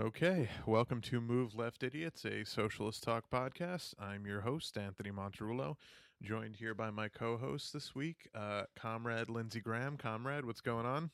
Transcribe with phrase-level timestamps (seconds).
[0.00, 3.92] Okay, welcome to Move Left Idiots, a socialist talk podcast.
[3.98, 5.76] I'm your host, Anthony Monterullo,
[6.22, 9.98] joined here by my co host this week, uh, Comrade Lindsey Graham.
[9.98, 11.10] Comrade, what's going on?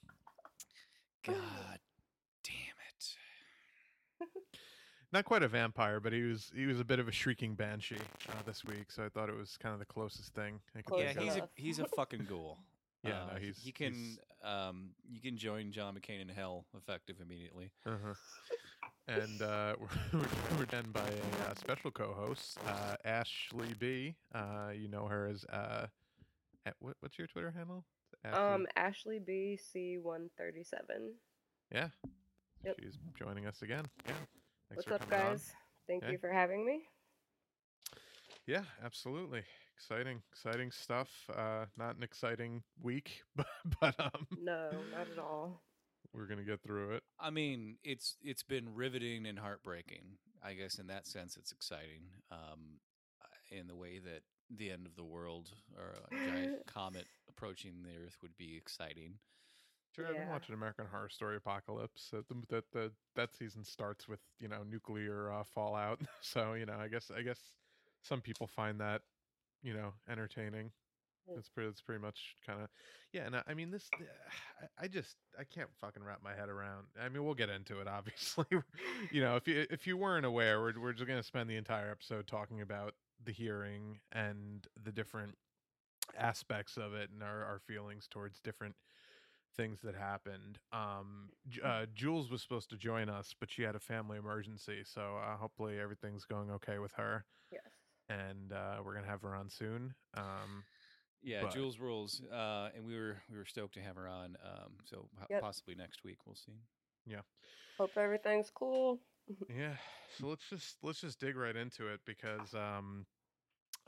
[1.27, 1.81] God
[2.45, 2.55] damn
[4.21, 4.29] it.
[5.13, 7.97] Not quite a vampire, but he was he was a bit of a shrieking banshee
[8.29, 10.61] uh, this week, so I thought it was kind of the closest thing.
[10.77, 12.59] I could Close Yeah, he's a, he's a fucking ghoul.
[13.03, 16.65] Yeah, no, Uh, he's- he can he's- um you can join John McCain in hell
[16.77, 17.71] effective immediately.
[17.85, 18.15] Uh-huh.
[19.09, 19.75] And uh,
[20.13, 20.21] we're,
[20.59, 24.17] we're joined by a uh, special co-host, uh, Ashley B.
[24.35, 25.87] Uh, you know her as uh,
[26.67, 27.85] at, what, what's your Twitter handle?
[28.25, 31.15] Ashley- Um, Ashley B C one thirty seven.
[31.73, 31.89] yeah,
[32.65, 32.77] yep.
[32.81, 33.85] she's joining us again.
[34.07, 34.15] Yeah,
[34.69, 35.33] Thanks What's up, coming on.
[35.33, 35.55] guys?
[35.87, 36.13] Thank Hey.
[36.13, 36.89] you for having me.
[38.47, 39.43] Yeah, absolutely.
[39.77, 41.09] Exciting, exciting stuff.
[41.35, 43.47] Uh, not an exciting week, but
[43.81, 45.63] but um, No, not at all.
[46.17, 47.03] We're gonna get through it.
[47.21, 50.19] I mean, it's it's been riveting and heartbreaking.
[50.43, 52.11] I guess in that sense it's exciting.
[52.31, 52.81] Um
[53.23, 57.83] uh, in the way that the end of the world or a giant comet approaching
[57.83, 59.15] the earth would be exciting.
[59.95, 62.11] Sure, I've been watching American Horror Story Apocalypse.
[62.11, 66.01] The, that the that season starts with you know nuclear uh, fallout.
[66.21, 67.39] So you know, I guess I guess
[68.03, 69.03] some people find that
[69.63, 70.71] you know entertaining.
[71.37, 71.69] It's pretty.
[71.71, 72.69] It's pretty much kind of
[73.13, 73.27] yeah.
[73.27, 73.89] And I, I mean, this
[74.79, 76.87] I, I just I can't fucking wrap my head around.
[77.01, 77.89] I mean, we'll get into it.
[77.89, 78.47] Obviously,
[79.11, 81.91] you know, if you if you weren't aware, we're we're just gonna spend the entire
[81.91, 82.95] episode talking about
[83.25, 85.35] the hearing and the different
[86.17, 88.75] aspects of it and our, our feelings towards different
[89.57, 90.59] things that happened.
[90.73, 91.31] Um,
[91.65, 95.37] uh, Jules was supposed to join us, but she had a family emergency, so uh,
[95.37, 97.63] hopefully everything's going okay with her, Yes.
[98.11, 99.95] and uh, we're gonna have her on soon.
[100.15, 100.65] Um,
[101.23, 104.37] Yeah, But- Jules rules, uh, and we were we were stoked to have her on.
[104.45, 105.41] Um, so Yep.
[105.41, 106.61] possibly next week we'll see.
[107.05, 107.23] Yeah.
[107.79, 109.01] Hope everything's cool.
[109.49, 109.77] yeah,
[110.19, 113.07] so let's just let's just dig right into it because um,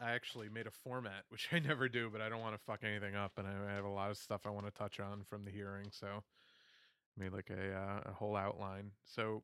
[0.00, 2.83] I actually made a format, which I never do, but I don't want to fuck
[2.83, 5.22] anything up, and I, I have a lot of stuff I want to touch on
[5.22, 8.91] from the hearing, so I made like a uh, a whole outline.
[9.05, 9.43] So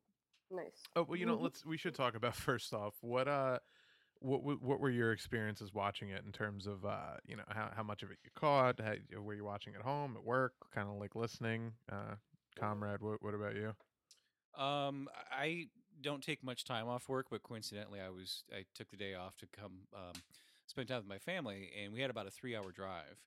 [0.51, 0.83] Nice.
[0.95, 1.43] Oh well, you know, Mhm.
[1.43, 3.59] let's we should talk about first off what uh
[4.25, 7.71] what what what were your experiences watching it in terms of uh you know how
[7.77, 8.81] how much of it you caught?
[8.81, 11.73] How, were you watching at home, at work, kind of like listening?
[11.91, 12.15] Uh,
[12.59, 13.75] comrade, what what about you?
[14.57, 15.67] Um, I
[16.01, 19.37] don't take much time off work, but coincidentally, I was I took the day off
[19.39, 20.15] to come um,
[20.67, 23.19] spend time with my family, and we had about a three-hour drive.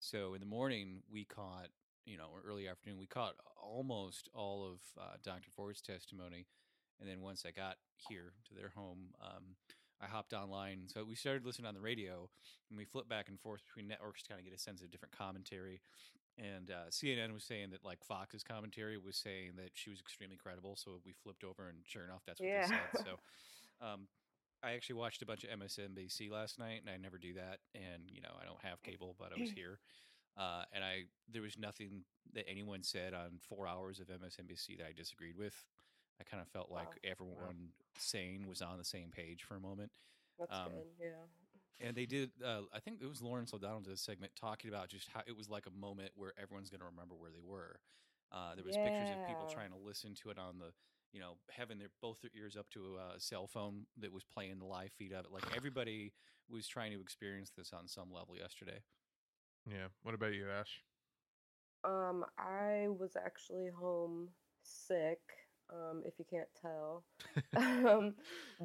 [0.00, 1.68] So in the morning, we caught
[2.06, 5.50] you know or early afternoon, we caught almost all of uh, Dr.
[5.54, 6.46] Ford's testimony,
[7.00, 7.76] and then once I got
[8.08, 9.56] here to their home, um,
[10.00, 10.82] I hopped online.
[10.86, 12.28] So we started listening on the radio,
[12.70, 14.90] and we flipped back and forth between networks to kind of get a sense of
[14.90, 15.80] different commentary
[16.38, 20.36] and uh, CNN was saying that like Fox's commentary was saying that she was extremely
[20.36, 20.76] credible.
[20.76, 22.60] So we flipped over, and sure enough, that's what Yeah.
[22.60, 23.04] they said.
[23.04, 23.18] So
[23.86, 24.06] um,
[24.62, 27.58] I actually watched a bunch of MSNBC last night, and I never do that.
[27.74, 29.80] And you know, I don't have cable, but I was here,
[30.36, 32.04] uh, and I there was nothing
[32.34, 35.54] that anyone said on four hours of MSNBC that I disagreed with.
[36.20, 37.02] I kind of felt like Wow.
[37.04, 39.90] everyone sane was on the same page for a moment
[40.38, 40.86] That's Um, good.
[41.00, 41.26] Yeah.
[41.80, 44.88] and they did uh, i think it was lawrence o'donnell did a segment talking about
[44.88, 47.80] just how it was like a moment where everyone's going to remember where they were
[48.32, 50.72] uh, there was pictures of people trying to listen to it on the
[51.12, 54.58] you know having their both their ears up to a cell phone that was playing
[54.58, 56.12] the live feed of it like everybody
[56.48, 58.80] was trying to experience this on some level yesterday
[59.66, 60.82] Yeah, what about you, Ash?
[61.84, 64.28] Um, I was actually home
[64.62, 65.20] sick.
[65.70, 67.04] Um, if you can't tell.
[67.56, 68.14] um,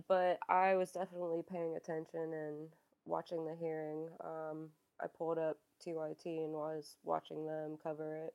[0.07, 2.69] but I was definitely paying attention and
[3.05, 4.09] watching the hearing.
[4.23, 4.69] Um,
[5.01, 8.33] I pulled up TYT and was watching them cover it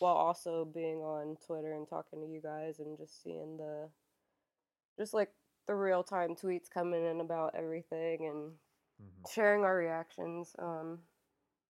[0.00, 3.88] while also being on Twitter and talking to you guys and just seeing the
[4.98, 5.30] just like
[5.66, 8.58] the real time tweets coming in about everything and
[9.00, 9.30] Mhm.
[9.30, 10.54] sharing our reactions.
[10.58, 10.98] Um,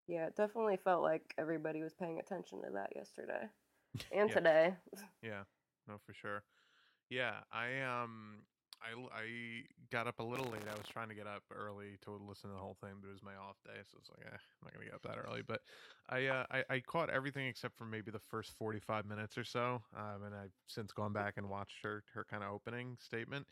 [0.06, 3.48] yeah, it definitely felt like everybody was paying attention to that yesterday
[4.10, 4.34] and Yeah.
[4.34, 4.76] today.
[5.22, 5.44] Yeah,
[5.86, 6.44] no, for sure.
[7.08, 8.46] Yeah, I um,
[8.82, 10.68] I I got up a little late.
[10.68, 13.12] I was trying to get up early to listen to the whole thing, but it
[13.12, 15.42] was my off day, so it's like, eh, I'm not gonna get up that early.
[15.42, 15.62] But
[16.08, 19.84] I uh, I, I caught everything except for maybe the first 45 minutes or so,
[19.92, 23.48] um, and I've since gone back and watched her her kind of opening statement.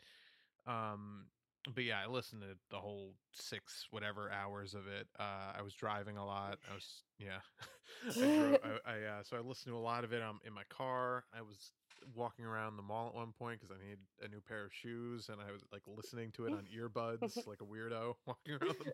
[0.65, 1.31] Um,
[1.73, 5.07] but yeah, I listened to the whole six whatever hours of it.
[5.17, 6.59] Uh, I was driving a lot.
[6.69, 7.41] I was yeah,
[8.21, 8.59] I drove.
[8.63, 11.25] I, I uh, so I listened to a lot of it um in my car.
[11.31, 11.73] I was
[12.15, 15.29] walking around the mall at one point because I needed a new pair of shoes,
[15.29, 18.93] and I was like listening to it on earbuds like a weirdo walking around the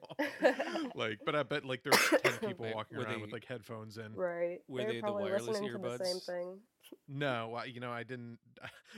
[0.81, 0.91] mall.
[0.95, 3.31] like, but I bet like there were ten people Wait, walking were around they- with
[3.33, 4.13] like headphones in.
[4.15, 4.59] Right.
[4.67, 6.57] Were They're they the probably wireless listening to the same thing.
[7.07, 8.39] No, I, you know I didn't.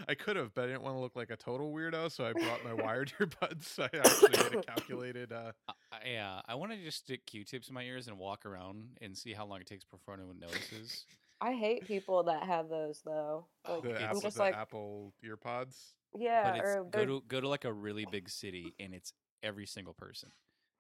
[0.08, 2.32] I could have, but I didn't want to look like a total weirdo, so I
[2.32, 3.66] brought my wired earbuds.
[3.66, 5.34] So I actually had a calculated.
[5.34, 8.46] Uh, I- I- yeah, I want to just stick Q-tips in my ears and walk
[8.46, 11.06] around and see how long it takes before anyone notices.
[11.42, 13.48] I hate people that have those though.
[13.66, 15.94] Oh, Like, the I'm Apple, just the like, Apple earpods.
[16.18, 19.12] yeah, but it's or go to go to like a really big city and it's
[19.44, 20.32] every single person.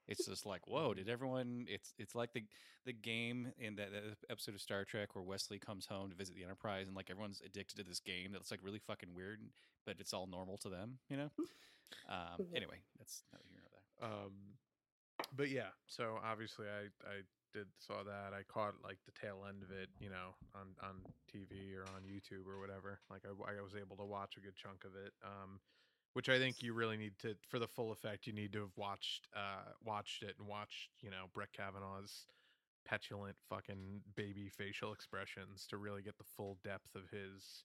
[0.07, 1.65] It's just like, whoa, did everyone?
[1.67, 2.43] It's it's like the
[2.85, 6.35] the game in that, that episode of Star Trek where Wesley comes home to visit
[6.35, 9.39] the Enterprise and like everyone's addicted to this game that's like really fucking weird,
[9.85, 11.29] but it's all normal to them, you know.
[12.07, 12.55] Um, Mhm.
[12.55, 13.69] anyway, that's not here nor
[14.09, 14.09] there.
[14.09, 14.31] Um,
[15.35, 17.21] but yeah, so obviously I I
[17.53, 18.33] did saw that.
[18.33, 22.03] I caught like the tail end of it, you know, on on TV or on
[22.03, 22.99] YouTube or whatever.
[23.09, 25.13] Like I, I was able to watch a good chunk of it.
[25.23, 25.59] Um,
[26.13, 28.27] which I think you really need to for the full effect.
[28.27, 32.25] You need to have watched uh watched it and watched you know Brett Kavanaugh's
[32.85, 37.63] petulant fucking baby facial expressions to really get the full depth of his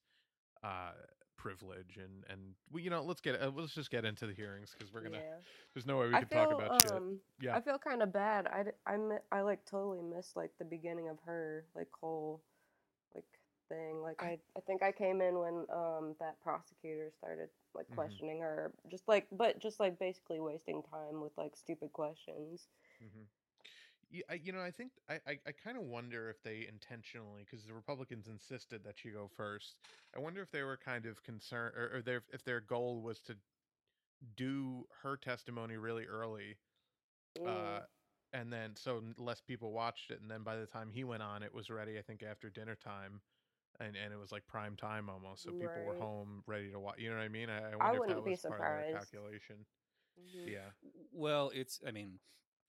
[0.62, 0.92] uh
[1.36, 2.40] privilege and and
[2.72, 5.18] we you know let's get uh, let's just get into the hearings because we're gonna
[5.18, 5.36] yeah.
[5.74, 7.56] there's no way we I can feel talk about shit um Yeah.
[7.56, 8.46] I feel kind of bad.
[8.46, 8.96] I, I,
[9.30, 12.40] I like totally missed like the beginning of her like whole
[13.14, 13.24] like
[13.68, 14.00] thing.
[14.02, 17.94] Like I- I think I came in when um that prosecutor started like Mhm.
[17.94, 22.68] questioning her, just like but just like basically wasting time with like stupid questions.
[23.02, 23.24] Mm-hmm.
[24.10, 27.42] Yeah, I, you know, I think I, I, I kind of wonder if they intentionally,
[27.44, 29.76] because the Republicans insisted that she go first.
[30.14, 33.20] I wonder if they were kind of concerned, or, or their if their goal was
[33.22, 33.36] to
[34.36, 36.56] do her testimony really early,
[37.36, 37.46] Mm.
[37.48, 37.80] uh,
[38.32, 41.22] and then so n- less people watched it, and then by the time he went
[41.22, 41.98] on, it was ready.
[41.98, 43.20] I think after dinner time,
[43.80, 46.98] and and it was like prime time almost, so people were home ready to watch.
[46.98, 47.50] You know what I mean?
[47.50, 48.84] I, I wonder if that wouldn't be was part of their surprised.
[48.84, 49.66] calculation.
[50.18, 50.46] Mhm.
[50.46, 50.70] Yeah.
[51.12, 52.18] Well, it's I mean,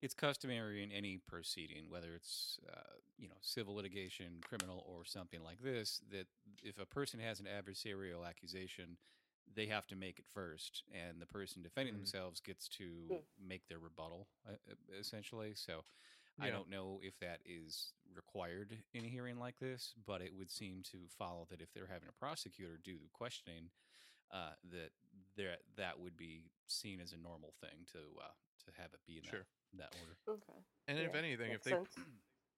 [0.02, 5.44] it's customary in any proceeding, whether it's uh, you know civil litigation, criminal, or something
[5.44, 6.28] like this, that
[6.64, 8.98] if a person has an adversarial accusation,
[9.56, 12.00] they have to make it first, and the person defending Mhm.
[12.00, 13.08] themselves gets to
[13.40, 14.56] make their rebuttal, uh,
[15.00, 15.54] essentially.
[15.56, 15.84] So.
[16.40, 20.52] I don't know if that is required in a hearing like this, but it would
[20.52, 23.72] seem to follow that if they're having a prosecutor do the questioning,
[24.30, 24.92] uh, that
[25.36, 28.28] there that would be seen as a normal thing to uh,
[28.66, 29.40] to have it be in Sure.
[29.40, 30.18] that, that order.
[30.28, 30.64] Okay.
[30.88, 31.98] And if anything, if they sense.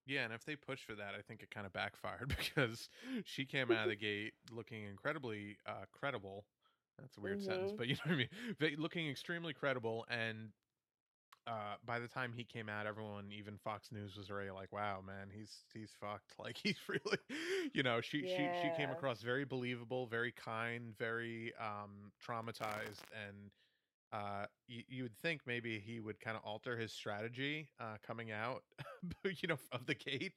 [0.06, 2.88] Yeah, and if they push for that, I think it kind of backfired because
[3.24, 6.46] she came out of the gate looking incredibly uh, credible.
[6.98, 7.76] That's a weird sentence, Mhm.
[7.76, 8.28] but you know what I mean.
[8.58, 10.50] Ve- Looking extremely credible, and
[11.46, 15.00] uh, by the time he came out, everyone, even Fox News, was already like, "Wow,
[15.04, 17.18] man, he's he's fucked." Like he's really,
[17.72, 23.50] you know, she she she came across very believable, very kind, very um, traumatized, and
[24.12, 28.32] uh, you, you would think maybe he would kind of alter his strategy uh, coming
[28.32, 28.62] out,
[29.24, 30.32] you know, of the gate.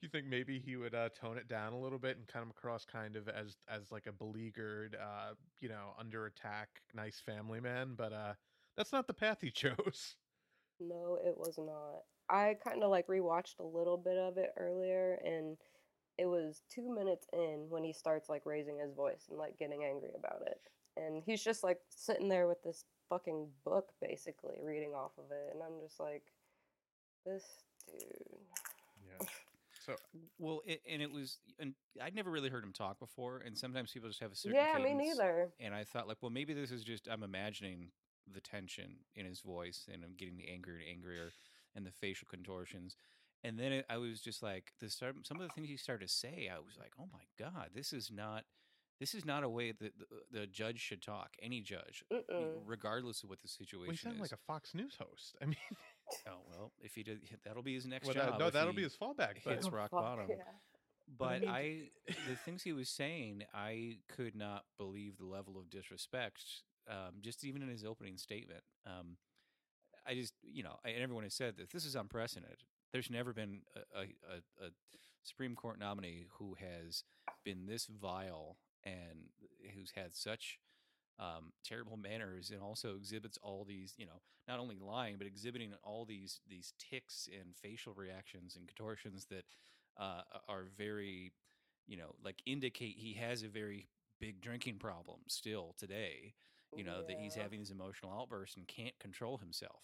[0.00, 2.84] You think maybe he would uh, tone it down a little bit and come across
[2.84, 7.94] kind of as as like a beleaguered, uh, you know, under attack, nice family man.
[7.96, 8.32] But uh,
[8.76, 10.16] that's not the path he chose.
[10.80, 12.02] No, it was not.
[12.28, 15.56] I kind of like rewatched a little bit of it earlier, and
[16.18, 19.84] it was two minutes in when he starts like raising his voice and like getting
[19.84, 20.60] angry about it.
[20.96, 25.52] And he's just like sitting there with this fucking book basically reading off of it.
[25.52, 26.22] And I'm just like,
[27.26, 27.44] this
[27.86, 28.00] dude.
[29.06, 29.26] Yeah.
[29.84, 29.96] So
[30.38, 33.90] Well, it, and it was, and I'd never really heard him talk before, and sometimes
[33.90, 35.48] people just have a certain Yeah, me neither.
[35.58, 37.90] And I thought, like, well, maybe this is just I'm imagining
[38.32, 41.32] the tension in his voice, and I'm getting the angrier and angrier,
[41.74, 42.94] and the facial contortions.
[43.42, 46.06] And then it, I was just like, the start, some of the things he started
[46.06, 48.44] to say, I was like, oh my god, this is not,
[49.02, 51.30] this is not a way that the, the judge should talk.
[51.42, 52.60] Any judge, Mm-mm.
[52.64, 54.30] regardless of what the well, he situation sounded is.
[54.30, 55.34] like a Fox News host.
[55.42, 55.56] I mean,
[56.28, 58.30] oh well, if he did, that'll be his next well, job.
[58.30, 59.42] That, no, that'll be his fallback.
[59.44, 60.26] But hits Oh, rock fuck, bottom.
[60.28, 60.36] Yeah.
[61.18, 66.44] But I, the things he was saying, I could not believe the level of disrespect.
[66.88, 69.16] Um, just even in his opening statement, um,
[70.06, 72.58] I just, you know, I, and everyone has said that this is unprecedented.
[72.92, 74.70] There's never been a, a, a, a
[75.24, 77.02] Supreme Court nominee who has
[77.44, 79.30] been this vile and
[79.74, 80.58] who's had such
[81.18, 85.72] um, terrible manners and also exhibits all these, you know, not only lying but exhibiting
[85.84, 89.44] all these these ticks and facial reactions and contortions that
[89.98, 91.32] uh, are very,
[91.86, 93.86] you know, like indicate he has a very
[94.20, 96.34] big drinking problem still today.
[96.74, 99.82] You know that he's having these emotional outbursts and can't control himself.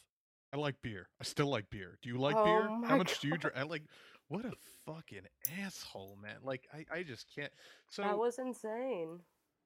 [0.52, 1.08] I like beer.
[1.20, 1.98] I still like beer.
[2.02, 2.70] Do you like Oh beer?
[2.84, 3.56] How my much do you drink?
[3.56, 3.82] I like.
[4.28, 4.52] What a
[4.86, 5.26] fucking
[5.64, 6.36] asshole, man!
[6.42, 7.52] Like I, I just can't.
[7.90, 9.20] So that was insane.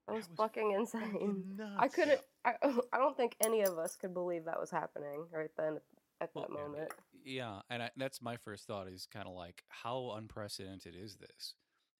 [0.07, 1.35] That was, was fucking fucking insane.
[1.77, 1.95] I nuts.
[1.95, 2.21] couldn't.
[2.45, 2.55] I
[2.93, 5.79] I don't think any of us could believe that was happening right then
[6.21, 6.91] at Well, that moment.
[7.23, 11.55] Yeah, and I, that's my first thought is kind of like how unprecedented is this?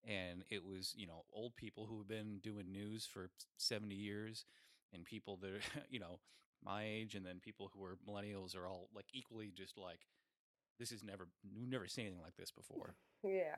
[0.08, 4.46] And it was, you know, old people who have been doing news for 70 years
[4.93, 6.20] and people that are, you know,
[6.63, 10.00] my age and then people who are millennials are all like equally just like
[10.83, 12.95] this is never we've never seen anything like this before.
[13.25, 13.55] Yeah.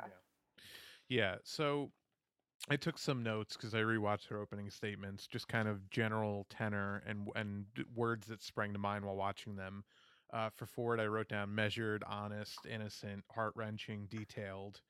[1.09, 1.89] Yeah, so
[2.69, 7.01] I took some notes because I rewatched her opening statements, just kind of general tenor
[7.07, 7.65] and and
[7.95, 9.83] words that sprang to mind while watching them.
[10.31, 14.81] Uh, for Ford, I wrote down measured, honest, innocent, heart wrenching, detailed.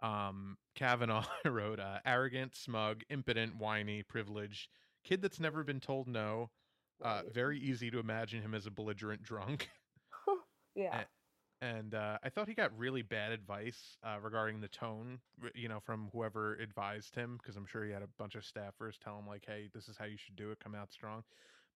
[0.00, 4.70] Um, Kavanaugh I wrote uh, arrogant, smug, impotent, whiny, privileged,
[5.04, 6.48] kid that's never been told no.
[7.02, 9.68] Uh, very easy to imagine him as a belligerent drunk.
[10.74, 11.04] yeah.
[11.64, 15.20] And uh, I thought he got really bad advice uh, regarding the tone,
[15.54, 18.98] you know, from whoever advised him, because I'm sure he had a bunch of staffers
[18.98, 20.60] tell him like, "Hey, this is how you should do it.
[20.60, 21.24] Come out strong."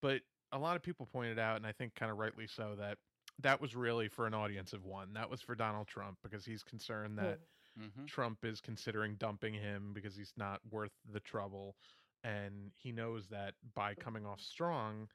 [0.02, 2.98] But a lot of people pointed out, and I think kind of rightly so, that
[3.40, 5.14] that was really for an audience of one.
[5.14, 7.40] That was for Donald Trump because he's concerned that
[7.78, 8.06] Mm-hmm.
[8.06, 11.76] Trump is considering dumping him because he's not worth the trouble.
[12.24, 15.08] And he knows that by coming off strong,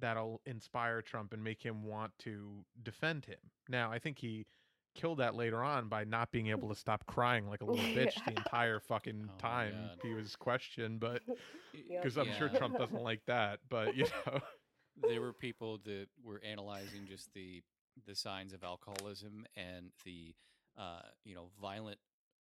[0.00, 3.38] that'll inspire Trump and make him want to defend him.
[3.68, 4.46] Now, I think he
[4.94, 8.14] killed that later on by not being able to stop crying like a little bitch
[8.24, 11.00] the entire fucking Oh time he was questioned.
[11.00, 11.22] But
[11.72, 12.02] Yep.
[12.02, 13.60] because I'm sure Trump doesn't like that.
[13.68, 14.40] But, you know,
[15.08, 17.62] there were people that were analyzing just the
[18.06, 20.34] the signs of alcoholism and the
[20.78, 21.98] uh, you know violent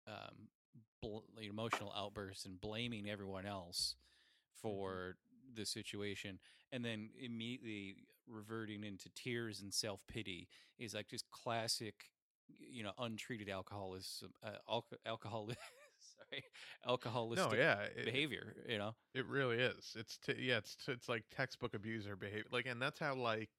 [0.07, 0.49] um,
[1.01, 3.95] bl- emotional outbursts and blaming everyone else
[4.61, 5.15] for
[5.55, 6.39] the situation
[6.71, 7.95] and then immediately
[8.27, 10.47] reverting into tears and self-pity
[10.79, 12.09] is like just classic
[12.59, 15.49] you know untreated alcoholism uh, alco- alcohol
[16.29, 16.43] sorry
[16.87, 17.81] alcoholistic no, yeah.
[17.95, 19.93] it- behavior you know It really is.
[19.95, 22.45] It's t- yeah, it's t- it's like textbook abuser behavior.
[22.51, 23.49] Like, and that's how like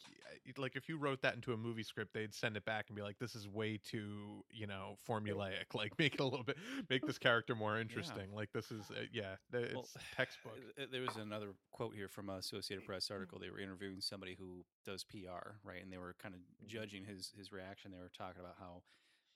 [0.58, 3.02] like if you wrote that into a movie script, they'd send it back and be
[3.02, 5.66] like, "This is way too you know formulaic.
[5.74, 6.56] Like, make it a little bit,
[6.90, 8.32] make this character more interesting.
[8.34, 10.58] Like, this is uh, yeah, it's Well, textbook.
[10.80, 13.38] uh, There was another quote here from a Associated Press article.
[13.38, 15.82] They were interviewing somebody who does PR, right?
[15.82, 17.92] And they were kind of judging his his reaction.
[17.92, 18.82] They were talking about how,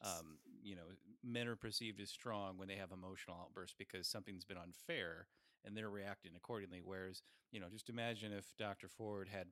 [0.02, 0.83] um, you know,
[1.25, 5.26] men are perceived as strong when they have emotional outbursts because something's been unfair,
[5.64, 6.81] and they're reacting accordingly.
[6.83, 8.88] Whereas, you know, just imagine if Dr.
[8.88, 9.49] Ford had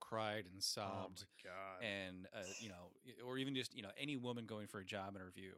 [0.00, 1.82] cried and Oh sobbed god.
[1.84, 2.90] and uh, you know
[3.26, 5.52] or even just you know any woman going for a job interview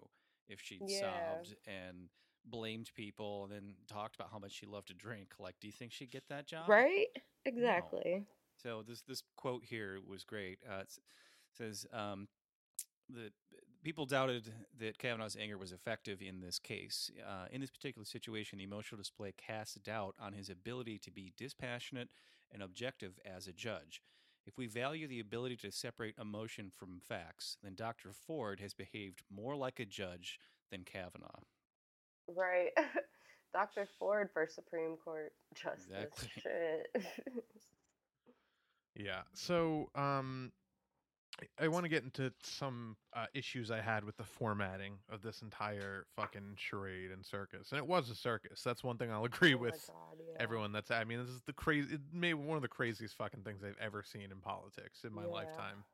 [0.48, 0.98] if she Yeah.
[0.98, 2.08] sobbed and
[2.44, 5.72] blamed people and then talked about how much she loved to drink like do you
[5.72, 7.08] think she'd get that job Right?
[7.46, 8.24] Exactly.
[8.56, 10.88] so this this quote here was great uh, it
[11.56, 12.28] says um,
[13.08, 13.30] the
[13.82, 17.10] people doubted that Kavanaugh's anger was effective in this case.
[17.26, 21.32] Uh, in this particular situation, the emotional display casts doubt on his ability to be
[21.36, 22.08] dispassionate
[22.52, 24.02] and objective as a judge.
[24.46, 28.10] If we value the ability to separate emotion from facts, then Dr.
[28.12, 30.38] Ford has behaved more like a judge
[30.70, 31.42] than Kavanaugh.
[32.26, 32.70] Right.
[33.52, 33.86] Dr.
[33.98, 35.86] Ford for Supreme Court Justice.
[35.88, 36.28] Exactly.
[36.42, 37.04] Shit.
[38.96, 39.22] Yeah.
[39.34, 40.52] So, um,
[41.60, 45.42] I- want to get into some uh, issues I had with the formatting of this
[45.42, 48.62] entire fucking charade and circus, and it was a circus.
[48.62, 50.36] That's one thing I'll agree Oh with God, yeah.
[50.42, 50.72] everyone.
[50.72, 51.94] That's I mean, this is the crazy.
[51.94, 55.22] It may one of the craziest fucking things I've ever seen in politics in my
[55.22, 55.28] Yeah.
[55.28, 55.84] lifetime.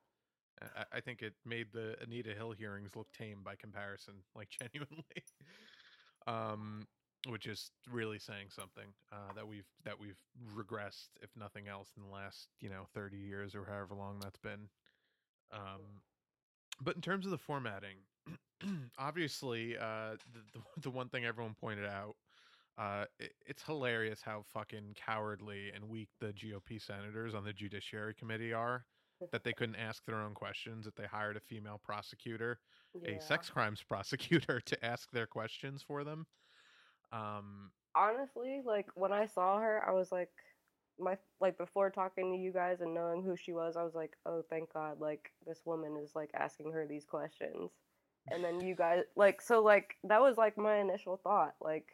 [0.76, 5.04] I, I think it made the Anita Hill hearings look tame by comparison, like genuinely.
[6.26, 6.86] um,
[7.28, 10.20] which is really saying something uh, that we've that we've
[10.54, 14.38] regressed, if nothing else, in the last you know thirty years or however long that's
[14.38, 14.68] been.
[15.52, 16.00] Um,
[16.80, 17.96] but in terms of the formatting,
[18.98, 22.16] obviously, uh, the, the the one thing everyone pointed out,
[22.78, 28.14] uh, it, it's hilarious how fucking cowardly and weak the GOP senators on the Judiciary
[28.14, 28.84] Committee are.
[29.32, 30.84] That they couldn't ask their own questions.
[30.84, 32.60] That they hired a female prosecutor,
[32.92, 33.12] Yeah.
[33.12, 36.26] a sex crimes prosecutor, to ask their questions for them.
[37.12, 40.28] Um, Honestly, like when I saw her, I was like,
[40.98, 44.16] my like before talking to you guys and knowing who she was, I was like,
[44.26, 47.70] oh, thank God, like this woman is like asking her these questions.
[48.28, 51.86] And then you guys, like, so like that was like my initial thought, like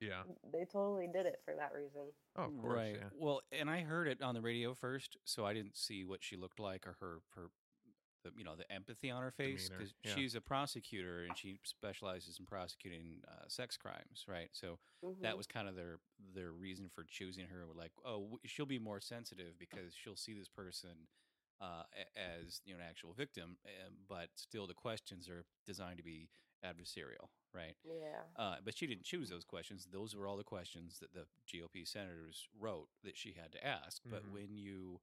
[0.00, 0.22] yeah.
[0.52, 2.02] they totally did it for that reason.
[2.36, 2.76] Oh, of course.
[2.76, 2.96] right.
[2.96, 3.08] Yeah.
[3.16, 6.36] Well, and I heard it on the radio first, so I didn't see what she
[6.36, 7.50] looked like or her her
[8.28, 10.14] the, you know the empathy on her face because yeah.
[10.14, 14.48] she's a prosecutor and she specializes in prosecuting uh, sex crimes, right?
[14.52, 14.78] So
[15.22, 15.36] that Mhm.
[15.38, 15.98] was kind of their
[16.34, 17.64] their reason for choosing her.
[17.74, 21.08] Like, oh, she'll be more sensitive because she'll see this person
[21.60, 21.82] uh,
[22.16, 26.28] as you know an actual victim, uh, but still the questions are designed to be
[26.64, 27.76] adversarial, right?
[27.84, 28.22] Yeah.
[28.36, 29.86] Uh, but she didn't choose those questions.
[29.92, 34.02] Those were all the questions that the GOP senators wrote that she had to ask.
[34.08, 34.32] But Mhm.
[34.32, 35.00] when you,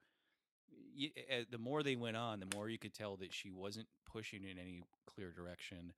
[0.96, 3.88] you uh, the more they went on, the more you could tell that she wasn't
[4.12, 5.94] pushing in any clear direction.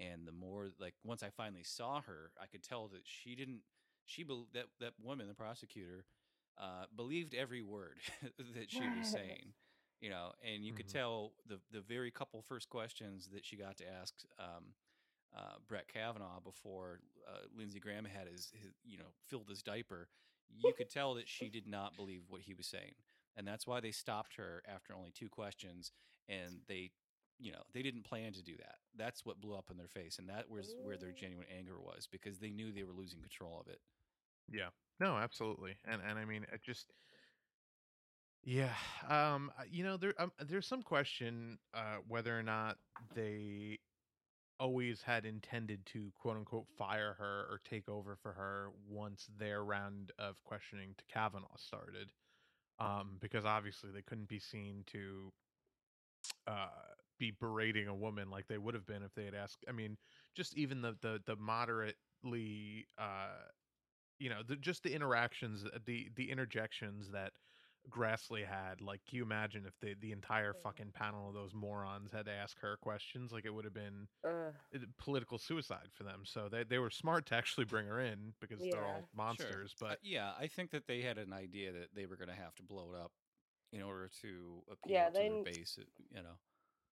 [0.00, 3.60] And the more, like, once I finally saw her, I could tell that she didn't.
[4.06, 6.04] She bel that that woman, the prosecutor,
[6.58, 7.98] uh, believed every word
[8.54, 9.52] that she was saying.
[10.00, 10.92] You know, and you could Mhm.
[10.92, 14.74] tell the the very couple first questions that she got to ask um,
[15.36, 20.08] uh, Brett Kavanaugh before uh, Lindsey Graham had his, his, you know, filled his diaper,
[20.56, 22.92] you could tell that she did not believe what he was saying,
[23.36, 25.92] and that's why they stopped her after only two questions,
[26.28, 26.90] and they,
[27.38, 28.76] you know, they didn't plan to do that.
[28.96, 32.06] That's what blew up in their face, and that was where their genuine anger was
[32.10, 33.80] because they knew they were losing control of it.
[34.50, 34.68] Yeah.
[34.98, 35.76] No, absolutely.
[35.86, 36.92] And and I mean, it just
[38.42, 38.74] yeah.
[39.08, 42.78] Um uh, you know, there um, there's some question uh whether or not
[43.14, 43.78] they
[44.58, 49.64] always had intended to quote unquote fire her or take over for her once their
[49.64, 52.12] round of questioning to Kavanaugh started.
[52.80, 55.32] Um because obviously they couldn't be seen to
[56.46, 56.68] uh
[57.18, 59.98] be berating a woman like they would have been if they had asked I mean,
[60.34, 63.48] just even the the the moderately uh
[64.18, 67.32] you know, the, just the interactions, uh, the the interjections that
[67.88, 68.80] Grassley had.
[68.80, 72.32] Like, can you imagine if the the entire fucking panel of those morons had to
[72.32, 73.32] ask her questions?
[73.32, 74.08] Like, it would have been
[74.74, 76.24] uh, political suicide for them.
[76.24, 78.86] So they they were smart to actually bring her in because they're Yeah.
[78.86, 79.46] all Sure.
[79.52, 79.74] monsters.
[79.88, 82.34] Uh, But yeah, I think that they had an idea that they were going to
[82.34, 83.12] have to blow it up
[83.72, 85.78] in order to appeal Yeah, to they their base.
[85.78, 86.40] uh, You know.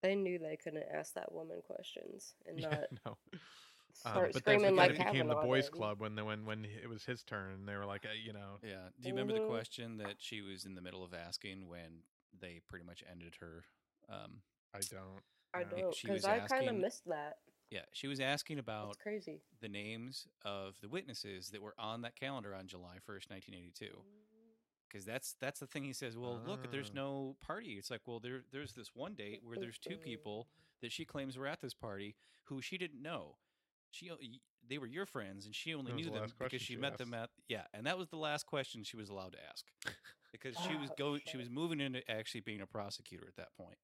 [0.02, 3.16] They knew they couldn't ask that woman questions and yeah, not no.
[4.04, 5.72] Um, start but then screaming like it became the boys' did.
[5.72, 8.32] club when the, when when it was his turn, And they were like, uh, you
[8.32, 8.88] know, Yeah.
[9.00, 9.48] Do you remember the Mhm.
[9.48, 12.02] question that she was in the middle of asking when
[12.38, 13.64] they pretty much ended her?
[14.08, 15.22] Um, I don't.
[15.54, 17.38] I don't, because I kind of missed that.
[17.70, 19.40] yeah, she was asking That's about crazy.
[19.60, 24.04] the names of the witnesses that were on that calendar on July first, nineteen eighty-two.
[24.88, 25.84] Because that's that's the thing.
[25.84, 26.94] He says, "Well, look, there's Ah.
[26.94, 30.48] no party." It's like, well, there there's this one date where there's two people
[30.80, 33.36] that she claims were at this party who she didn't know.
[33.90, 36.74] She o- y- they were your friends, and she only knew the them because she
[36.74, 39.42] she met them at yeah, and that was the last question she was allowed to
[39.42, 39.70] ask
[40.32, 43.54] because she was Oh, going she was moving into actually being a prosecutor at that
[43.54, 43.78] point.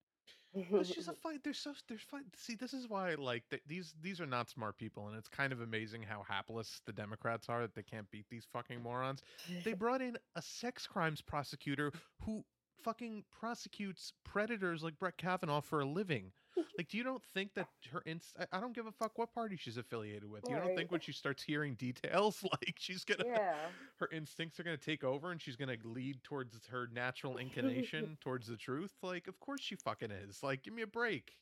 [0.70, 1.42] But she's a fight.
[1.42, 2.36] There's so there's fight.
[2.36, 5.52] See, this is why like th- these these are not smart people, and it's kind
[5.52, 9.22] of amazing how hapless the Democrats are that they can't beat these fucking morons.
[9.64, 12.44] They brought in a sex crimes prosecutor who
[12.82, 16.32] fucking prosecutes predators like Brett Kavanaugh for a living.
[16.78, 19.32] Like, do you don't think that her inst- I- I don't give a fuck what
[19.32, 20.44] party she's affiliated with.
[20.48, 23.54] You don't think when she starts hearing details, like she's gonna yeah.
[23.96, 27.38] her instincts are going to take over and she's going to lead towards her natural
[27.38, 31.36] inclination towards the truth like of course she fucking is like give me a break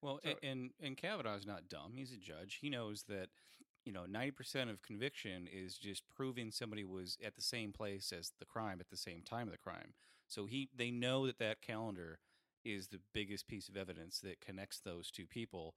[0.00, 1.92] Well, So- a- and and Kavanaugh's not dumb.
[1.94, 2.58] He's a judge.
[2.60, 3.28] He knows that
[3.84, 8.12] you know ninety percent of conviction is just proving somebody was at the same place
[8.12, 9.94] as the crime at the same time of the crime.
[10.28, 12.18] So he they know that that calendar
[12.64, 15.74] is the biggest piece of evidence that connects those two people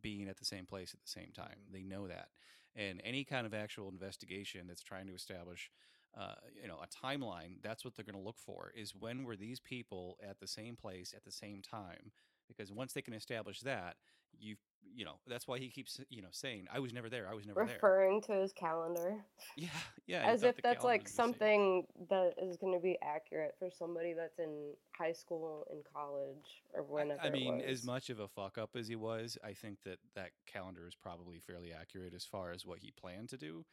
[0.00, 1.56] being at the same place at the same time.
[1.72, 2.28] They know that,
[2.76, 5.70] and any kind of actual investigation that's trying to establish.
[6.18, 7.62] Uh, you know, a timeline.
[7.62, 8.72] That's what they're going to look for.
[8.74, 12.12] Is when were these people at the same place at the same time?
[12.48, 13.96] because once they can establish that
[14.38, 14.56] you
[14.98, 17.46] you know that's why he keeps you know saying i was never there i was
[17.46, 19.14] never there Referring to his calendar.
[19.56, 19.68] yeah
[20.08, 24.40] yeah As if that's like something that is going to be accurate for somebody that's
[24.40, 27.20] in high school and college or I- whenever.
[27.22, 29.98] I, it mean as much of a fuck up as he was i think that
[30.16, 33.64] that calendar is probably fairly accurate as far as what he planned to do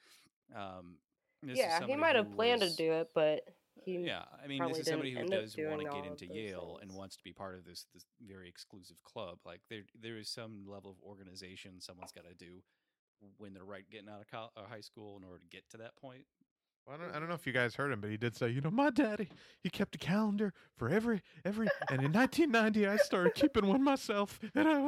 [0.55, 0.97] um
[1.41, 3.41] Yeah, he might have planned was- to do it, but
[3.85, 6.25] yeah i mean this is somebody who didn't end up does want to get into
[6.33, 10.17] yale and wants to be part of this this very exclusive club like there there
[10.17, 12.61] is some level of organization someone's got to do
[13.37, 15.77] when they're right getting out of col- uh, high school in order to get to
[15.77, 16.25] that point
[16.85, 18.49] well, I, don't, I don't know if you guys heard him but he did say
[18.49, 19.29] you know my daddy
[19.61, 24.39] he kept a calendar for every every and in 1990 i started keeping one myself
[24.55, 24.79] and, I,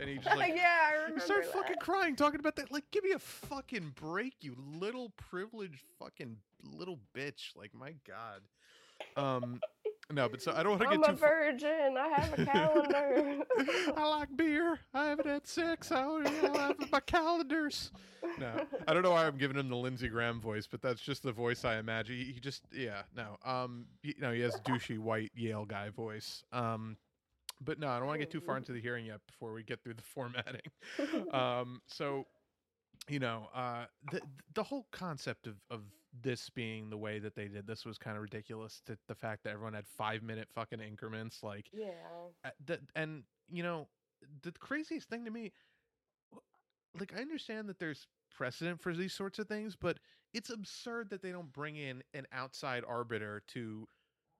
[0.00, 1.14] and he just like yeah, I remember.
[1.14, 1.54] he started that.
[1.54, 6.36] fucking crying talking about that like give me a fucking break you little privileged fucking
[6.62, 8.42] little bitch like my god
[9.16, 9.60] um
[10.12, 10.94] no but so i don't want to get.
[10.94, 11.96] I'm a too far virgin.
[11.98, 13.44] I have a calendar.
[13.96, 14.78] I like beer.
[14.94, 15.92] I haven't had sex.
[15.92, 17.90] I only have my calendars.
[18.38, 21.22] No, I don't know why I'm giving him the Lindsey Graham voice, but that's just
[21.22, 22.16] the voice I imagine.
[22.16, 26.42] He, he just, yeah, no, um, he, no, he has douchey white Yale guy voice.
[26.52, 26.96] Um,
[27.60, 29.62] but no, I don't want to get too far into the hearing yet before we
[29.62, 30.60] get through the formatting.
[31.32, 32.26] Um, so,
[33.08, 34.20] you know, uh, the
[34.54, 35.82] the whole concept of of
[36.22, 38.80] this being the way that they did this was kind of ridiculous.
[38.86, 41.90] To the fact that everyone had five minute fucking increments, like yeah.
[42.44, 43.88] uh, that and you know
[44.42, 45.52] the craziest thing to me
[46.98, 49.98] like I understand that there's precedent for these sorts of things, but
[50.34, 53.86] it's absurd that they don't bring in an outside arbiter to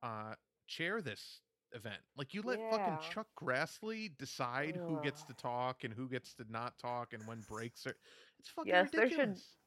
[0.02, 0.34] uh
[0.66, 1.40] chair this
[1.72, 2.00] event.
[2.16, 6.44] Like you let fucking Chuck Grassley decide who gets to talk and who gets to
[6.50, 7.96] not talk and when breaks are.
[8.38, 9.57] It's fucking Yes, there should- ridiculous.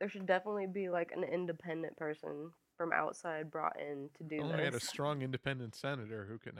[0.00, 4.64] There should definitely be like an independent person from outside brought in to do Only
[4.64, 6.56] had a strong independent senator who could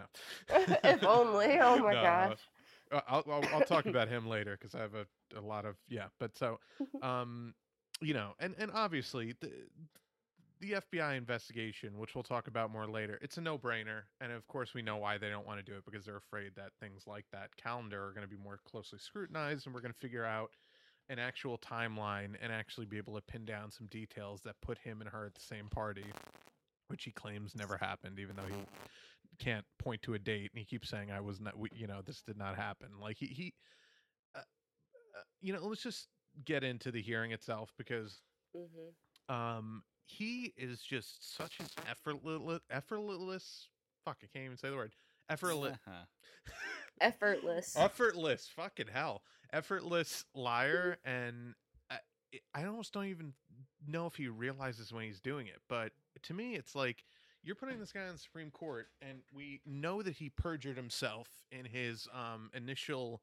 [0.85, 1.59] if only.
[1.61, 2.49] Oh my No, gosh.
[2.91, 5.79] uh, I'll, I'll I'll talk about him later because I have a, a lot of
[5.89, 6.09] yeah.
[6.19, 6.61] But so,
[7.03, 7.55] um,
[8.01, 9.69] you know, and and obviously the
[10.61, 14.47] the FBI investigation, which we'll talk about more later, it's a no brainer, and of
[14.47, 17.07] course we know why they don't want to do it because they're afraid that things
[17.07, 20.25] like that calendar are going to be more closely scrutinized, and we're going to figure
[20.25, 20.51] out
[21.11, 25.03] an actual timeline and actually be able to pin down some details that put him
[25.03, 26.17] and her at the same party,
[26.89, 28.69] which he claims never happened, even though he
[29.39, 32.03] can't point to a date and he keeps saying I was not we- you know
[32.03, 33.01] this did not happen.
[33.01, 33.55] Like he he
[34.37, 36.09] uh, uh, you know let's just
[36.45, 38.23] get into the hearing itself because
[38.55, 38.91] hmm
[39.29, 43.69] um he is just such an effortless effortless
[44.05, 44.95] fuck I can't even say the word
[45.29, 45.79] effortless
[47.01, 47.77] Effortless.
[47.77, 49.23] effortless fucking hell.
[49.53, 51.55] Effortless liar and
[51.91, 51.99] I,
[52.55, 53.33] I almost don't even
[53.87, 57.03] know if he realizes when he's doing it but to me it's like
[57.43, 61.29] you're putting this guy on the supreme court and we know that he perjured himself
[61.51, 63.23] in his um initial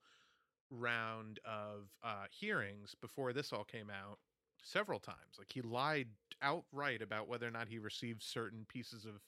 [0.72, 4.18] round of uh hearings before this all came out
[4.62, 5.38] several times.
[5.38, 6.08] Like he lied
[6.42, 9.22] outright about whether or not he received certain pieces of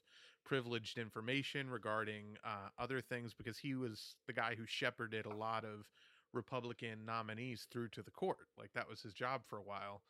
[0.46, 5.64] privileged information regarding uh, other things because he was the guy who shepherded a lot
[5.64, 5.90] of
[6.34, 8.48] Republican nominees through to the court.
[8.58, 10.02] Like that was his job for a while.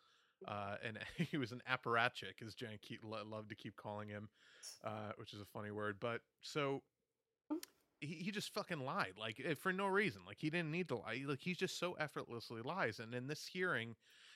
[0.47, 4.29] Uh, and he was an apparatchik, as Jan keep, lo- loved to keep calling him,
[4.83, 5.97] uh, which is a funny word.
[5.99, 6.81] But so
[7.99, 10.21] he, he just fucking lied, like eh, for no reason.
[10.25, 11.23] Like he didn't need to lie.
[11.25, 12.99] Like he's just so effortlessly lies.
[12.99, 13.95] And in this hearing,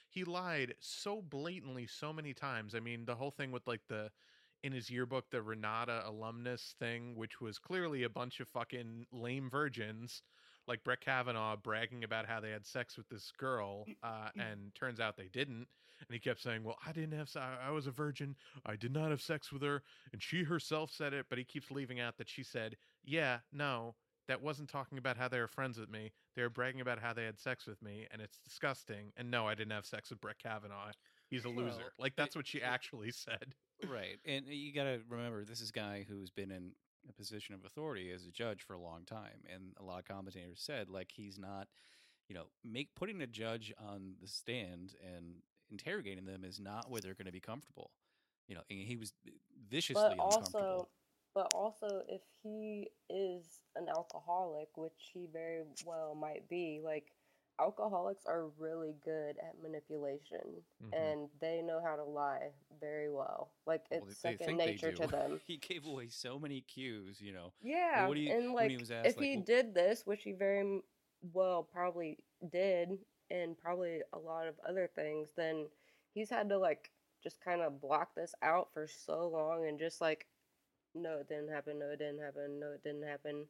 [0.09, 2.75] he lied so blatantly so many times.
[2.75, 4.11] I mean, the whole thing with like the
[4.63, 9.49] in his yearbook the Renate alumnus thing, which was clearly a bunch of fucking lame
[9.49, 10.21] virgins,
[10.67, 14.99] like Brett Kavanaugh bragging about how they had sex with this girl, uh, and turns
[14.99, 15.67] out they didn't.
[15.99, 17.29] And he kept saying, "Well, I didn't have.
[17.29, 18.35] se- I was a virgin.
[18.65, 21.69] I did not have sex with her." And she herself said it, but he keeps
[21.71, 23.95] leaving out that she said, "Yeah, no."
[24.29, 26.13] That wasn't talking about how they were friends with me.
[26.33, 29.11] They were bragging about how they had sex with me, and it's disgusting.
[29.17, 30.93] And no, I didn't have sex with Brett Kavanaugh.
[31.29, 31.91] He's a Well, loser.
[31.99, 33.53] Like it- that's what she it- actually said.
[33.89, 36.71] Right and uh, you got to remember this is a guy who's been in
[37.09, 40.05] a position of authority as a judge for a long time and a lot of
[40.05, 41.67] commentators said like he's not
[42.27, 45.35] you know make putting a judge on the stand and
[45.69, 47.91] interrogating them is not where they're going to be comfortable
[48.47, 49.31] you know and he was uh,
[49.69, 50.59] viciously but uncomfortable.
[50.59, 50.87] also
[51.35, 57.11] but also if he is an alcoholic which he very well might be like
[57.59, 60.93] alcoholics are really good at manipulation Mhm.
[60.93, 65.07] and they know how to lie very well like Well, it's they second nature to
[65.07, 65.39] them.
[65.45, 67.53] He gave away so many cues you know.
[67.61, 69.73] Yeah what do you- and when like he was asked, if like, he "Well-" did
[69.73, 70.81] this which he very
[71.31, 72.17] well probably
[72.49, 75.69] did and probably a lot of other things then
[76.13, 76.91] he's had to like
[77.23, 80.27] just kind of block this out for so long and just like
[80.95, 81.79] no it didn't happen.
[81.79, 82.59] No it didn't happen.
[82.59, 83.47] No it didn't happen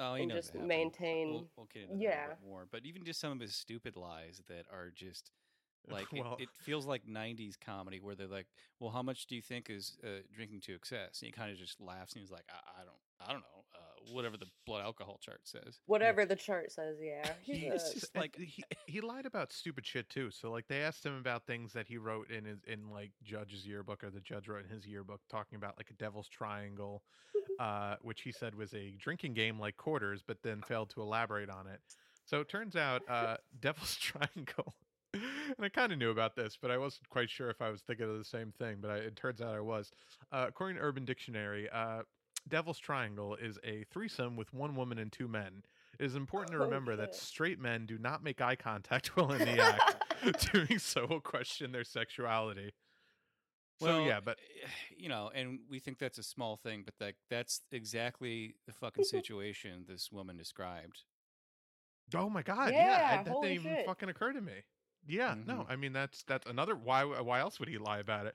[0.00, 2.34] Oh, and just maintain- We'll, we'll get into yeah.
[2.44, 5.30] more, but even just some of his stupid lies that are just
[5.88, 8.46] like it, Well- it feels like '90s comedy where they're like,
[8.80, 11.58] "Well, how much do you think is uh, drinking to excess?" And he kind of
[11.58, 13.73] just laughs and he's like, "I, I don't, I don't know, uh,
[14.12, 18.16] whatever the blood alcohol chart says." whatever the chart says yeah he's He- a- just
[18.16, 20.30] like- he, he lied about stupid shit too.
[20.30, 23.66] So like they asked him about things that he wrote in his in like judge's
[23.66, 27.02] yearbook or the judge wrote in his yearbook, talking about like a devil's triangle,
[27.60, 31.50] uh, which he said was a drinking game like quarters, but then failed to elaborate
[31.50, 31.80] on it.
[32.26, 34.74] So it turns out uh, devil's triangle.
[35.12, 37.82] And I kind of knew about this, but I wasn't quite sure if I was
[37.82, 38.78] thinking of the same thing.
[38.80, 39.92] But I, it turns out I was.
[40.32, 42.02] Uh, according to Urban Dictionary, uh,
[42.48, 45.64] Devil's Triangle is a threesome with one woman and two men.
[45.98, 49.32] It is important to Oh, remember that straight men do not make eye contact while
[49.32, 49.96] in the act.
[50.52, 52.72] Doing so will question their sexuality.
[53.80, 57.14] So yeah, but eh, you know, and we think that's a small thing, but that
[57.28, 61.02] that's exactly the fucking situation this woman described.
[62.14, 64.52] oh my god, yeah, Yeah, that didn't even fucking occur to me.
[65.06, 65.66] Yeah, no, Mhm.
[65.70, 66.74] I mean that's that's another.
[66.74, 68.34] Why why else would he lie about it?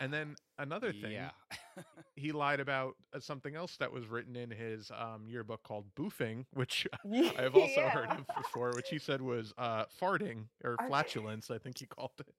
[0.00, 1.30] And then another thing, Yeah.
[2.16, 6.44] he lied about uh, something else that was written in his um, yearbook called boofing,
[6.52, 11.50] which I have also heard of before, which he said was uh, farting or flatulence.
[11.50, 12.34] I think he called it.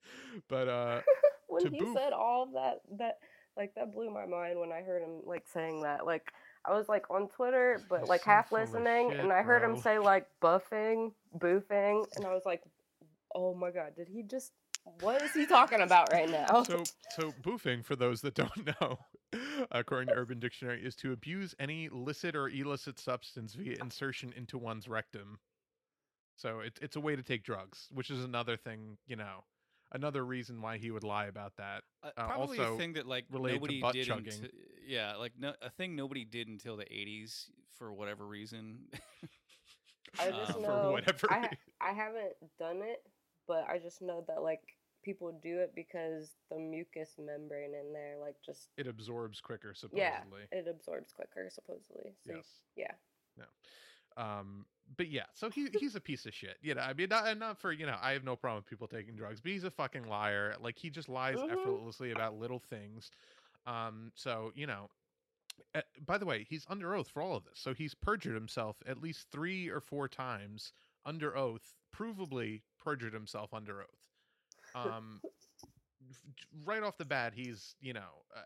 [0.48, 1.02] But uh,
[1.48, 1.98] when he boof.
[1.98, 3.18] said all that that
[3.56, 6.32] like that blew my mind when I heard him like saying that like
[6.66, 10.00] I was like on Twitter but like half listening shit, and I heard him say
[10.00, 12.64] like buffing boofing and I was like
[13.36, 14.52] Oh my god, did he just
[15.00, 16.64] what is he talking about right now?
[16.68, 16.84] So,
[17.16, 19.00] so boofing, for those that don't know,
[19.72, 24.58] according to Urban Dictionary, is to abuse any licit or illicit substance via insertion into
[24.58, 25.40] one's rectum.
[26.36, 29.44] So it's it's a way to take drugs, which is another thing, you know,
[29.92, 31.84] another reason why he would lie about that.
[32.04, 34.08] Uh, Uh, probably also a thing that like related to nobody butt did.
[34.08, 34.34] chugging.
[34.34, 34.52] unti-
[34.86, 37.46] yeah, like no, a thing nobody did until the '80s
[37.78, 38.80] for whatever reason.
[40.20, 41.58] I just Um, for know whatever I reason.
[41.80, 43.02] I haven't done it,
[43.48, 44.62] but I just know that like
[45.04, 50.00] people do it because the mucus membrane in there like just It absorbs quicker, supposedly.
[50.02, 52.14] yeah, it absorbs quicker supposedly.
[52.26, 52.62] So you- Yes.
[52.76, 52.92] yeah.
[53.38, 53.44] No.
[54.24, 54.66] Um,
[54.98, 56.58] but yeah, so he he's a piece of shit.
[56.62, 58.88] You know, I mean, not, not for you know, I have no problem with people
[58.88, 60.56] taking drugs, but he's a fucking liar.
[60.62, 61.52] Like he just lies Mhm.
[61.52, 63.10] effortlessly about little things.
[63.66, 64.90] Um, so you know.
[65.76, 67.60] Uh, by the way, he's under oath for all of this.
[67.60, 70.74] So he's perjured himself at least three or four times
[71.06, 73.88] under oath, provably perjured himself under oath.
[74.76, 75.22] Um,
[76.66, 78.42] right off the bat, he's you know uh,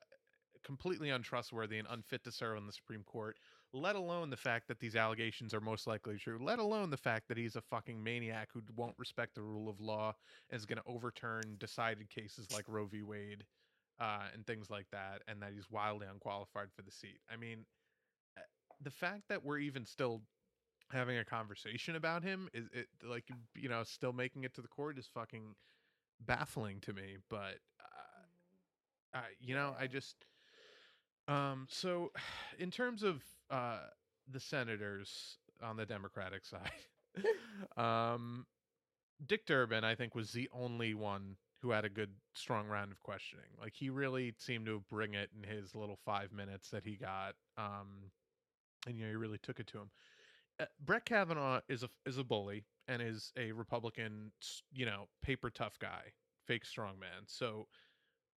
[0.63, 3.37] completely untrustworthy and unfit to serve on the Supreme Court.
[3.73, 6.39] Let alone the fact that these allegations are most likely true.
[6.41, 9.79] Let alone the fact that he's a fucking maniac who won't respect the rule of
[9.79, 10.13] law
[10.49, 13.03] and is going to overturn decided cases like Roe v.
[13.03, 13.45] Wade
[13.99, 17.19] uh, and things like that, and that he's wildly unqualified for the seat.
[17.31, 17.65] I mean,
[18.37, 18.41] uh,
[18.81, 20.21] the fact that we're even still
[20.91, 24.67] having a conversation about him is it like you know still making it to the
[24.67, 25.55] court is fucking
[26.21, 27.17] baffling to me.
[27.29, 30.25] But uh, uh, you know, I just
[31.27, 32.11] um so
[32.59, 33.79] in terms of uh
[34.29, 36.71] the senators on the Democratic side,
[37.77, 38.45] um
[39.25, 43.01] Dick Durbin I think was the only one who had a good strong round of
[43.01, 43.45] questioning.
[43.59, 47.35] Like he really seemed to bring it in his little 5 minutes that he got
[47.57, 48.11] um
[48.87, 49.91] and you know he really took it to him.
[50.59, 54.31] Uh, Brett Kavanaugh is a is a bully and is a Republican,
[54.71, 56.13] you know, paper tough guy,
[56.45, 57.29] fake strongman.
[57.29, 57.67] So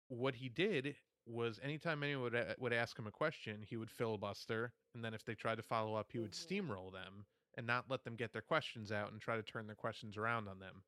[0.08, 4.74] what he did was anytime anyone would would ask him a question, he would filibuster,
[4.94, 6.34] and then if they tried to follow up, he would Mhm.
[6.34, 9.76] steamroll them and not let them get their questions out and try to turn their
[9.76, 10.84] questions around on them.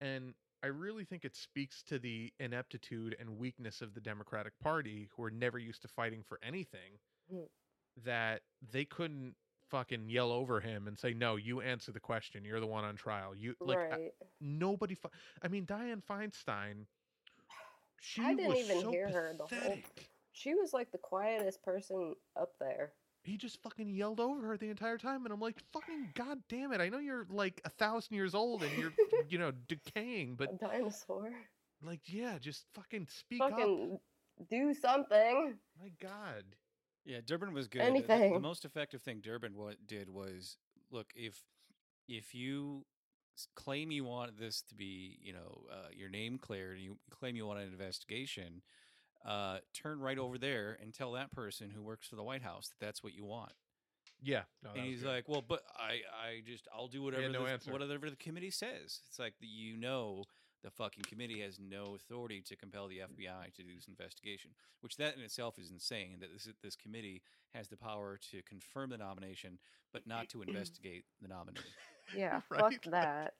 [0.00, 5.06] And I really think it speaks to the ineptitude and weakness of the Democratic Party,
[5.16, 7.46] who are never used to fighting for anything, Mm.
[7.96, 9.36] that they couldn't
[9.74, 12.44] fucking yell over him and say, "No, you answer the question.
[12.44, 14.10] You're the one on trial." You like I-
[14.40, 14.94] nobody.
[14.94, 15.10] Fu-
[15.42, 16.86] I mean, Dianne Feinstein.
[18.00, 19.78] She I didn't was even so hear her the whole.
[20.32, 22.92] She was like the quietest person up there.
[23.24, 26.72] He just fucking yelled over her the entire time, and I'm like, "Fucking god damn
[26.72, 26.80] it!
[26.80, 28.92] I know you're like a thousand years old and you're,
[29.28, 31.32] you know, decaying, but a dinosaur.
[31.82, 33.58] like, yeah, just fucking speak up.
[34.48, 35.58] Do something.
[35.80, 36.44] My god."
[37.04, 37.82] Yeah, Durbin was good.
[37.82, 40.56] The- The, the most effective thing Durbin wa- did was
[40.90, 41.42] look if
[42.08, 42.84] if you
[43.56, 47.34] claim you want this to be, you know, uh, your name cleared, and you claim
[47.36, 48.62] you want an investigation,
[49.24, 52.68] uh, turn right over there and tell that person who works for the White House
[52.68, 53.52] that that's what you want.
[54.22, 55.08] Yeah, no, and he's good.
[55.08, 57.72] like, "Well, but I, I just, I'll do whatever, no the, answer.
[57.72, 60.24] whatever the committee says." It's like you know,
[60.64, 64.50] the fucking committee has no authority to compel the FBI to do this investigation,
[64.80, 66.16] which that in itself is insane.
[66.20, 67.22] That this this committee
[67.54, 69.58] has the power to confirm the nomination,
[69.92, 71.60] but not to investigate the nominee.
[72.16, 72.60] Yeah, Right?
[72.60, 73.34] fuck that.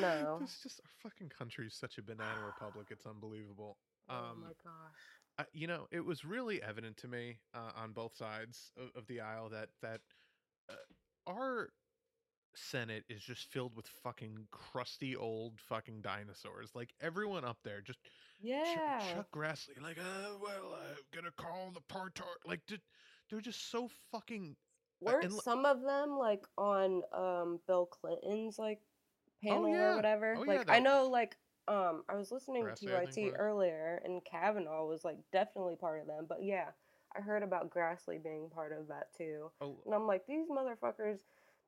[0.00, 0.40] No.
[0.42, 2.88] It's just our fucking country is such a banana republic.
[2.90, 3.78] It's unbelievable.
[4.10, 5.00] oh Um, my gosh.
[5.38, 9.06] I, you know, it was really evident to me uh, on both sides of, of
[9.06, 10.00] the aisle that that
[10.68, 10.74] uh,
[11.26, 11.70] our
[12.54, 16.70] Senate is just filled with fucking crusty old fucking dinosaurs.
[16.74, 17.98] Like everyone up there, just
[18.40, 19.02] Yeah.
[19.14, 22.20] Chuck, Grassley, like, uh, well, I'm gonna call the part.
[22.46, 22.60] Like,
[23.30, 24.56] they're just so fucking.
[25.00, 28.80] Weren't and some of them like on um Bill Clinton's like
[29.42, 29.92] panel yeah.
[29.92, 30.34] or whatever?
[30.36, 31.36] Oh, yeah, like I know like
[31.68, 36.02] um I was listening Grassley, to think, TYT earlier and Kavanaugh was like definitely part
[36.02, 36.26] of them.
[36.28, 36.66] But yeah,
[37.16, 39.50] I heard about Grassley being part of that too.
[39.60, 41.20] Oh, And I'm like, these motherfuckers,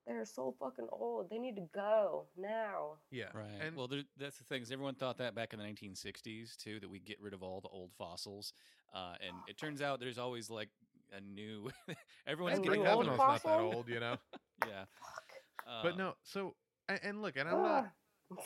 [0.06, 1.30] they're so fucking old.
[1.30, 2.96] They need to go now.
[3.10, 3.46] yeah, Right.
[3.64, 4.62] And well, there, that's the thing.
[4.62, 7.60] Is everyone thought that back in the 1960s too, that we get rid of all
[7.60, 8.52] the old fossils,
[8.94, 10.68] uh, and it turns out there's always like
[11.16, 11.70] a new.
[12.26, 13.16] everyone's and getting old older.
[13.16, 14.16] Not that old, you know.
[14.64, 14.84] Yeah.
[15.64, 15.82] Fuck.
[15.82, 16.54] but no, so
[16.88, 17.90] and, and look, and I'm not.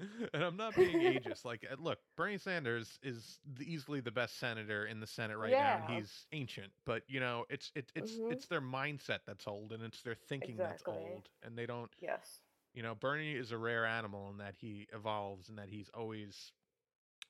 [0.34, 1.44] And I'm not being ageist.
[1.44, 5.58] Like, uh, look, Bernie Sanders is the, easily the best senator in the Senate right
[5.58, 6.72] now, and he's ancient.
[6.84, 8.30] But you know, it's it, it's Mhm.
[8.30, 10.62] it's their mindset that's old, and it's their thinking Exactly.
[10.62, 11.90] that's old, and they don't.
[11.98, 12.40] yes.
[12.74, 16.52] You know, Bernie is a rare animal in that he evolves, and that he's always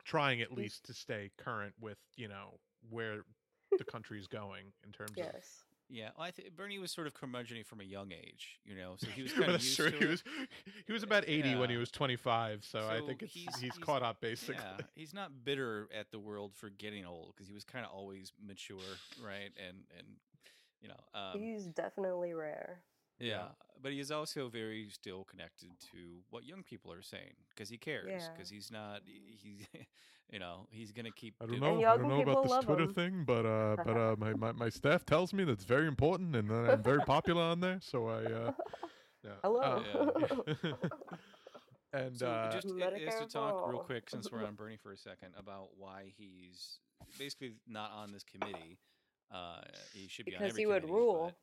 [0.05, 3.25] trying at least to stay current with you know where
[3.79, 5.65] the country's going in terms of Yes.
[5.93, 8.95] Yeah, well, I think Bernie was sort of curmudgeony from a young age, you know,
[8.97, 9.91] so he was kind of that's used true.
[9.91, 10.09] to He it.
[10.11, 10.25] was
[10.87, 13.61] he was about eighty when he was twenty five, so, I think it's he's, he's-
[13.61, 14.55] he's- caught up basically.
[14.79, 17.91] Yeah, he's not bitter at the world for getting old because he was kind of
[17.93, 18.77] always mature,
[19.25, 19.51] right?
[19.69, 20.07] And and
[20.81, 22.81] you know, um, He's definitely rare.
[23.21, 23.49] Yeah,
[23.83, 25.99] but he is also very still connected to
[26.31, 28.29] what young people are saying because he cares Yeah.
[28.35, 29.67] because he's not he's
[30.31, 31.79] you know he's gonna keep I don't know.
[31.85, 32.95] I don't know about this Twitter him.
[32.95, 36.49] thing, but uh, but uh, my, my, my staff tells me that's very important, and
[36.51, 37.79] that I'm very popular on there.
[37.83, 38.53] So I uh,
[39.25, 39.31] yeah.
[39.45, 39.61] Hello.
[39.61, 40.73] uh, yeah.
[41.93, 44.77] and So uh, just i- Medicare is to talk real quick since we're on Bernie
[44.77, 46.79] for a second about why he's
[47.19, 48.79] basically not on this committee.
[49.33, 49.61] Uh,
[49.93, 51.27] he should be on Because every he would rule.
[51.27, 51.37] but-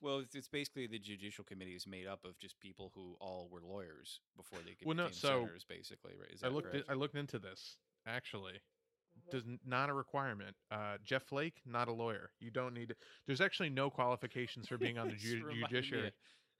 [0.00, 3.48] well, it's, it's basically the judicial committee is made up of just people who all
[3.50, 6.12] were lawyers before they could Well, no, became so senators, basically.
[6.18, 6.30] Right?
[6.32, 6.88] Is I looked correct?
[6.88, 8.54] I looked into this actually.
[8.54, 9.30] Mhm.
[9.30, 10.54] Does not a requirement.
[10.70, 12.30] Uh, Jeff Flake, not a lawyer.
[12.40, 12.94] You don't need.
[13.26, 16.12] There's actually no qualifications for being on the ju- judiciary.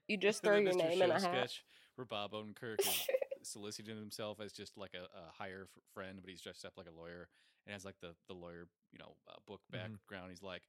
[0.09, 1.21] You just throw your name in Show a hat.
[1.23, 3.07] sketch where Bob Odenkirk is
[3.43, 6.89] soliciting himself as just like a, a higher f- friend, but he's dressed up like
[6.89, 7.29] a lawyer
[7.67, 9.73] and has like the the lawyer, you know, uh, book Mhm.
[9.79, 10.31] background.
[10.31, 10.63] He's like,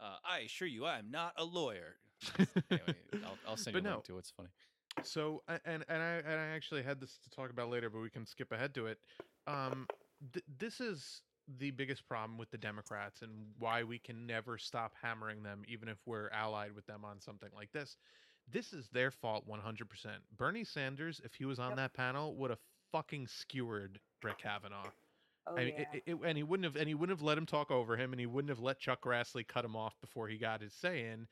[0.00, 1.96] uh, "I assure you, I am not a lawyer."
[2.70, 3.94] anyway, I'll, I'll send But you a no.
[3.96, 4.18] link to it.
[4.20, 4.48] It's funny.
[5.02, 8.10] So and and I and I actually had this to talk about later, but we
[8.10, 8.98] can skip ahead to it.
[9.46, 9.86] Um,
[10.32, 11.22] th- this is
[11.58, 15.88] the biggest problem with the Democrats and why we can never stop hammering them, even
[15.88, 17.96] if we're allied with them on something like this.
[18.50, 20.22] This is their fault, one hundred percent.
[20.36, 21.76] Bernie Sanders, if he was on Yep.
[21.76, 22.60] that panel, would have
[22.92, 24.90] fucking skewered Brett Kavanaugh.
[25.46, 25.84] Oh, I mean, yeah.
[25.92, 28.12] it, it, and he wouldn't have, and he wouldn't have let him talk over him,
[28.12, 31.06] and he wouldn't have let Chuck Grassley cut him off before he got his say
[31.10, 31.26] in.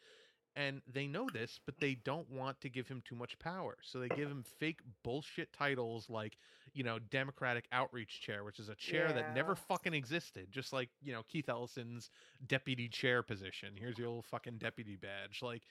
[0.55, 3.98] And they know this, but they don't want to give him too much power, so
[3.98, 6.37] they give him fake bullshit titles like,
[6.75, 10.90] you know, Democratic Outreach Chair, which is a chair that never fucking existed, just like
[11.03, 12.11] you know Keith Ellison's
[12.46, 13.70] deputy chair position.
[13.79, 15.62] Here's your little fucking deputy badge, like.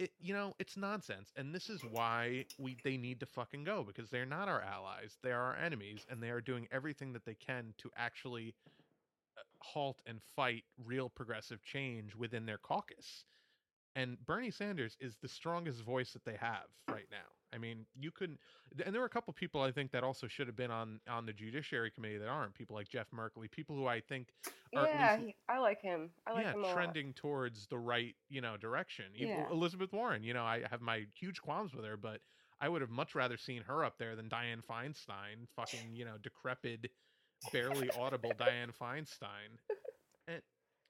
[0.00, 3.84] It, you know it's nonsense and this is why we they need to fucking go
[3.84, 7.26] because they're not our allies they are our enemies and they are doing everything that
[7.26, 8.54] they can to actually
[9.36, 13.26] uh, halt and fight real progressive change within their caucus.
[13.94, 18.10] And bernie sanders is the strongest voice that they have right now i mean you
[18.10, 18.38] couldn't
[18.84, 21.26] and there were a couple people i think that also should have been on on
[21.26, 24.28] the judiciary committee that aren't people like jeff merkley people who i think
[24.76, 26.10] are yeah, least he, I like him.
[26.26, 26.74] I like yeah, him a lot.
[26.74, 29.06] trending towards the right, you know, direction.
[29.14, 29.46] Yeah.
[29.50, 32.20] Elizabeth Warren, you know, I have my huge qualms with her, but
[32.60, 36.16] I would have much rather seen her up there than Dianne Feinstein, fucking, you know,
[36.22, 36.90] decrepit,
[37.52, 39.58] barely audible Dianne Feinstein.
[40.28, 40.42] And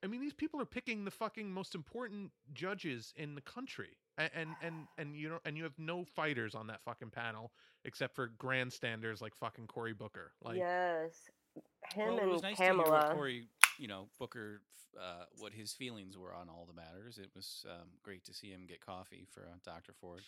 [0.03, 4.29] I mean, these people are picking the fucking most important judges in the country, and
[4.35, 7.51] and and, and you know, and you have no fighters on that fucking panel
[7.85, 10.31] except for grandstanders like fucking Cory Booker.
[10.43, 11.29] Like, yes,
[11.93, 12.89] him well, and it was nice to hear Pamela.
[12.89, 14.61] what Cory, you know, Booker,
[14.99, 17.17] uh, what his feelings were on all the matters.
[17.17, 19.93] It was um, great to see him get coffee for uh, Dr.
[19.99, 20.21] Ford.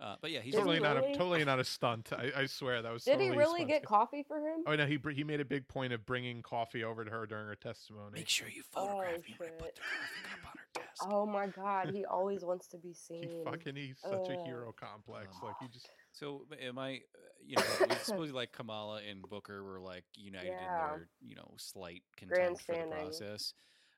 [0.00, 2.10] Uh, but yeah, he's totally he not a totally not a stunt.
[2.12, 3.04] I, I swear that was.
[3.04, 4.64] Did totally he really get coffee for him?
[4.66, 7.46] Oh no, he he made a big point of bringing coffee over to her during
[7.46, 8.12] her testimony.
[8.14, 11.02] Make sure you Oh, photograph me when I put the coffee cup on her desk.
[11.06, 13.24] Oh my god, he always wants to be seen.
[13.24, 15.36] He fucking he's such a hero complex.
[15.42, 16.94] Like he just So am I?
[16.94, 20.92] Uh, you know, we supposedly like Kamala and Booker were like united Yeah.
[20.94, 23.52] in their you know slight contempt for the process.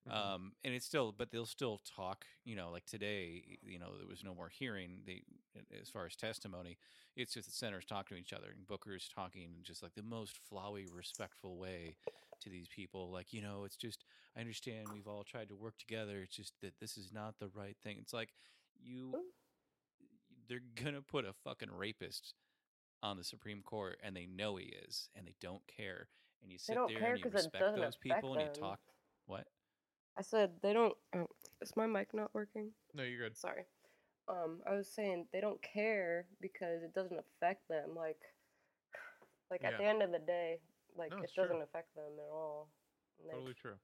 [0.09, 0.13] Mhm.
[0.13, 2.27] Um, and it's still, but they'll still talk.
[2.45, 5.03] You know, like today, you know, there was no more hearing.
[5.07, 5.23] They,
[5.81, 6.79] as far as testimony,
[7.17, 10.03] it's just the senators talking to each other, and Booker's talking in just like the
[10.03, 11.97] most flowy, respectful way
[12.41, 13.11] to these people.
[13.11, 14.05] Like, you know, it's just
[14.37, 16.23] I understand we've all tried to work together.
[16.23, 17.99] It's just that this is not the right thing.
[17.99, 18.35] It's like
[18.75, 19.21] you,
[20.49, 22.35] they're gonna put a fucking rapist
[23.03, 26.09] on the Supreme Court, and they know he is, and they don't care.
[26.43, 28.81] And you sit there and you respect those people, and you talk.
[29.27, 29.47] What?
[30.17, 30.95] I said they don't.
[31.15, 31.27] Oh,
[31.61, 32.71] is my mic not working?
[32.95, 33.37] no, you're good.
[33.37, 33.65] Sorry.
[34.29, 37.91] Um, I was saying they don't care because it doesn't affect them.
[37.97, 38.21] Like,
[39.51, 39.71] like Yeah.
[39.71, 40.59] at the end of the day,
[40.97, 42.69] like No, it doesn't affect them at all.
[43.19, 43.75] And they- Totally true.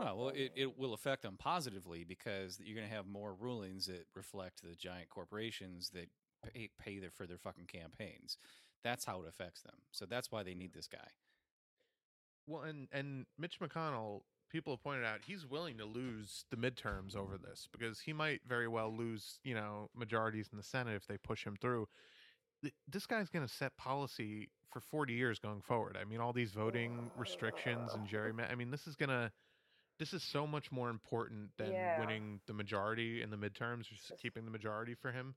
[0.00, 3.86] Oh, well, it, it will affect them positively because you're going to have more rulings
[3.86, 6.08] that reflect the giant corporations that
[6.54, 8.38] pay, pay their, for their fucking campaigns.
[8.84, 9.74] That's how it affects them.
[9.90, 11.08] So that's why they need this guy.
[12.46, 17.14] Well, and and Mitch McConnell, people have pointed out he's willing to lose the midterms
[17.16, 21.06] over this because he might very well lose, you know, majorities in the Senate if
[21.06, 21.86] they push him through.
[22.88, 25.96] This guy's going to set policy for 40 years going forward.
[26.00, 28.50] I mean, all these voting restrictions and gerrymandering.
[28.50, 29.30] I mean, this is going to
[29.98, 31.98] this is so much more important than Yeah.
[31.98, 35.34] winning the majority in the midterms, just Just- keeping the majority for him.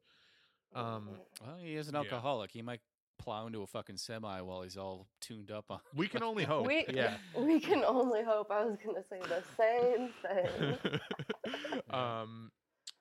[0.74, 2.01] Um, Well, he is an Yeah.
[2.01, 2.51] alcoholic.
[2.51, 2.82] He might
[3.22, 5.80] plow into a fucking semi while he's all tuned up on.
[5.95, 6.67] we can only hope.
[6.67, 7.15] we yeah.
[7.38, 8.49] we can only hope.
[8.51, 11.82] I was gonna say the same thing.
[11.89, 12.51] um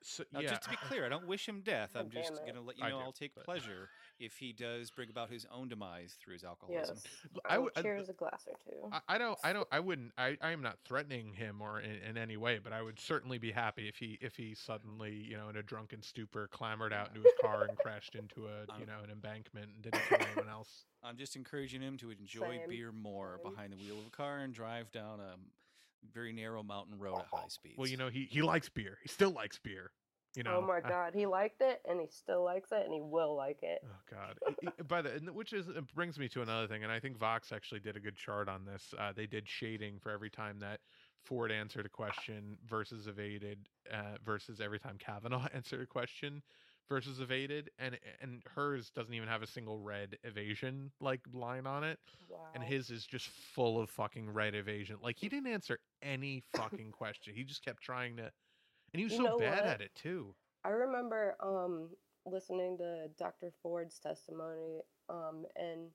[0.02, 1.90] So, Now, yeah, just to be clear, I don't wish him death.
[1.94, 3.88] I'm just gonna let you know do, I'll take but- pleasure
[4.18, 6.96] if he does bring about his own demise through his alcoholism.
[7.02, 7.40] Yes.
[7.48, 8.88] I I would- I- cheers a glass or two.
[8.92, 11.96] I, I don't, I don't, I wouldn't, I, I am not threatening him or in,
[12.08, 15.36] in any way, but I would certainly be happy if he, if he suddenly, you
[15.36, 18.86] know, in a drunken stupor, clambered out into his car and crashed into a, you
[18.86, 20.84] know, an embankment and didn't kill anyone else.
[21.02, 23.52] I'm just encouraging him to enjoy Same, beer more same.
[23.52, 25.36] behind the wheel of a car and drive down a
[26.12, 27.76] very narrow mountain road at high speeds.
[27.78, 28.98] Well, you know, he, he likes beer.
[29.02, 29.90] He still likes beer.
[30.36, 30.58] You know.
[30.58, 33.34] oh my I- god, he liked it and he still likes it and he will
[33.36, 33.80] like it.
[33.84, 34.38] Oh God!
[34.64, 37.18] I- I- By the which is it brings me to another thing, and I think
[37.18, 38.94] Vox actually did a good chart on this.
[38.96, 40.78] Uh, they did shading for every time that
[41.24, 46.42] Ford answered a question versus evaded, uh, versus every time Kavanaugh answered a question
[46.90, 51.84] versus evaded, and and hers doesn't even have a single red evasion like line on
[51.84, 52.48] it, Wow.
[52.54, 54.96] and his is just full of fucking red evasion.
[55.02, 57.32] Like he didn't answer any fucking question.
[57.34, 58.30] He just kept trying to, and
[58.98, 59.66] he was You so bad what?
[59.66, 60.34] at it too.
[60.64, 61.88] I remember um
[62.26, 63.50] listening to Dr.
[63.62, 65.88] Ford's testimony um and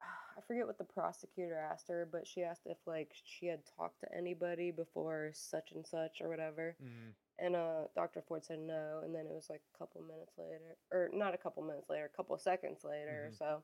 [0.38, 4.00] I forget what the prosecutor asked her, but she asked if like she had talked
[4.00, 6.76] to anybody before such and such or whatever.
[7.38, 8.22] And uh Dr.
[8.26, 11.38] Ford said no, and then it was like a couple minutes later or not a
[11.38, 13.62] couple minutes later, a couple seconds later or so.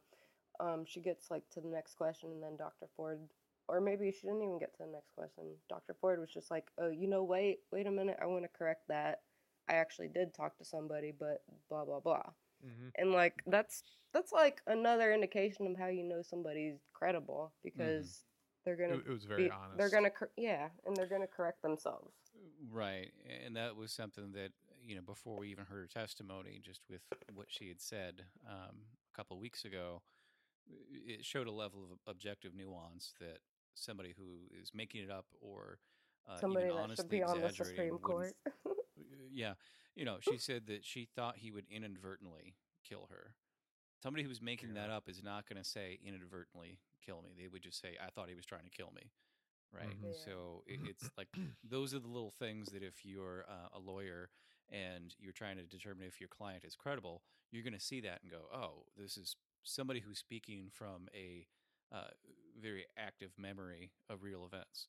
[0.61, 2.87] Um she gets like to the next question and then Dr.
[2.97, 3.21] Ford
[3.67, 5.45] or maybe she didn't even get to the next question.
[5.69, 5.95] Dr.
[6.01, 8.19] Ford was just like, "Oh, you know, wait, wait a minute.
[8.21, 9.23] I want to correct that.
[9.69, 12.25] I actually did talk to somebody, but blah blah blah."
[12.65, 12.89] Mm-hmm.
[12.97, 18.25] And like that's that's like another indication of how you know somebody's credible because
[18.65, 19.79] they're gonna It, it was very be, honest.
[19.79, 22.13] they're gonna yeah, and they're gonna correct themselves.
[22.73, 23.11] Right.
[23.45, 24.51] And that was something that,
[24.83, 27.03] you know, before we even heard her testimony, just with
[27.35, 28.77] what she had said um,
[29.13, 30.03] a couple of weeks ago,
[31.07, 33.39] it showed a level of objective nuance that
[33.75, 35.79] somebody who is making it up or
[36.29, 38.35] uh, Somebody even honestly on the exaggerating Supreme wouldn't Court.
[39.33, 39.55] yeah,
[39.95, 42.55] you know, she said that she thought he would inadvertently
[42.89, 43.35] kill her.
[44.03, 47.31] Somebody who's making that up is not going to say inadvertently kill me.
[47.39, 49.11] They would just say, "I thought he was trying to kill me."
[49.75, 49.89] Right.
[49.89, 50.13] Mhm.
[50.13, 50.13] Yeah.
[50.25, 51.29] So it, it's like
[51.65, 54.31] those are the little things that if you're uh, a lawyer
[54.71, 57.23] and you're trying to determine if your client is credible,
[57.53, 61.47] you're going to see that and go, "Oh, this is somebody who's speaking from a
[61.93, 62.09] uh,
[62.61, 64.89] very active memory of real events."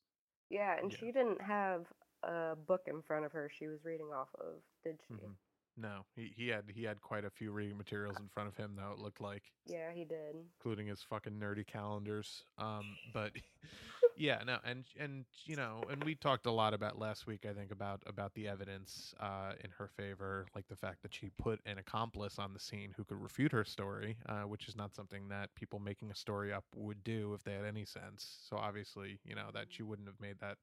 [0.50, 0.98] yeah, and Yeah.
[0.98, 1.86] she didn't have
[2.22, 5.14] a book in front of her she was reading off of, did she?
[5.14, 5.36] Mhm.
[5.76, 8.72] No, he, he had he had quite a few reading materials in front of him.
[8.76, 10.36] Though it looked like, Yeah, he did.
[10.58, 12.44] including his fucking nerdy calendars.
[12.58, 13.32] Um, but
[14.16, 17.44] yeah, no, and and you know, and we talked a lot about last week.
[17.48, 21.30] I think about about the evidence uh, in her favor, like the fact that she
[21.38, 24.94] put an accomplice on the scene who could refute her story, uh, which is not
[24.94, 28.38] something that people making a story up would do if they had any sense.
[28.48, 30.56] So obviously, you know, that she wouldn't have made that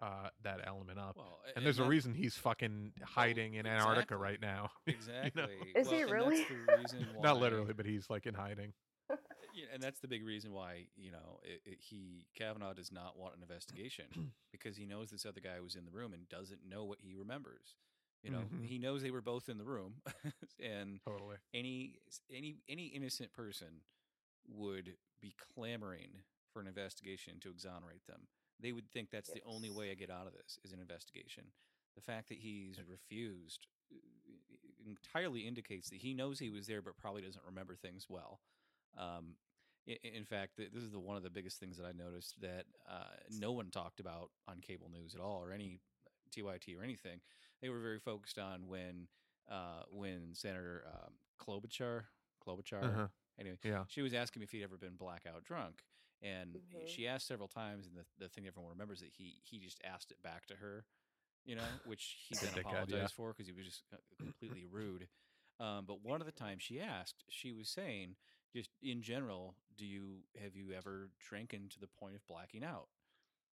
[0.00, 1.16] uh, that element up.
[1.16, 4.16] Well, and there's a reason he's fucking hiding in Antarctica exactly.
[4.16, 4.70] right now.
[4.86, 4.98] you know?
[5.24, 5.54] Exactly.
[5.74, 6.36] Is he really?
[6.38, 8.72] That's the reason why, Not literally, but he's like in hiding.
[9.72, 13.36] And that's the big reason why you know it, it, he Kavanaugh does not want
[13.36, 14.04] an investigation
[14.52, 17.14] because he knows this other guy was in the room and doesn't know what he
[17.14, 17.74] remembers.
[18.22, 18.66] You know, Mhm.
[18.66, 20.02] he knows they were both in the room,
[20.60, 21.36] and Totally.
[21.54, 23.80] any any any innocent person
[24.48, 26.20] would be clamoring
[26.52, 28.26] for an investigation to exonerate them.
[28.60, 31.44] They would think that's the only way I get out of this is an investigation.
[31.94, 36.96] The fact that he's refused uh, entirely indicates that he knows he was there, but
[36.96, 38.40] probably doesn't remember things well.
[38.98, 39.34] Um,
[39.86, 43.14] in fact, this is the one of the biggest things that I noticed that uh,
[43.38, 45.80] no one talked about on cable news at all, or any
[46.34, 47.20] TYT or anything.
[47.62, 49.06] They were very focused on when
[49.50, 52.02] uh, when Senator um, Klobuchar,
[52.44, 53.06] Klobuchar, Uh-huh.
[53.38, 53.84] anyway, Yeah.
[53.86, 55.82] she was asking if he'd ever been blackout drunk,
[56.22, 56.86] and Mhm.
[56.86, 60.10] she asked several times, and the, the thing everyone remembers that he he just asked
[60.10, 60.84] it back to her,
[61.44, 63.08] you know, which he then Dickhead, yeah.
[63.08, 63.84] for because he was just
[64.20, 65.08] completely rude.
[65.60, 68.16] Um, but one of the times she asked, she was saying,
[68.54, 72.88] just in general, do you have you ever drinking to the point of blacking out?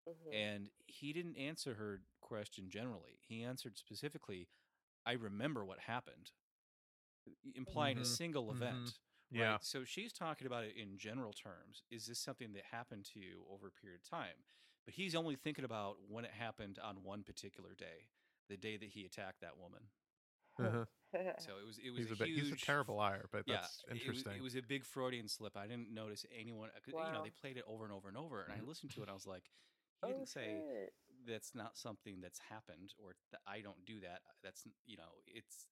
[0.05, 0.51] Mhm.
[0.51, 3.19] And he didn't answer her question generally.
[3.21, 4.47] He answered specifically,
[5.05, 6.31] I remember what happened,
[7.55, 8.51] implying a Mhm, single mhm.
[8.51, 8.99] event.
[9.31, 9.51] Yeah.
[9.51, 9.63] Right?
[9.63, 11.83] So she's talking about it in general terms.
[11.89, 14.43] Is this something that happened to you over a period of time?
[14.85, 18.09] But he's only thinking about when it happened on one particular day,
[18.49, 19.81] the day that he attacked that woman.
[20.59, 20.85] Uh-huh.
[21.39, 23.43] So it was it was He's a, a, bit, huge he's a terrible liar, but
[23.45, 24.33] yeah, that's it was- interesting.
[24.37, 25.57] It was, a big Freudian slip.
[25.57, 26.69] I didn't notice anyone.
[26.69, 28.69] Uh, 'cause, You know, they played it over and over and over, and I mm-hmm.
[28.69, 29.09] listened to it.
[29.09, 30.93] I was like, he oh didn't say shit.
[31.27, 34.21] that's not something that's happened or that I don't do that.
[34.25, 35.67] Uh, that's you know, it's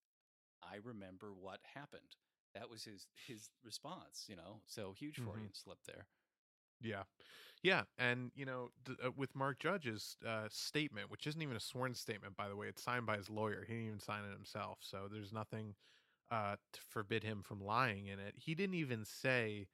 [0.61, 2.17] I remember what happened.
[2.53, 4.25] That was his his response.
[4.29, 5.23] You know, so huge Mhm.
[5.23, 6.07] Freudian slip there.
[6.81, 7.03] Yeah.
[7.63, 11.59] Yeah, and you know, d- uh, with Mark Judge's uh, statement, which isn't even a
[11.61, 13.65] sworn statement, by the way, it's signed by his lawyer.
[13.65, 15.75] He didn't even sign it himself, so there's nothing
[16.31, 18.35] uh, to forbid him from lying in it.
[18.37, 19.67] He didn't even say,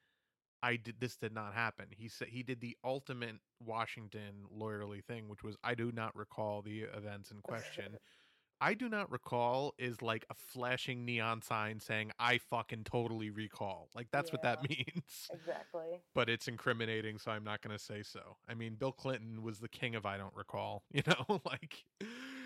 [0.64, 5.30] "I did this did not happen." He said he did the ultimate Washington lawyerly thing,
[5.30, 8.00] which was, "I do not recall the events in question."
[8.66, 13.90] I do not recall is like a flashing neon sign saying I fucking totally recall.
[13.96, 15.32] Like that's what that means.
[15.32, 16.02] Exactly.
[16.16, 18.38] But it's incriminating, so I'm not going to say so.
[18.50, 21.86] I mean, Bill Clinton was the king of I don't recall, you know, like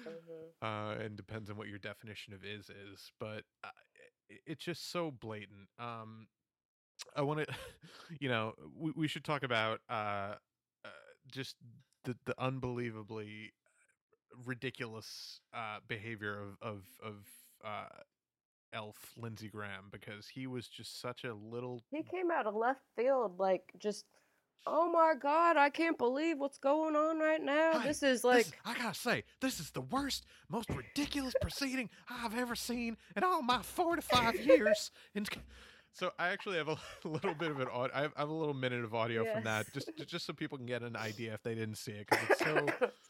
[0.05, 3.69] hmm uh and depends on what your definition of is is, but uh,
[4.31, 5.67] i- it's just so blatant.
[5.79, 6.27] Um
[7.15, 7.47] I want to
[8.19, 10.35] you know, we, we should talk about uh,
[10.85, 10.89] uh
[11.31, 11.55] just
[12.05, 13.53] the the unbelievably
[14.45, 17.15] ridiculous uh behavior of of of
[17.65, 17.85] uh
[18.73, 22.81] elf Lindsey Graham because he was just such a little He came out of left
[22.95, 24.05] field, like just,
[24.67, 27.79] oh my god, I can't believe what's going on right now.
[27.79, 31.89] Hey, this is This- like, I gotta say, this is the worst, most ridiculous proceeding
[32.09, 34.91] I've ever seen in all my four to five years.
[35.15, 35.27] And
[35.91, 37.95] so I actually have a little bit of an audio.
[37.95, 40.59] I have, I have a little minute of audio from that, just just so people
[40.59, 42.67] can get an idea if they didn't see it, because it's so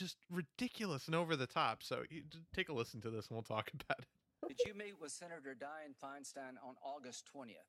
[0.00, 1.82] just ridiculous and over the top.
[1.82, 2.22] So you,
[2.56, 4.08] take a listen to this, and we'll talk about it.
[4.48, 7.68] Did you meet with Senator Dianne Feinstein on August 20th?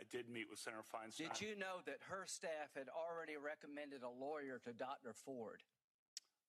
[0.00, 1.28] I did meet with Senator Feinstein.
[1.28, 5.12] Did you know that her staff had already recommended a lawyer to Dr.
[5.12, 5.60] Ford?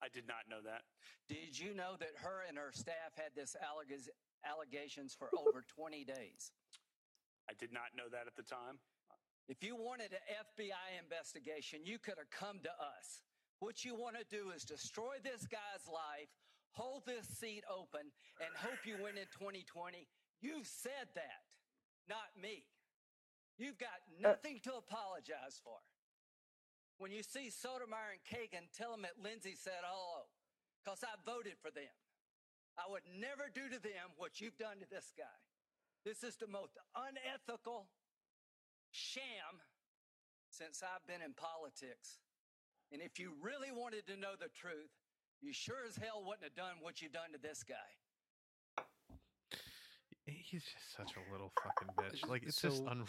[0.01, 0.87] I did not know that.
[1.27, 4.07] Did you know that her and her staff had this alleg-
[4.47, 6.55] allegations for over 20 days?
[7.51, 8.79] I did not know that at the time.
[9.51, 13.19] If you wanted an FBI investigation, you could have come to us.
[13.61, 16.33] What you want to do is destroy this guy's life,
[16.73, 18.09] hold this seat open,
[18.41, 20.09] and hope you win in 2020.
[20.41, 21.45] You've said that,
[22.09, 22.65] not me.
[23.61, 25.77] You've got uh, nothing to apologize for.
[26.97, 30.25] When you see Sotomayor and Kagan, tell them that Lindsey said oh, hello,
[30.81, 31.93] because I voted for them.
[32.81, 35.37] I would never do to them what you've done to this guy.
[36.01, 37.93] This is the most unethical
[38.89, 39.61] sham
[40.49, 42.17] since I've been in politics.
[42.91, 44.91] And if you really wanted to know the truth,
[45.41, 48.83] you sure as hell wouldn't have done what you've done to this guy.
[50.25, 52.27] He's just such a little fucking bitch.
[52.29, 53.07] Like it's just unreal.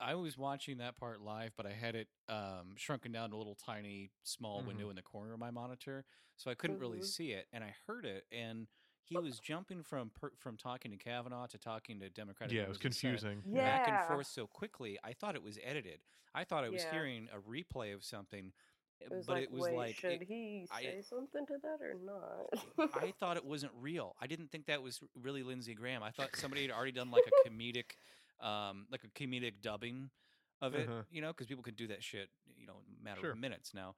[0.00, 3.38] I was watching that part live, but I had it um, shrunken down to a
[3.38, 4.66] little tiny, small Mhm.
[4.66, 6.04] window in the corner of my monitor,
[6.36, 7.04] so I couldn't really Mhm.
[7.04, 7.46] see it.
[7.52, 8.68] And I heard it, and
[9.04, 12.54] he was jumping from per- from talking to Kavanaugh to talking to Democratic.
[12.54, 13.54] Yeah, it was members of the Senate confusing.
[13.54, 13.78] Yeah.
[13.78, 14.98] back and forth so quickly.
[15.04, 16.02] I thought it was edited.
[16.34, 16.92] I thought I was Yeah.
[16.92, 18.52] hearing a replay of something,
[19.00, 21.54] it was but like, it was wait, like should it- he I- say something to
[21.62, 22.90] that or not?
[22.94, 24.14] I thought it wasn't real.
[24.20, 26.02] I didn't think that was really Lindsey Graham.
[26.02, 27.92] I thought somebody had already done like a comedic,
[28.44, 30.10] um, like a comedic dubbing
[30.62, 31.02] of it, Uh-huh.
[31.10, 33.32] you know, because people can do that shit, you know, in a matter Sure.
[33.32, 33.94] of minutes now.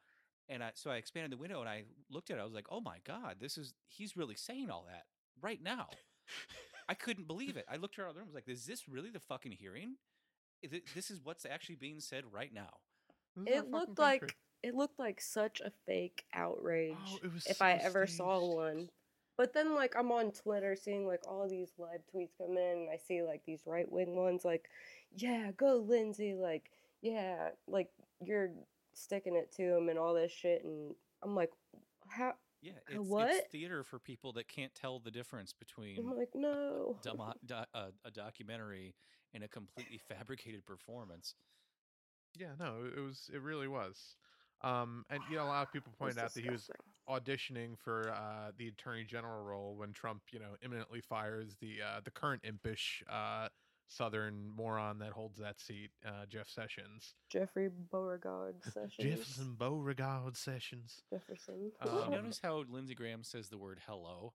[0.49, 2.41] And I, so I expanded the window and I looked at it.
[2.41, 5.05] I was like, oh my God, this is, he's really saying all that
[5.41, 5.89] right now.
[6.89, 7.67] I couldn't believe it.
[7.71, 8.29] I looked around the room.
[8.29, 9.97] I was like, is this really the fucking hearing?
[10.63, 12.79] Is it- This is what's actually being said right now.
[13.37, 14.05] This is our it looked country.
[14.27, 18.07] like it looked like such a fake outrage Oh, it was if so I ever
[18.07, 18.89] saw one.
[19.37, 22.91] But then like I'm on Twitter seeing like all these live tweets come in and
[22.91, 24.69] I see like these right wing ones like,
[25.17, 26.71] yeah, go Lindsey, like,
[27.03, 27.89] yeah, like
[28.21, 28.51] you're
[28.95, 30.93] sticking it to him and all this shit and
[31.23, 31.53] I'm like,
[32.09, 33.51] how Yeah, it's, it's what?
[33.53, 36.97] theater for people that can't tell the difference between I'm like, no.
[37.03, 38.97] domo- do- uh, a documentary
[39.33, 41.35] and a completely fabricated performance.
[42.37, 43.31] Yeah, no, it- it was.
[43.33, 44.17] It really was.
[44.63, 46.69] Um, and you know, a lot of people pointed out that he was
[47.09, 52.01] auditioning for uh, the attorney general role when Trump, you know, imminently fires the uh,
[52.05, 53.49] the current impish uh,
[53.87, 57.15] Southern moron that holds that seat, uh, Jeff Sessions.
[57.31, 58.95] Jeffrey Beauregard sessions.
[58.99, 61.03] Jefferson Beauregard Sessions.
[61.11, 61.73] Jefferson.
[61.83, 64.35] Did you Um, notice how Lindsey Graham says the word hello?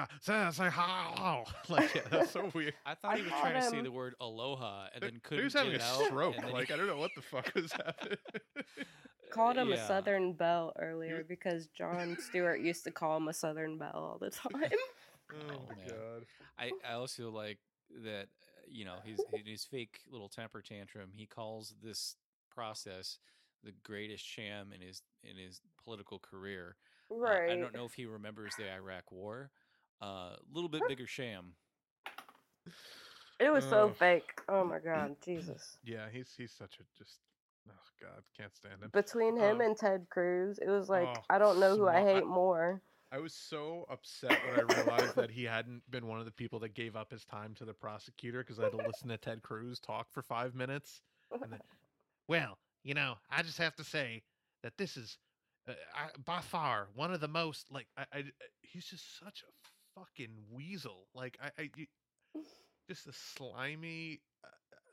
[0.00, 1.44] Ah, say, say hello.
[1.68, 2.74] like yeah, that's so weird.
[2.86, 5.54] I thought he was trying to say the word aloha and then couldn't He was
[5.54, 6.36] having get a out, stroke.
[6.52, 8.18] Like he- I don't know what the fuck was happening.
[9.30, 9.74] Called him Yeah.
[9.76, 14.18] a Southern Belle earlier because Jon Stewart used to call him a Southern Belle all
[14.20, 14.52] the time.
[14.52, 15.88] oh Oh, my man.
[15.88, 16.26] god.
[16.58, 17.58] I, I also like
[18.04, 22.16] that, uh, you know, his, in his fake little temper tantrum, he calls this
[22.54, 23.18] process
[23.64, 26.76] the greatest sham in his in his political career.
[27.10, 27.50] Uh, right.
[27.50, 29.50] I don't know if he remembers the Iraq War.
[30.00, 31.54] A uh, little bit bigger sham.
[33.40, 33.96] It was so Ugh.
[33.98, 34.40] fake.
[34.48, 35.78] Oh my god, Jesus.
[35.84, 37.18] Yeah, he's he's such a just.
[37.68, 38.90] Oh god, can't stand him.
[38.92, 42.00] Between him Um, and Ted Cruz, it was like oh, I don't know who I
[42.00, 42.80] I- hate more.
[43.10, 46.58] I was so upset when I realized that he hadn't been one of the people
[46.58, 49.42] that gave up his time to the prosecutor because I had to listen to Ted
[49.42, 51.00] Cruz talk for five minutes.
[51.42, 51.60] And then,
[52.28, 54.22] well, you know, I just have to say
[54.62, 55.16] that this is
[55.66, 58.24] uh, I, by far one of the most like I, I
[58.60, 59.68] he's just such a
[59.98, 61.06] fucking weasel.
[61.14, 61.86] Like I, I you-
[62.88, 64.20] just a slimy.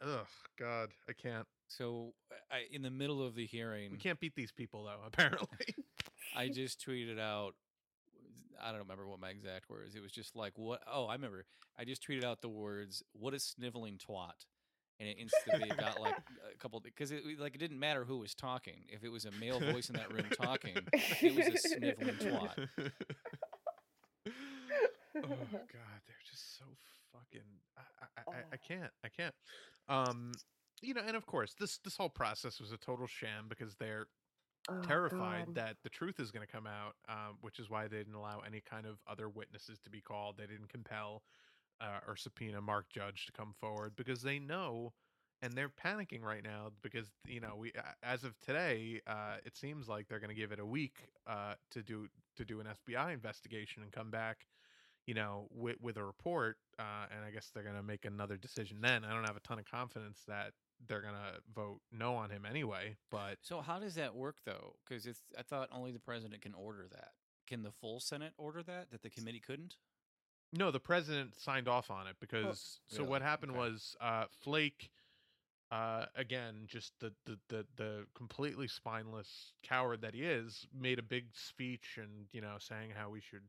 [0.01, 0.27] Uh, ugh,
[0.59, 1.47] God, I can't.
[1.67, 2.13] So
[2.51, 4.99] I, in the middle of the hearing, We can't beat these people though.
[5.07, 5.75] Apparently.
[6.35, 7.53] I just tweeted out.
[8.61, 9.95] I don't remember what my exact words.
[9.95, 11.45] It was just like, "What?" Oh, I remember.
[11.77, 14.45] I just tweeted out the words, "What a sniveling twat,"
[14.99, 16.15] and it instantly got like
[16.53, 18.85] a couple because it like it didn't matter who was talking.
[18.87, 22.67] If it was a male voice in that room talking, it was a sniveling twat.
[25.23, 26.75] Oh god, they're just so
[27.11, 27.61] fucking.
[27.77, 27.83] I,
[28.17, 28.93] I, I, I can't.
[29.03, 29.35] I can't.
[29.87, 30.41] Um,
[30.81, 34.07] you know, and of course, this this whole process was a total sham because they're
[34.67, 35.55] Oh, terrified God.
[35.55, 38.41] that the truth is going to come out, um, which is why they didn't allow
[38.41, 40.37] any kind of other witnesses to be called.
[40.37, 41.23] They didn't compel
[41.79, 44.93] uh, or subpoena Mark Judge to come forward because they know,
[45.41, 49.87] and they're panicking right now because you know we as of today, uh, it seems
[49.89, 53.13] like they're going to give it a week uh, to do to do an FBI
[53.13, 54.47] investigation and come back.
[55.05, 58.81] You know, with with a report, uh, and I guess they're gonna make another decision
[58.81, 59.03] then.
[59.05, 60.53] I don't have a ton of confidence that
[60.87, 64.75] they're gonna vote no on him anyway, but So how does that work though?
[64.83, 67.11] Because it's I thought only the president can order that.
[67.47, 69.75] Can the full Senate order that that the committee couldn't?
[70.51, 73.59] No, the president signed off on it because so what happened Okay.
[73.59, 74.89] was uh Flake
[75.71, 81.03] uh again just the, the the the completely spineless coward that he is made a
[81.03, 83.43] big speech and you know saying how we should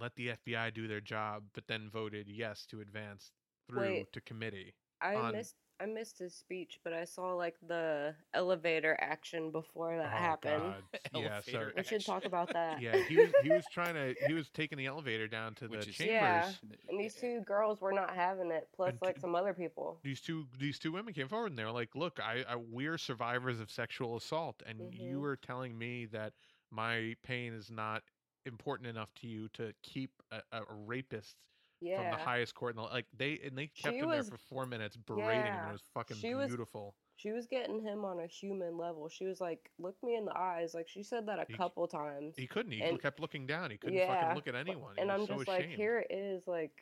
[0.00, 3.32] let the FBI do their job but then voted yes to advance
[3.68, 4.12] through Wait.
[4.12, 4.74] to committee.
[5.00, 9.96] I on- missed I missed his speech, but I saw like the elevator action before
[9.96, 10.62] that Oh, happened.
[10.62, 11.00] God.
[11.14, 12.80] Yeah, so Elevator We should talk about that.
[12.80, 15.78] yeah, he was he was trying to he was taking the elevator down to the
[15.78, 16.08] is chambers.
[16.08, 16.52] Yeah.
[16.88, 19.98] And these two girls were not having it, plus And like some other people.
[20.04, 22.96] these two these two women came forward and they were like, "Look, I, I we're
[22.98, 25.20] survivors of sexual assault, and you Mhm.
[25.20, 26.34] were telling me that
[26.70, 28.02] my pain is not
[28.46, 31.36] important enough to you to keep a, a, rapist
[31.80, 34.38] from the highest court." And the- like they and they kept She him was- there
[34.38, 35.54] for four minutes berating him.
[35.54, 36.94] yeah, It was fucking she was- beautiful.
[37.16, 39.08] She was getting him on a human level.
[39.08, 41.86] She was like, "Look me in the eyes." Like she said that a He couple
[41.86, 42.34] times.
[42.36, 42.72] He couldn't.
[42.72, 43.70] He and- kept looking down.
[43.70, 44.96] He couldn't yeah, fucking look at anyone.
[44.96, 45.74] He and I'm so just like, ashamed.
[45.76, 46.42] here it is.
[46.48, 46.72] Like,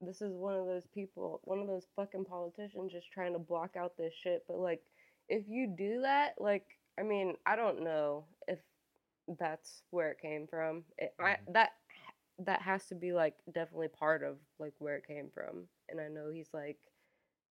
[0.00, 3.76] this is one of those people, one of those fucking politicians, just trying to block
[3.76, 4.42] out this shit.
[4.48, 4.82] But like,
[5.28, 6.66] if you do that, like,
[6.98, 8.24] I mean, I don't know
[9.38, 10.84] that's where it came from.
[10.98, 11.52] It, I Mhm.
[11.54, 11.72] that
[12.38, 15.68] that has to be like definitely part of like where it came from.
[15.88, 16.78] And I know he's like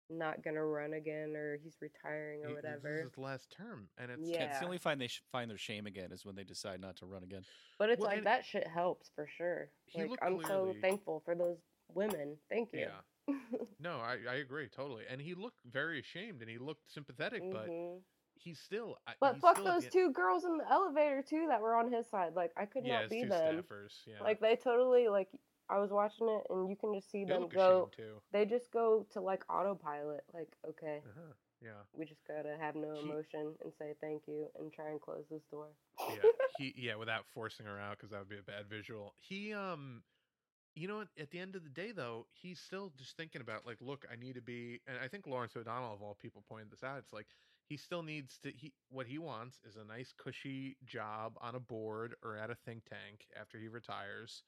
[0.09, 2.93] not gonna run again or he's retiring or He- This whatever.
[2.95, 4.43] is his last term, and it's Yeah.
[4.43, 6.97] It's the only time they sh- find their shame again is when they decide not
[6.97, 7.45] to run again.
[7.77, 9.71] But it's Well, like that shit helps for sure.
[9.95, 11.57] Like I'm so thankful for those
[11.87, 12.37] women.
[12.49, 12.81] Thank you.
[12.81, 13.01] yeah.
[13.79, 15.05] No, I, I agree totally.
[15.09, 18.01] And he looked very ashamed and he looked sympathetic, but Mhm.
[18.35, 18.97] He's still.
[19.07, 21.91] I- But he's fuck still those two girls in the elevator too that were on
[21.91, 22.33] his side.
[22.35, 23.63] Like I could yeah, not be two them.
[23.63, 23.93] staffers.
[24.05, 25.29] Yeah, Like they totally like
[25.69, 27.89] I was watching it and you can just see they them go.
[27.95, 28.21] too.
[28.31, 30.23] They just go to like autopilot.
[30.33, 31.33] Like okay, Uh-huh.
[31.61, 34.99] Yeah, we just gotta have no He- emotion and say thank you and try and
[34.99, 35.67] close this door.
[36.09, 36.15] yeah,
[36.57, 39.13] he yeah, without forcing her out because that would be a bad visual.
[39.21, 40.03] He um,
[40.75, 43.65] you know, what, at the end of the day though, he's still just thinking about
[43.65, 46.69] like, look, I need to be, and I think Lawrence O'Donnell of all people pointed
[46.71, 46.97] this out.
[46.97, 47.27] It's like
[47.73, 48.51] he still needs to.
[48.55, 52.55] He what he wants is a nice cushy job on a board or at a
[52.55, 54.43] think tank after he retires,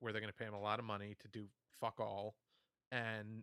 [0.00, 1.46] where they're going to pay him a lot of money to do
[1.80, 2.34] fuck all,
[2.92, 3.42] and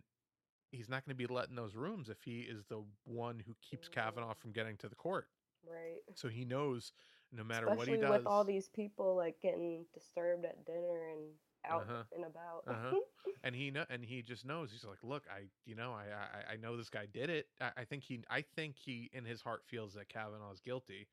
[0.70, 3.88] he's not going to be letting those rooms if he is the one who keeps
[3.88, 5.26] Kavanaugh from getting to the court.
[5.68, 6.02] Right.
[6.14, 6.92] So he knows
[7.32, 8.18] no matter Especially what he does.
[8.18, 11.24] with all these people like getting disturbed at dinner and
[11.68, 12.02] out Uh-huh.
[12.14, 12.64] and about.
[12.66, 13.00] Uh-huh.
[13.44, 14.70] and he know, and he just knows.
[14.72, 16.04] He's like, look, I, you know, I,
[16.50, 17.46] I, I know this guy did it.
[17.60, 21.08] I, I think he, I think he, in his heart, feels that Kavanaugh is guilty,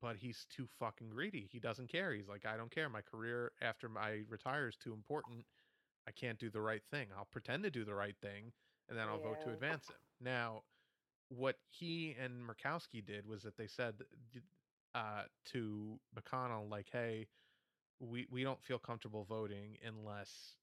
[0.00, 1.48] but he's too fucking greedy.
[1.50, 2.12] He doesn't care.
[2.14, 2.88] He's like, I don't care.
[2.88, 5.44] My career after I retire is too important.
[6.06, 7.08] I can't do the right thing.
[7.16, 8.52] I'll pretend to do the right thing,
[8.88, 9.96] and then I'll vote to advance him.
[10.20, 10.62] Now,
[11.28, 13.94] what he and Murkowski did was that they said
[14.94, 15.22] uh,
[15.52, 17.26] to McConnell, like, hey.
[18.00, 20.56] We, we don't feel comfortable voting unless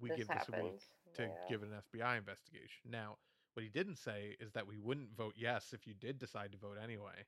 [0.00, 0.80] we this give this a week
[1.14, 1.28] to yeah.
[1.48, 2.90] give an FBI investigation.
[2.90, 3.16] Now,
[3.54, 6.58] what he didn't say is that we wouldn't vote yes if you did decide to
[6.58, 7.26] vote anyway.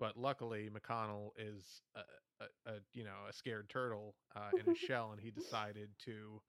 [0.00, 2.00] But luckily, McConnell is a,
[2.44, 6.40] a, a you know a scared turtle uh, in a shell, and he decided to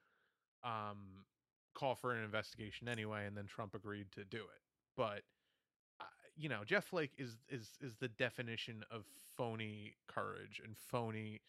[0.63, 1.25] um,
[1.73, 4.61] call for an investigation anyway, and then Trump agreed to do it.
[4.97, 5.21] But
[5.99, 9.05] uh, you know, Jeff Flake is is is the definition of
[9.37, 11.41] phony courage and phony.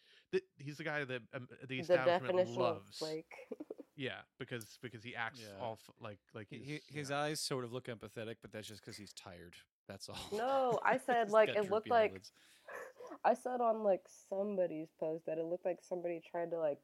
[0.57, 3.01] Th- he's the guy that um, the the establishment definition loves.
[3.01, 3.25] like
[3.95, 5.63] Yeah, because because he acts Yeah.
[5.63, 8.51] all f- like like He- he's, he- his know- eyes sort of look empathetic, but
[8.51, 9.55] that's just because he's tired.
[9.87, 10.17] That's all.
[10.37, 12.31] No, I said, like, it looked like- eyelids.
[13.25, 16.79] I said on like somebody's post that it looked like somebody tried to like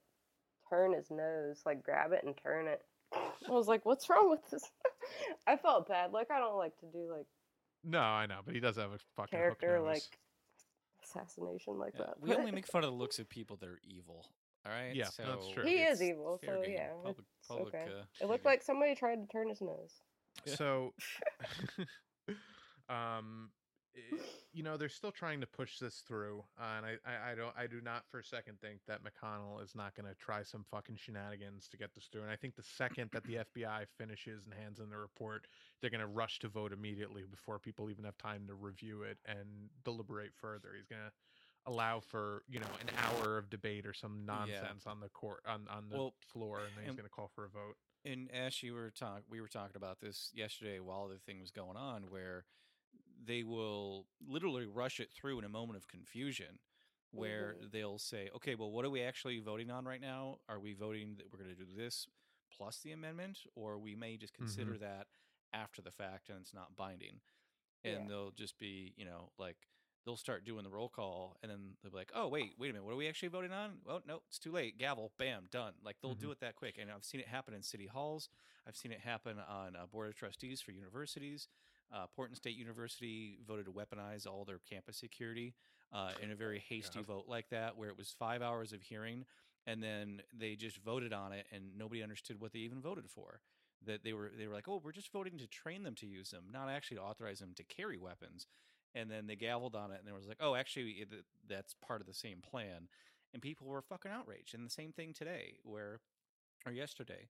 [0.69, 2.81] turn his nose, like grab it and turn it.
[3.13, 4.63] I was like, what's wrong with this?
[5.45, 6.11] I felt bad.
[6.13, 7.27] Like I don't like to do like
[7.83, 9.85] No, I know, but he does have a fucking hook character nose.
[9.85, 10.19] like
[11.03, 12.21] assassination like Yeah, that.
[12.21, 14.25] we only make fun of the looks of people that are evil.
[14.65, 14.95] All right.
[14.95, 15.63] Yeah, that's true.
[15.65, 16.71] He is evil, so game.
[16.73, 17.83] yeah, Public, public, okay.
[17.91, 20.01] uh, it looked like somebody tried to turn his nose.
[20.45, 20.55] Yeah.
[20.55, 20.93] So,
[22.89, 23.49] um,
[23.95, 24.19] i-
[24.53, 27.53] you know, they're still trying to push this through, uh, and I, I, I don't,
[27.57, 30.63] I do not for a second think that McConnell is not going to try some
[30.69, 32.21] fucking shenanigans to get this through.
[32.21, 35.47] And I think the second that the FBI finishes and hands in the report,
[35.81, 39.17] they're going to rush to vote immediately before people even have time to review it
[39.25, 40.69] and deliberate further.
[40.75, 41.11] He's going to
[41.65, 45.61] allow for you know an hour of debate or some nonsense on the court on
[45.69, 47.77] on the Well, floor, and then he's going to call for a vote.
[48.05, 51.51] And Ash, you were talk we were talking about this yesterday while the thing was
[51.51, 52.43] going on, where
[53.25, 56.59] they will literally rush it through in a moment of confusion,
[57.11, 57.69] where Mhm.
[57.71, 60.39] they'll say, "Okay, well, what are we actually voting on right now?
[60.49, 62.07] Are we voting that we're going to do this
[62.51, 65.07] plus the amendment, or we may just consider that
[65.53, 67.21] after the fact and it's not binding?"
[67.83, 68.09] And Yeah.
[68.09, 69.67] they'll just be, you know, like
[70.05, 72.73] they'll start doing the roll call, and then they'll be like, "Oh, wait, wait a
[72.73, 73.81] minute, what are we actually voting on?
[73.85, 74.77] Well, no, it's too late.
[74.77, 76.31] Gavel, bam, done." Like they'll do Mhm.
[76.31, 78.29] it that quick, and I've seen it happen in city halls.
[78.67, 81.47] I've seen it happen on uh, board of trustees for universities.
[81.93, 85.53] Uh, Portland State University voted to weaponize all their campus security
[85.91, 87.05] uh, in a very hasty God.
[87.05, 89.25] vote like that, where it was five hours of hearing,
[89.67, 93.41] and then they just voted on it, and nobody understood what they even voted for.
[93.85, 96.31] That they were they were like, oh, we're just voting to train them to use
[96.31, 98.47] them, not actually to authorize them to carry weapons.
[98.95, 101.09] And then they gavelled on it, and they was like, oh, actually, it,
[101.49, 102.87] that's part of the same plan.
[103.33, 104.53] And people were fucking outraged.
[104.53, 105.99] And the same thing today, where
[106.65, 107.27] or yesterday.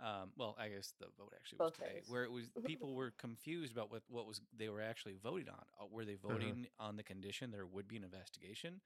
[0.00, 2.04] Um, well, I guess the vote actually was Both today, days.
[2.08, 5.62] where it was people were confused about what what was they were actually voting on.
[5.80, 8.80] Uh, were they voting on the condition there would be an investigation?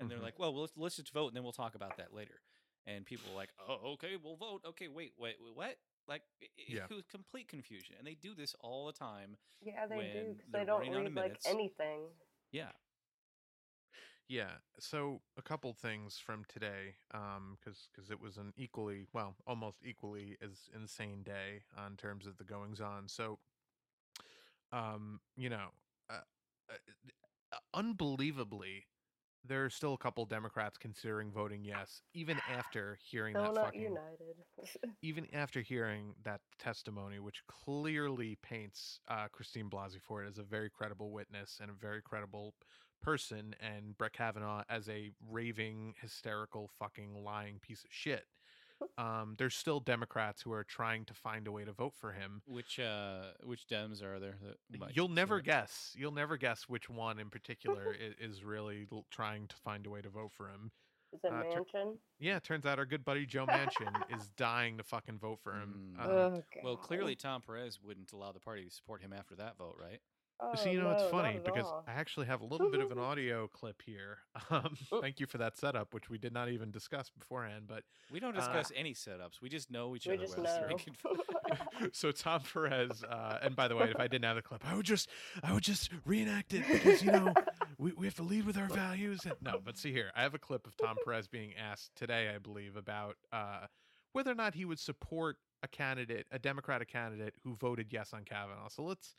[0.00, 0.22] And they're Mhm.
[0.22, 2.40] like, well, let's let's just vote, and then we'll talk about that later.
[2.86, 4.62] And people were like, oh, okay, we'll vote.
[4.66, 5.76] Okay, wait, wait, wait what?
[6.08, 6.86] Like, it, it Yeah.
[6.90, 9.36] was complete confusion, and they do this all the time.
[9.60, 12.08] Yeah, they do because they're don't running out read like anything.
[12.52, 12.72] Yeah,
[14.30, 14.52] Yeah.
[14.78, 19.78] So a couple things from today, um, because because it was an equally, well, almost
[19.84, 23.08] equally as insane day on terms of the goings on.
[23.08, 23.40] So,
[24.70, 25.70] um, you know,
[26.08, 26.20] uh,
[26.70, 28.86] uh, unbelievably,
[29.44, 33.82] there are still a couple Democrats considering voting yes, even after hearing that Donut fucking
[33.82, 34.36] United.
[35.02, 40.70] even after hearing that testimony, which clearly paints uh, Christine Blasey Ford as a very
[40.70, 42.54] credible witness and a very credible
[43.00, 48.24] person, and Brett Kavanaugh as a raving, hysterical, fucking lying piece of shit.
[48.96, 52.40] Um, there's still Democrats who are trying to find a way to vote for him.
[52.46, 54.36] which uh, which Dems are there?
[54.70, 55.44] That might You'll never it?
[55.44, 55.94] guess.
[55.98, 59.90] You'll never guess which one in particular is, is really l- trying to find a
[59.90, 60.70] way to vote for him.
[61.12, 61.96] Is it Uh, tur- Manchin?
[62.20, 65.52] Yeah, it turns out our good buddy Joe Manchin is dying to fucking vote for
[65.60, 65.92] him.
[65.98, 66.00] Mm.
[66.02, 69.58] Uh, oh, Well, clearly Tom Perez wouldn't allow the party to support him after that
[69.58, 70.00] vote, right?
[70.42, 71.84] Oh, So you know it's no, not funny because all.
[71.86, 74.18] I actually have a little bit of an audio clip here.
[74.50, 77.64] Um, thank you for that setup, which we did not even discuss beforehand.
[77.66, 79.40] But We don't Uh, discuss any setups.
[79.42, 80.22] We just know each we other.
[80.22, 81.88] just well, so know.
[81.92, 84.74] so Tom Perez, uh, and by the way, if I didn't have the clip, I
[84.74, 85.08] would just
[85.42, 87.34] I would just reenact it because you know
[87.78, 89.20] we, we have to lead with our values.
[89.24, 92.32] And, no, but see here, I have a clip of Tom Perez being asked today,
[92.34, 93.66] I believe, about uh,
[94.12, 98.24] whether or not he would support a candidate, a Democratic candidate who voted yes on
[98.24, 98.68] Kavanaugh.
[98.68, 99.14] So let's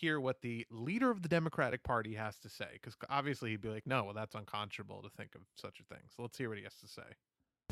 [0.00, 3.68] hear what the leader of the Democratic Party has to say, because obviously he'd be
[3.68, 6.02] like, no, well, that's unconscionable to think of such a thing.
[6.14, 7.02] So let's hear what he has to say.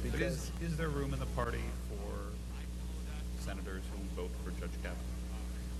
[0.02, 4.98] Because is, is there room in the party for senators who vote for Judge Kavanaugh?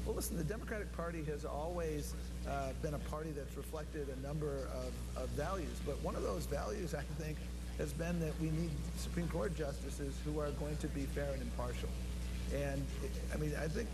[0.05, 2.14] Well, listen, the Democratic Party has always
[2.47, 6.45] uh, been a party that's reflected a number of, of values, but one of those
[6.45, 7.38] values, I think,
[7.78, 11.40] has been that we need Supreme Court justices who are going to be fair and
[11.40, 11.88] impartial.
[12.55, 12.84] And
[13.32, 13.88] I mean, I think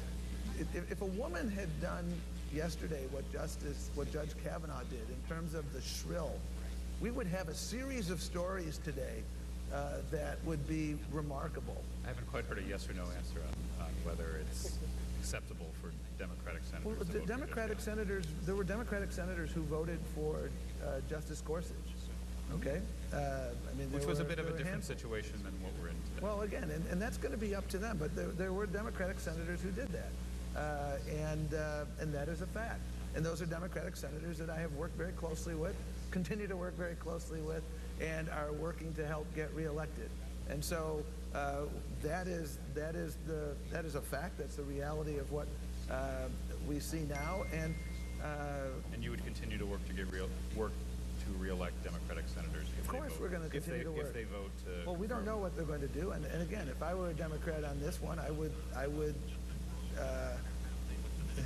[0.59, 2.13] if, if a woman had done
[2.53, 6.33] yesterday what Justice, what Judge Kavanaugh did in terms of the shrill,
[7.01, 9.23] we would have a series of stories today
[9.73, 11.83] uh, that would be remarkable.
[12.05, 13.41] I haven't quite heard a yes or no answer
[13.79, 14.79] on, on whether it's
[15.21, 20.51] acceptable for Democratic senators Well, the Democratic senators, there were Democratic senators who voted for
[20.85, 21.77] uh, Justice Gorsuch.
[22.57, 22.81] Okay,
[23.13, 24.97] uh, I mean, Which was a bit of a different handful.
[24.97, 26.21] situation than what we're in today.
[26.21, 27.97] Well, again, and, and that's going to be up to them.
[27.97, 30.11] But there, there were Democratic senators who did that,
[30.57, 32.81] uh, and uh, and that is a fact.
[33.15, 35.75] And those are Democratic senators that I have worked very closely with,
[36.13, 37.63] continue to work very closely with,
[38.01, 40.09] and are working to help get reelected.
[40.49, 41.03] And so
[41.35, 41.63] uh,
[42.03, 44.39] that is that is the that is a fact.
[44.39, 45.49] That's the reality of what
[45.91, 46.29] uh,
[46.69, 47.43] we see now.
[47.53, 47.75] And
[48.23, 50.73] uh, And you would continue to work to get real, work
[51.25, 52.67] to reelect Democratic senators?
[52.79, 54.07] if Of they course vote- we're gonna if continue they- to work.
[54.07, 54.87] If they vote to.
[54.87, 56.11] well, we don't know what they're going to do.
[56.13, 59.15] And, and again, if I were a Democrat on this one, I would I would
[60.01, 60.37] uh,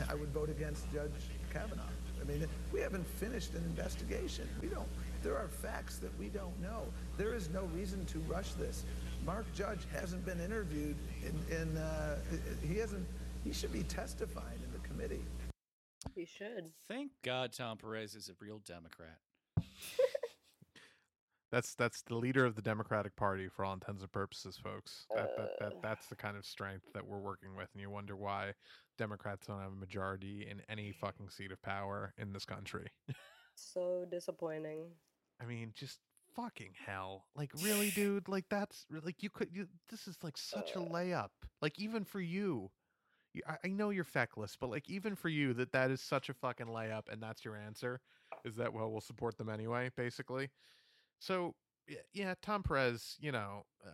[0.08, 1.10] I would vote against Judge
[1.52, 1.82] Kavanaugh.
[2.20, 4.48] I mean, we haven't finished an investigation.
[4.62, 4.88] We don't.
[5.22, 6.82] There are facts that we don't know.
[7.16, 8.84] There is no reason to rush this.
[9.24, 12.16] Mark Judge hasn't been interviewed in, in uh,
[12.62, 13.06] he hasn't.
[13.44, 15.24] He should be testifying in the committee.
[16.14, 16.70] He should.
[16.88, 19.18] Thank God Tom Perez is a real Democrat.
[21.54, 25.06] That's that's the leader of the Democratic Party for all intents and purposes, folks.
[25.14, 25.70] That, that, Uh.
[25.70, 28.54] that that's the kind of strength that we're working with, and you wonder why
[28.98, 32.88] Democrats don't have a majority in any fucking seat of power in this country.
[33.54, 34.98] So disappointing.
[35.38, 36.00] I mean, just
[36.34, 37.28] fucking hell.
[37.36, 38.26] Like really, dude?
[38.28, 40.88] Like that's like you could you, this is like such a Uh.
[40.88, 41.30] layup.
[41.62, 42.72] Like even for you.
[43.32, 46.28] you I, I know you're feckless, but like even for you that that is such
[46.28, 48.00] a fucking layup and that's your answer
[48.44, 50.50] is that well we'll support them anyway, basically.
[51.24, 51.54] So
[52.12, 53.90] yeah, Tom Perez, you know, uh,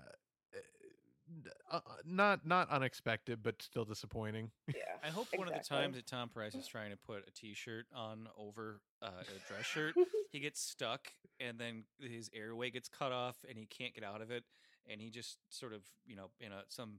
[1.71, 4.51] uh, uh, not not unexpected, but still disappointing.
[4.67, 4.75] Yeah.
[5.03, 7.87] I hope one of the times that Tom Perez is trying to put a T-shirt
[7.95, 9.95] on over uh, a dress shirt,
[10.31, 14.21] he gets stuck, and then his airway gets cut off, and he can't get out
[14.21, 14.45] of it,
[14.91, 16.99] and he just sort of, you know, in a some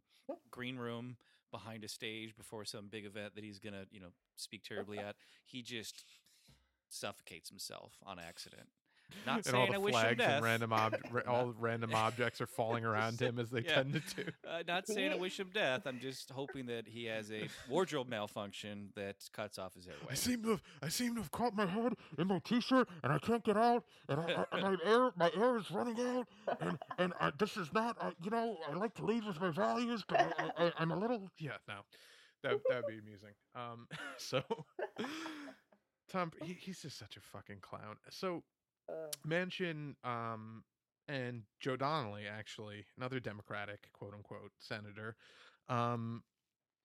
[0.49, 1.17] green room
[1.51, 5.15] behind a stage before some big event that he's gonna, you know, speak terribly at,
[5.45, 6.05] he just
[6.89, 8.69] suffocates himself on accident.
[9.25, 10.29] Not and all the I wish him flags death.
[10.37, 10.95] and random ob-
[11.27, 13.75] all random objects are falling around him as they Yeah.
[13.75, 14.31] tend to do.
[14.47, 15.85] Uh, not saying I wish him death.
[15.85, 19.99] I'm just hoping that he has a wardrobe malfunction that cuts off his airway.
[20.09, 23.11] I seem to have I seem to have caught my head in my t-shirt and
[23.11, 26.27] I can't get out and, I, I, my air my air is running out
[26.59, 29.49] and and I, this is not I, you know I like to lead with my
[29.51, 31.75] values but I, I, I'm a little yeah no
[32.43, 33.87] that that'd be amusing um
[34.17, 34.41] so
[36.09, 38.43] Tom he, he's just such a fucking clown so
[38.89, 40.63] Uh, Manchin um,
[41.07, 45.15] and Joe Donnelly, actually, another Democratic quote unquote senator,
[45.69, 46.23] um,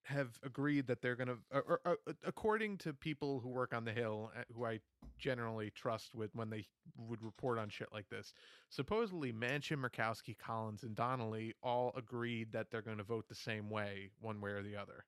[0.05, 1.95] have agreed that they're going to, or, uh,
[2.25, 4.79] according to people who work on the Hill, uh, who I
[5.19, 6.67] generally trust with when they
[6.97, 8.33] would report on shit like this,
[8.69, 13.69] supposedly Manchin, Murkowski, Collins, and Donnelly all agreed that they're going to vote the same
[13.69, 15.05] way, one way or the other.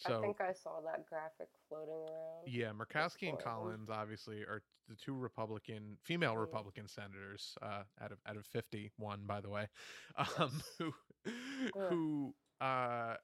[0.00, 2.46] So I think I saw that graphic floating around.
[2.46, 3.78] yeah, Murkowski and four of 'em.
[3.78, 6.38] Collins obviously are the two Republican female Mhm.
[6.38, 9.68] Republican senators uh, out of out of fifty one, by the way,
[10.38, 10.92] um, who
[11.88, 13.18] who uh,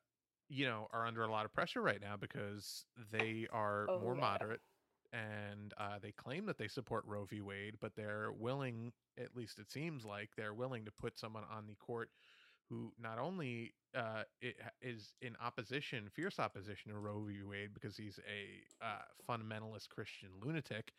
[0.49, 4.15] you know are under a lot of pressure right now because they are Oh, more
[4.15, 4.17] yeah.
[4.17, 4.63] moderate
[5.13, 7.41] and uh, they claim that they support Roe v.
[7.41, 11.67] Wade, but they're willing, at least it seems like, they're willing to put someone on
[11.67, 12.11] the court
[12.69, 14.25] who not only uh,
[14.81, 17.43] is in opposition, fierce opposition to Roe v.
[17.43, 20.93] Wade because he's a uh, fundamentalist Christian lunatic,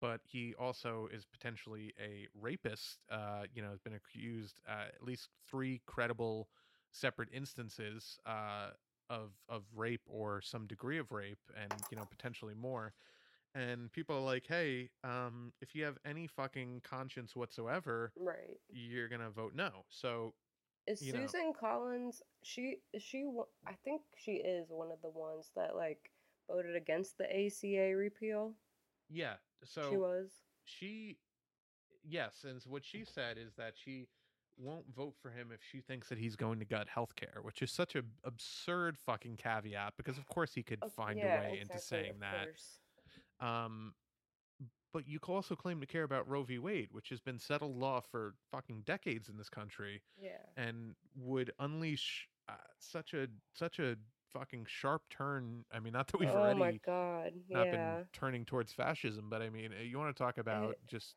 [0.00, 3.04] but he also is potentially a rapist.
[3.08, 6.50] Uh, you know, has been accused uh, at least three credible,
[6.92, 8.72] separate instances uh,
[9.08, 12.94] of of rape or some degree of rape, and you know potentially more.
[13.54, 18.60] And people are like, "Hey, um, if you have any fucking conscience whatsoever, Right.
[18.68, 20.36] you're gonna vote no." So
[20.86, 21.20] Is you know.
[21.20, 22.22] Susan Collins?
[22.42, 23.24] She is she?
[23.66, 26.10] I think she is one of the ones that like
[26.48, 28.54] voted against the ACA repeal.
[29.08, 30.30] yeah, so she was.
[30.64, 31.16] she
[32.08, 34.06] yes and what she said is that she
[34.56, 37.62] won't vote for him if she thinks that he's going to gut health care which
[37.62, 41.58] is such a absurd fucking caveat because of course he could find yeah, a way
[41.60, 42.80] into saying that course.
[43.40, 43.92] um
[44.92, 46.58] but you can also claim to care about Roe v.
[46.58, 50.38] Wade, which has been settled law for fucking decades in this country, Yeah.
[50.56, 53.96] and would unleash uh, such a such a
[54.32, 55.64] fucking sharp turn.
[55.72, 57.32] I mean, not that we've oh already my god.
[57.48, 57.96] not yeah.
[57.96, 61.14] been turning towards fascism, but I mean, uh, you want to talk about just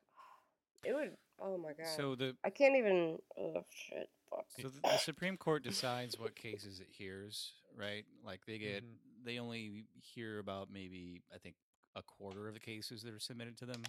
[0.84, 1.16] It would.
[1.40, 1.88] Oh my god.
[1.96, 3.18] So the I can't even.
[3.38, 4.10] Oh shit.
[4.30, 4.46] Fuck.
[4.60, 8.06] So the, the Supreme Court decides what cases it hears, right?
[8.26, 9.26] Like they get, Mhm.
[9.26, 11.56] they only hear about maybe I think
[11.96, 13.84] a quarter of the cases that are submitted to them.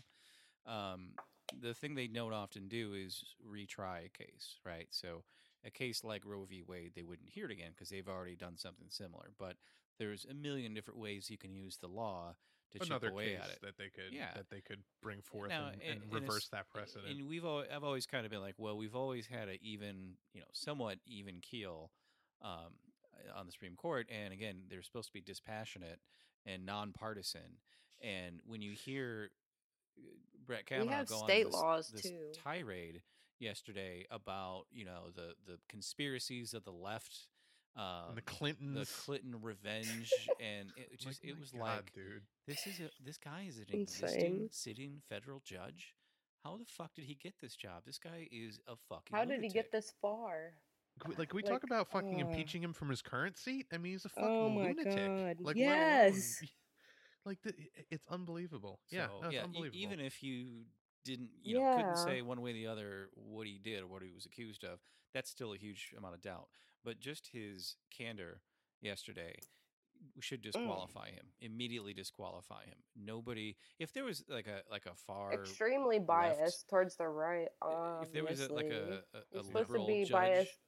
[0.67, 1.11] Um,
[1.61, 4.87] the thing they don't often do is retry a case, right?
[4.91, 5.25] So
[5.65, 6.63] a case like Roe v.
[6.67, 9.31] Wade, they wouldn't hear it again because they've already done something similar.
[9.39, 9.57] But
[9.99, 12.35] there's a million different ways you can use the law
[12.73, 13.59] to another chip away case at it.
[13.63, 14.33] that they could Yeah.
[14.35, 17.09] that they could bring forth Now, and, and- and reverse that precedent.
[17.11, 20.17] And we've al- I've always kind of been like, well, we've always had a even,
[20.33, 21.93] you know, somewhat even keel
[22.43, 22.75] um,
[23.37, 26.01] on the Supreme Court, and again, they're supposed to be dispassionate
[26.45, 27.59] and nonpartisan.
[28.03, 29.31] And when you hear
[29.99, 30.03] uh,
[30.47, 32.33] Brett Kavanaugh have go state on this, laws, this too.
[32.43, 33.03] tirade,
[33.41, 37.29] yesterday about you know the the conspiracies of the left,
[37.77, 38.79] um, the Clintons.
[38.79, 42.23] the Clinton revenge, and it just Like, it was God, like dude.
[42.47, 44.09] this is a this guy is an Insane.
[44.09, 45.95] existing sitting federal judge.
[46.45, 47.85] How the fuck did he get this job?
[47.87, 49.17] This guy is a fucking.
[49.17, 50.53] How did he get this far?
[51.19, 53.67] Like, can we Like, talk about fucking uh, impeaching him from his current seat?
[53.73, 54.95] I mean, he's a fucking Oh my lunatic.
[55.09, 56.41] God, Like, alone- yes.
[57.25, 57.55] Like, the,
[57.91, 58.81] it's unbelievable.
[58.91, 59.45] yeah, no, it's yeah.
[59.65, 60.65] e- even if you
[61.05, 64.03] didn't, you know, couldn't say one way or the other what he did or what
[64.03, 64.81] he was accused of,
[65.13, 66.49] that's still a huge amount of doubt.
[66.85, 68.41] But just his candor
[68.81, 69.37] yesterday
[70.21, 70.53] should Mm.
[70.53, 71.27] disqualify him.
[71.41, 72.77] Immediately disqualify him.
[72.97, 73.57] Nobody.
[73.79, 77.49] If there was like a like a far Extremely left- biased towards the right.
[78.03, 80.59] if there was a, like a, a, a He's supposed to liberal be judge biased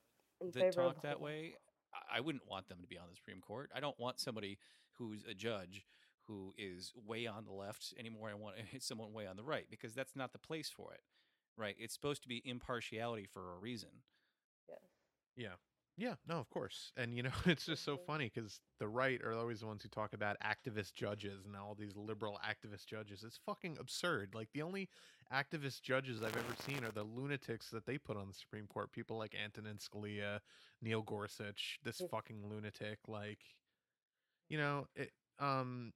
[0.40, 1.54] in that talked that way,
[1.92, 3.70] I- I wouldn't want them to be on the Supreme Court.
[3.74, 4.58] I don't want somebody
[4.92, 5.84] who's a judge
[6.26, 8.30] who is way on the left anymore.
[8.30, 11.00] I want someone way on the right because that's not the place for it,
[11.56, 11.76] right?
[11.78, 13.90] It's supposed to be impartiality for a reason.
[14.68, 14.78] Yes.
[15.36, 15.54] Yeah.
[15.98, 16.92] Yeah, no, of course.
[16.96, 19.88] And you know, it's just so funny because the right are always the ones who
[19.88, 23.24] talk about activist judges and all these liberal activist judges.
[23.24, 24.34] It's fucking absurd.
[24.34, 24.90] Like the only
[25.32, 28.92] activist judges I've ever seen are the lunatics that they put on the Supreme Court.
[28.92, 30.40] People like Antonin Scalia,
[30.82, 32.98] Neil Gorsuch, this fucking lunatic.
[33.08, 33.40] Like,
[34.48, 35.12] you know, it.
[35.38, 35.92] Um,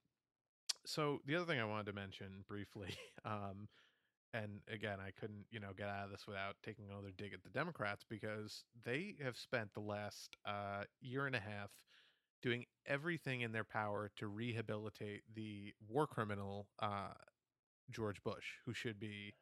[0.87, 3.69] so the other thing I wanted to mention briefly, um,
[4.33, 7.43] and again, I couldn't, you know, get out of this without taking another dig at
[7.43, 11.71] the Democrats because they have spent the last uh, year and a half
[12.43, 17.13] doing everything in their power to rehabilitate the war criminal uh,
[17.91, 19.35] George Bush, who should be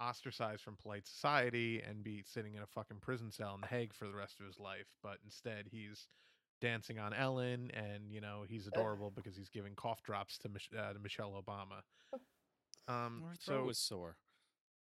[0.00, 3.94] ostracized from polite society and be sitting in a fucking prison cell in The Hague
[3.94, 4.86] for the rest of his life.
[5.02, 6.06] But instead, he's
[6.60, 10.70] dancing on Ellen, and you know he's adorable because he's giving cough drops to, Mich-
[10.78, 11.82] uh, to Michelle Obama.
[12.88, 14.16] Um, Her throat so was sore.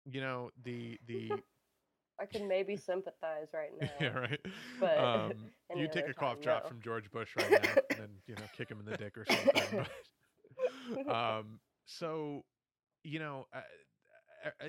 [0.05, 1.31] you know the the
[2.21, 3.89] I can maybe sympathize right now.
[4.01, 4.41] yeah right.
[4.81, 5.33] but um,
[5.77, 6.69] you take other a cough time, drop no.
[6.71, 7.59] from George Bush right now,
[7.91, 9.87] and then you know kick him in the dick or something.
[11.05, 12.45] But, um, so
[13.03, 13.47] you know.
[13.55, 13.61] Uh,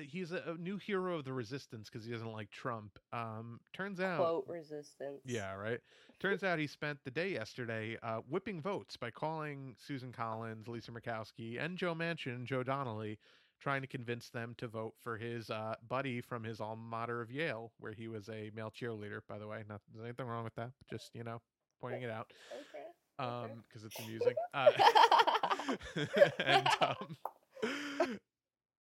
[0.02, 2.98] he's a, new hero of the resistance because he doesn't like Trump.
[3.12, 5.20] Um, turns out, Quote resistance.
[5.24, 5.80] yeah, right.
[6.20, 10.90] Turns out he spent the day yesterday uh, whipping votes by calling Susan Collins, Lisa
[10.90, 13.18] Murkowski, and Joe Manchin Joe Donnelly,
[13.60, 17.30] trying to convince them to vote for his uh, buddy from his alma mater of
[17.30, 19.20] Yale, where he was a male cheerleader.
[19.28, 20.70] By the way, not there's anything wrong with that.
[20.90, 21.40] Just you know,
[21.80, 23.28] pointing it out Okay.
[23.28, 24.34] um, because it's amusing.
[24.54, 24.70] Uh,
[26.44, 27.16] and um,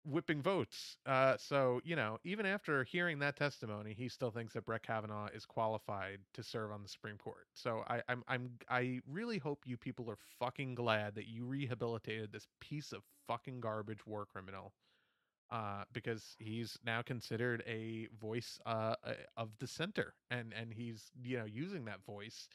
[0.06, 0.98] whipping votes.
[1.06, 5.28] Uh, so you know, even after hearing that testimony, he still thinks that Brett Kavanaugh
[5.34, 7.48] is qualified to serve on the Supreme Court.
[7.54, 12.32] So I, I'm, I'm, I really hope you people are fucking glad that you rehabilitated
[12.32, 14.74] this piece of fucking garbage war criminal.
[15.52, 18.96] Uh, because he's now considered a voice uh,
[19.38, 22.48] of the center, and and he's you know using that voice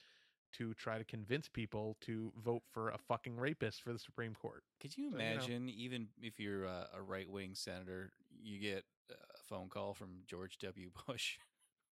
[0.55, 4.63] to try to convince people to vote for a fucking rapist for the Supreme Court.
[4.81, 8.59] Could you So, you know- imagine, even if you're a, a right wing senator, you
[8.59, 9.15] get a
[9.49, 10.91] phone call from George W.
[11.07, 11.39] Bush?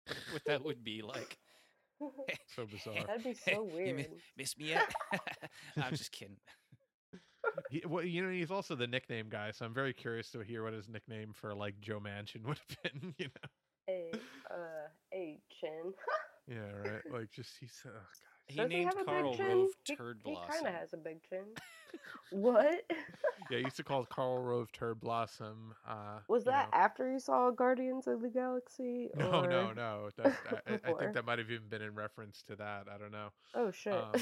[0.32, 1.38] what that would be like?
[2.54, 3.06] So bizarre.
[3.06, 4.06] That'd be Hey, so you mi- weird.
[4.36, 4.92] miss me yet?
[5.82, 6.36] I'm just kidding.
[7.70, 10.62] He, well, you know, he's also the nickname guy, so I'm very curious to hear
[10.62, 13.14] what his nickname for like Joe Manchin would have been.
[13.16, 13.48] You know?
[13.88, 14.10] A
[14.50, 15.94] uh a chin.
[16.48, 17.02] Yeah, right.
[17.10, 18.02] Like just he's oh god.
[18.46, 19.36] He Does named big Karl?
[19.36, 21.44] Rove He- Turd He kind of has a big chin.
[22.30, 22.82] what?
[23.50, 25.74] Yeah, he used to call it Karl Rove Turd Blossom.
[25.86, 26.78] Uh, Was that know.
[26.78, 29.10] after you saw Guardians of the Galaxy?
[29.16, 29.48] No, or...
[29.48, 30.10] no, no.
[30.16, 30.36] That,
[30.66, 32.86] I, I- think that might have even been in reference to that.
[32.92, 33.28] I don't know.
[33.54, 33.94] Oh shit.
[33.94, 34.12] Um,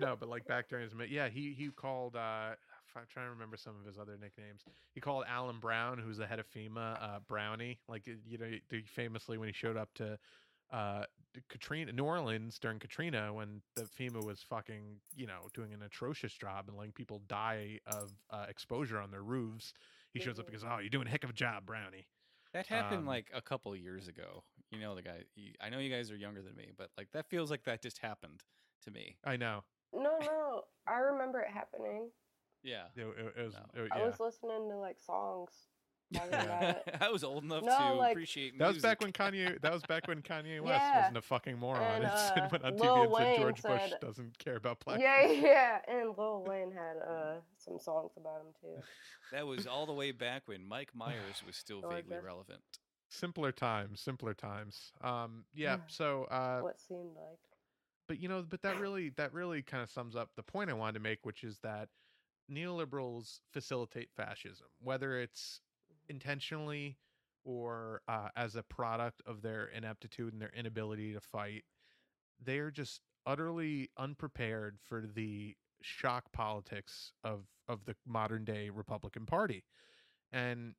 [0.00, 2.16] no, but like back during his yeah, he he called.
[2.16, 2.50] uh
[2.96, 4.64] I'm trying to remember some of his other nicknames.
[4.92, 7.78] He called Alan Brown, who's the head of FEMA, uh, Brownie.
[7.88, 10.18] Like you know, he famously when he showed up to
[10.72, 11.04] uh
[11.48, 16.32] Katrina, New Orleans during Katrina, when the FEMA was fucking you know doing an atrocious
[16.32, 19.72] job and letting people die of uh, exposure on their roofs.
[20.14, 22.06] He shows up and goes, "Oh, you're doing a heck of a job, Brownie."
[22.54, 24.42] That happened Um, like a couple years ago.
[24.70, 25.24] You know the guy.
[25.36, 27.82] You, I know you guys are younger than me, but like that feels like that
[27.82, 28.42] just happened
[28.84, 29.16] to me.
[29.24, 29.64] I know.
[29.92, 30.62] no, no.
[30.88, 32.10] I remember it happening.
[32.64, 32.84] Yeah.
[32.96, 33.54] It, it- it was.
[33.54, 33.84] No.
[33.84, 35.50] it- I was listening to like songs.
[36.14, 36.42] Talking Yeah.
[36.44, 36.96] about it.
[37.00, 39.60] I was old enough No, to like- appreciate That was back when Kanye.
[39.60, 41.00] That was back when Kanye West Yeah.
[41.00, 42.02] wasn't a fucking moron.
[42.02, 42.04] And,
[42.36, 45.00] and uh, went on Lil TV and said Wayne George Bush doesn't care about black.
[45.00, 45.78] Yeah, people." yeah.
[45.88, 48.82] And Lil Wayne had uh some songs about him too.
[49.32, 52.24] That was all the way back when Mike Myers was still Oh, vaguely guess.
[52.24, 52.60] relevant.
[53.10, 54.92] Simpler times, simpler times.
[55.02, 55.76] Um, yeah.
[55.76, 55.76] Yeah.
[55.88, 57.38] So, uh, what seemed like.
[58.06, 60.74] but you know, but that really, that really kind of sums up the point I
[60.74, 61.88] wanted to make, which is that
[62.50, 65.60] neoliberals facilitate fascism, whether it's
[66.08, 66.96] intentionally
[67.44, 71.64] or uh, as a product of their ineptitude and their inability to fight.
[72.44, 79.64] They're just utterly unprepared for the shock politics of of the modern day Republican Party.
[80.32, 80.74] And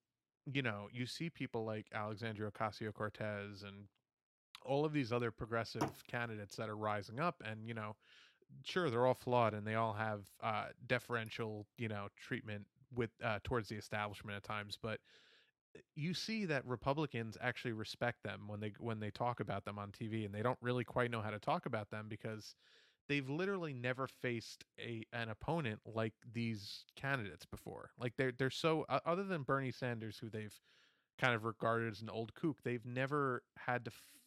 [0.51, 3.87] you know, you see people like Alexandria Ocasio Cortez and
[4.65, 7.95] all of these other progressive candidates that are rising up and you know
[8.65, 13.39] sure they're all flawed and they all have uh deferential you know treatment with uh
[13.43, 14.99] towards the establishment at times but
[15.75, 19.77] uh, you see that republicans actually respect them when they when they talk about them
[19.77, 22.55] on tv and they don't really quite know how to talk about them because
[23.07, 28.85] they've literally never faced a an opponent like these candidates before like they're they're so
[29.05, 30.59] other than bernie sanders who they've
[31.19, 34.19] kind of regarded as an old kook they've never had to f-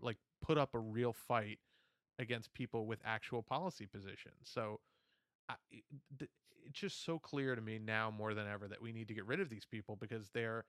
[0.00, 1.58] like put up a real fight
[2.18, 4.36] against people with actual policy positions.
[4.44, 4.80] So
[5.48, 5.54] I,
[6.20, 6.30] it's
[6.72, 9.40] just so clear to me now more than ever that we need to get rid
[9.40, 10.64] of these people because they're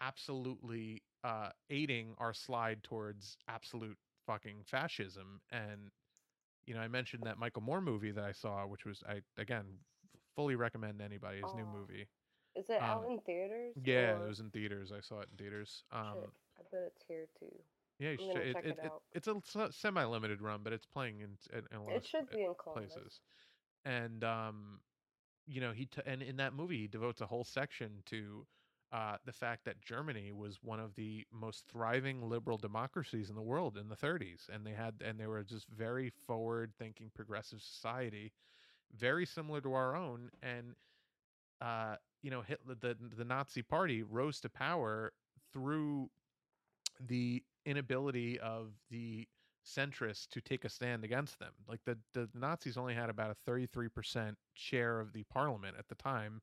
[0.00, 3.96] absolutely uh, aiding our slide towards absolute
[4.26, 5.40] fucking fascism.
[5.50, 5.90] And
[6.66, 9.64] you know, I mentioned that Michael Moore movie that I saw, which was I again
[10.14, 12.06] f- fully recommend anybody his new Oh, movie.
[12.56, 13.74] Is it out Um, in theaters?
[13.84, 14.92] Yeah, or- it was in theaters.
[14.92, 15.84] I saw it in theaters.
[15.90, 17.52] Um, Shit, I bet it's here too.
[17.98, 21.20] yeah, you should check- it, it, it it- it's a semi-limited run, but it's playing
[21.20, 22.94] in, in, in a lot of It should s- be in Columbus.
[22.94, 23.20] places.
[23.84, 24.80] And um,
[25.46, 28.46] you know, he t- and in that movie he devotes a whole section to
[28.92, 33.42] uh, the fact that Germany was one of the most thriving liberal democracies in the
[33.42, 38.32] world in the 30s, and they had and they were just very forward-thinking, progressive society,
[38.96, 40.74] very similar to our own, and
[41.60, 45.12] uh, you know, Hitler, the the Nazi Party rose to power
[45.52, 46.10] through
[47.00, 49.26] the inability of the
[49.64, 51.52] centrists to take a stand against them.
[51.68, 55.94] Like the the Nazis only had about a 33% share of the parliament at the
[55.94, 56.42] time.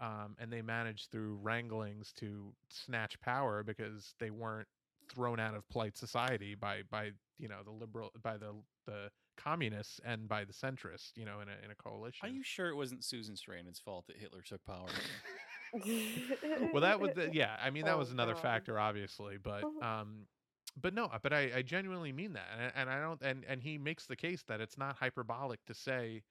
[0.00, 4.68] Um, and they managed through wranglings to snatch power because they weren't
[5.08, 8.52] thrown out of polite society by by you know the liberal by the
[8.86, 12.42] the communists and by the centrists you know in a in a coalition Are you
[12.42, 14.86] sure it wasn't Susan Sarandon's fault that Hitler took power?
[16.72, 18.42] well that was the, yeah i mean that Oh, was another God.
[18.42, 19.82] factor obviously but Mhm.
[19.82, 20.26] um
[20.80, 23.78] but no but i i genuinely mean that and, and i don't and and he
[23.78, 26.22] makes the case that it's not hyperbolic to say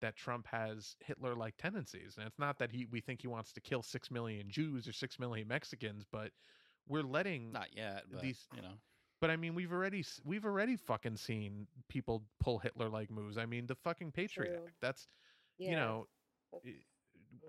[0.00, 3.52] that trump has hitler like tendencies and it's not that he we think he wants
[3.52, 6.30] to kill six million jews or six million mexicans but
[6.86, 8.74] we're letting Not yet, but These- you know.
[9.20, 13.38] but I mean, we've already we've already fucking seen people pull Hitler like moves.
[13.38, 14.64] I mean, the fucking Patriot True.
[14.66, 14.74] Act.
[14.82, 15.08] That's
[15.56, 15.70] yeah.
[15.70, 16.06] you know,
[16.52, 16.84] that's- i-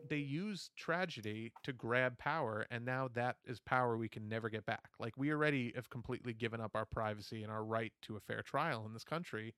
[0.09, 4.65] they use tragedy to grab power, and now that is power we can never get
[4.65, 4.89] back.
[4.99, 8.41] Like we already have completely given up our privacy and our right to a fair
[8.41, 9.53] trial in this country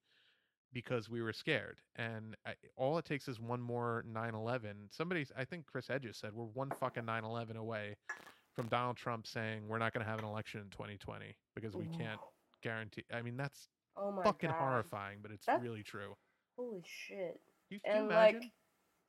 [0.73, 1.79] because we were scared.
[1.95, 4.73] And I, all it takes is one more 9/11.
[4.91, 7.95] Somebody, I think Chris Hedges said, we're one fucking 9/11 away
[8.55, 11.85] from Donald Trump saying we're not going to have an election in 2020 because we
[11.87, 12.19] can't
[12.63, 13.03] guarantee.
[13.13, 14.59] I mean, that's Oh my fucking God.
[14.59, 16.15] horrifying, but it's That's- really true.
[16.57, 17.39] Holy shit.
[17.69, 18.39] You, and imagine?
[18.41, 18.51] like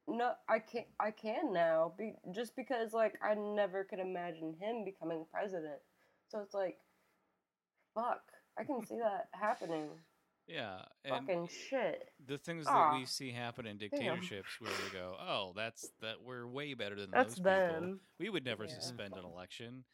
[0.08, 4.84] no i can't i can now be, just because like i never could imagine him
[4.84, 5.80] becoming president
[6.28, 6.78] so it's like
[7.94, 8.22] fuck
[8.58, 9.88] i can see that happening
[10.46, 15.16] Yeah, and fucking shit the things that we see happen in dictatorships where we go,
[15.20, 17.74] oh, that's that we're way better than that's those people.
[17.74, 18.74] them We would never Yeah.
[18.74, 19.84] suspend an election.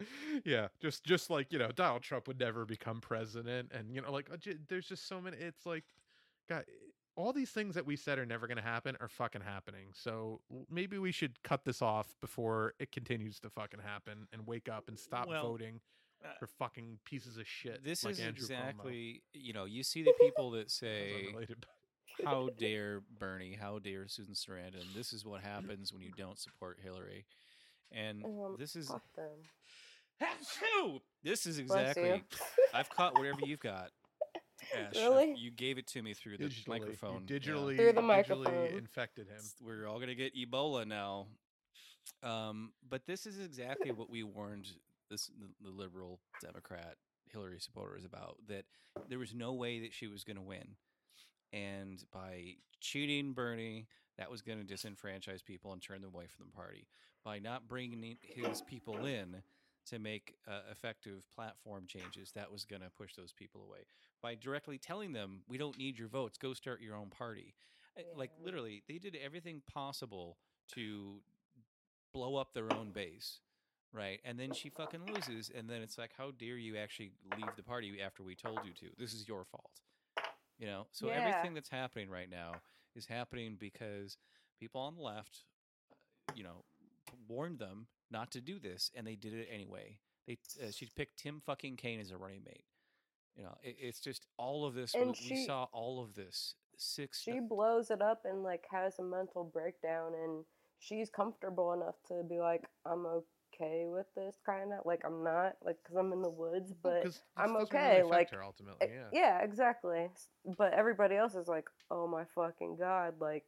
[0.44, 4.12] yeah, just just like you know, Donald Trump would never become president, and you know,
[4.12, 4.36] like uh,
[4.68, 5.36] there's just so many.
[5.38, 5.84] It's like,
[6.48, 6.64] God,
[7.16, 9.88] all these things that we said are never going to happen are fucking happening.
[9.92, 14.68] So maybe we should cut this off before it continues to fucking happen, and wake
[14.68, 15.80] up and stop Well, voting
[16.24, 17.84] uh, for fucking pieces of shit.
[17.84, 18.50] This like is Andrew Cuomo.
[18.50, 21.34] exactly, you know, you see the people that say,
[22.24, 26.78] how dare Bernie, how dare Susan Sarandon, this is what happens when you don't support
[26.82, 27.26] Hillary.
[27.92, 29.38] And um, this is fuck them
[30.22, 31.00] Achoo!
[31.22, 32.22] this is exactly
[32.72, 33.90] I've caught whatever you've got.
[34.74, 34.96] Ash.
[34.96, 35.34] Really?
[35.36, 37.24] You gave it to me through the digitally, microphone.
[37.28, 37.38] You yeah.
[37.38, 38.78] digitally, Through the digitally microphone.
[38.78, 39.42] infected him.
[39.60, 41.26] We're all gonna get Ebola now.
[42.22, 44.68] Um, but this is exactly what we warned
[45.10, 46.96] this the, the liberal Democrat
[47.30, 48.64] Hillary supporters about that
[49.08, 50.76] there was no way that she was going to win,
[51.52, 53.88] and by cheating Bernie,
[54.18, 56.86] that was going to disenfranchise people and turn them away from the party.
[57.24, 59.42] By not bringing his people in
[59.86, 63.86] to make uh, effective platform changes, that was going to push those people away.
[64.22, 66.38] By directly telling them, "We don't need your votes.
[66.38, 67.54] Go start your own party."
[67.98, 70.38] Uh, Like literally, they did everything possible
[70.74, 71.20] to
[72.12, 73.40] blow up their own base,
[73.92, 74.20] right?
[74.24, 77.62] And then she fucking loses, and then it's like, how dare you actually leave the
[77.62, 78.86] party after we told you to?
[78.98, 79.80] This is your fault,
[80.58, 80.86] you know.
[80.92, 81.16] So Yeah.
[81.16, 82.62] everything that's happening right now
[82.94, 84.16] is happening because
[84.58, 85.44] people on the left,
[85.90, 85.94] uh,
[86.32, 86.64] you know,
[87.28, 89.98] warned them not to do this, and they did it anyway.
[90.26, 92.64] They uh, she picked Tim fucking Kaine as a running mate.
[93.36, 94.94] You know, it, it's just all of this.
[94.94, 97.20] And we, we saw all of this six.
[97.20, 100.44] she blows it up and like has a mental breakdown and
[100.78, 105.54] she's comfortable enough to be like i'm okay with this kind of like i'm not
[105.64, 109.08] like because i'm in the woods but i'm okay really like her ultimately, eh, yeah.
[109.12, 110.08] yeah exactly
[110.58, 113.44] but everybody else is like oh my fucking god like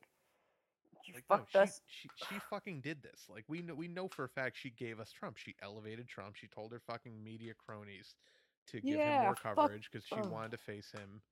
[1.06, 3.26] you Like, no, fucked she, us she she fucking did this.
[3.28, 5.36] Like we know we know for a fact she gave us Trump.
[5.36, 6.36] She elevated Trump.
[6.36, 8.14] She told her fucking media cronies
[8.68, 11.22] to give him more coverage because she wanted to face him.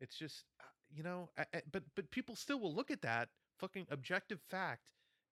[0.00, 3.30] It's just uh, you know, I, I- but but people still will look at that
[3.58, 4.90] fucking objective fact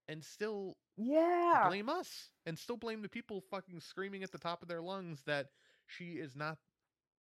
[0.09, 4.63] and still yeah blame us and still blame the people fucking screaming at the top
[4.63, 5.51] of their lungs that
[5.87, 6.59] she is not.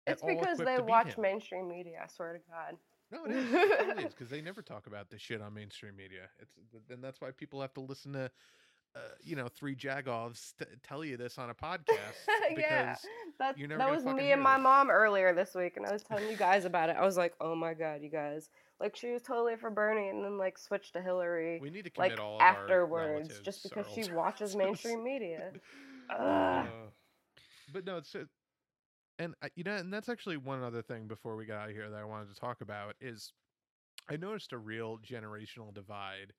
[0.06, 2.76] it's because they watch mainstream media i swear to god
[3.10, 4.04] No, it is.
[4.04, 6.28] It because they never talk about this shit on mainstream media.
[6.40, 6.54] It's
[6.90, 8.30] and that's why people have to listen to,
[8.94, 11.88] uh, you know, three jagoffs t- tell you this on a podcast
[12.56, 12.96] yeah
[13.38, 16.36] that, that was me and my mom earlier this week and i was telling you
[16.36, 18.48] guys about it i was like oh my god you guys
[18.80, 21.90] like she was totally for bernie and then like switched to hillary we need to
[21.90, 25.52] commit like all afterwards just because she watches mainstream media.
[26.10, 26.64] Uh,
[27.72, 28.14] but no, it's
[29.18, 31.90] and you know, and that's actually one other thing before we got out of here
[31.90, 33.32] that I wanted to talk about is
[34.08, 36.34] I noticed a real generational divide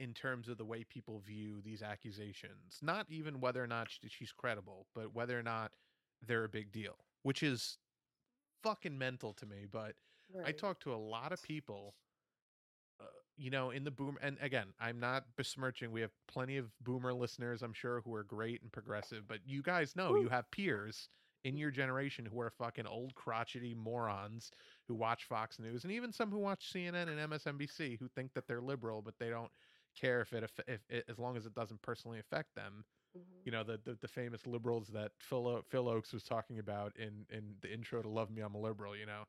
[0.00, 2.78] in terms of the way people view these accusations.
[2.82, 5.72] Not even whether or not she's credible, but whether or not
[6.26, 7.78] they're a big deal, which is
[8.62, 9.66] fucking mental to me.
[9.70, 9.96] But
[10.44, 10.58] I Right.
[10.58, 11.94] talked to a lot of people,
[13.00, 13.04] uh,
[13.36, 14.18] you know, in the boom.
[14.22, 15.90] And again, I'm not besmirching.
[15.90, 19.26] We have plenty of boomer listeners, I'm sure, who are great and progressive.
[19.26, 21.08] But you guys know you have peers
[21.44, 24.50] in your generation who are fucking old crotchety morons
[24.86, 28.46] who watch Fox News, and even some who watch CNN and MSNBC who think that
[28.48, 29.52] they're liberal, but they don't
[29.94, 33.44] care if it aff- if it, as long as it doesn't personally affect them Mhm.
[33.44, 36.96] you know the, the the famous liberals that Phil O- Phil Ochs was talking about
[36.96, 38.96] in in the intro to Love Me I'm a Liberal.
[38.96, 39.26] You know,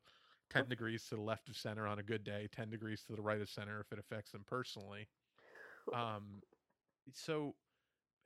[0.48, 3.22] ten degrees to the left of center on a good day, ten degrees to the
[3.22, 5.08] right of center if it affects them personally.
[5.92, 6.42] Um,
[7.12, 7.56] so,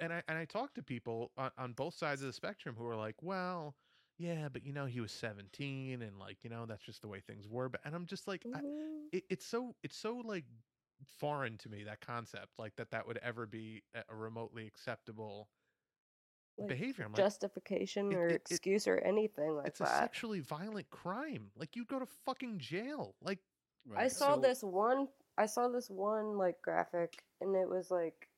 [0.01, 2.87] and I and I talked to people on, on both sides of the spectrum who
[2.87, 3.77] are like, well.
[4.19, 7.21] Yeah, but you know he was 17 and like, you know, that's just the way
[7.21, 7.71] things were.
[7.71, 9.07] But and I'm just like I, Mhm.
[9.13, 10.45] it, it's so it's so like
[11.19, 15.49] foreign to me that concept like that that would ever be a, a remotely acceptable
[16.59, 19.69] Like, behavior i'm justification it- or it- it- excuse or anything like that.
[19.71, 23.39] it's a sexually violent crime like you go to fucking jail like
[23.97, 25.09] I saw So- this one.
[25.39, 28.29] I saw this one like graphic, and it was like,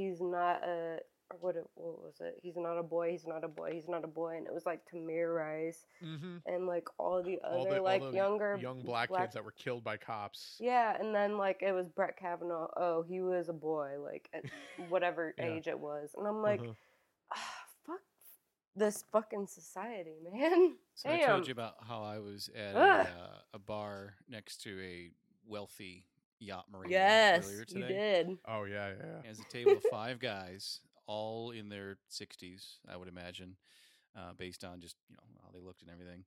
[0.00, 0.98] he's not a
[1.40, 1.56] what?
[1.56, 2.38] It, what was it?
[2.42, 3.10] He's not a boy.
[3.12, 3.70] He's not a boy.
[3.72, 4.36] He's not a boy.
[4.36, 6.38] And it was like Tamir Rice mm-hmm.
[6.46, 9.44] and like all the all other the, like all the younger young black, kids that
[9.44, 12.68] were killed by cops Yeah, and then like it was Brett Kavanaugh.
[12.76, 14.44] Oh, he was a boy, like at
[14.88, 15.44] whatever Yeah.
[15.46, 16.72] age it was, and I'm like, Uh-huh.
[17.34, 17.54] ah,
[17.86, 18.00] fuck
[18.74, 20.76] this fucking society, man.
[20.94, 23.06] So I told you about how I was at a, uh,
[23.54, 25.10] a bar next to a
[25.46, 26.06] wealthy
[26.40, 28.38] yacht marina yes, earlier you did.
[28.48, 33.08] oh yeah yeah As a table of five guys, all in their 60s, I would
[33.08, 33.56] imagine,
[34.16, 36.24] uh, based on just you know how they looked and everything.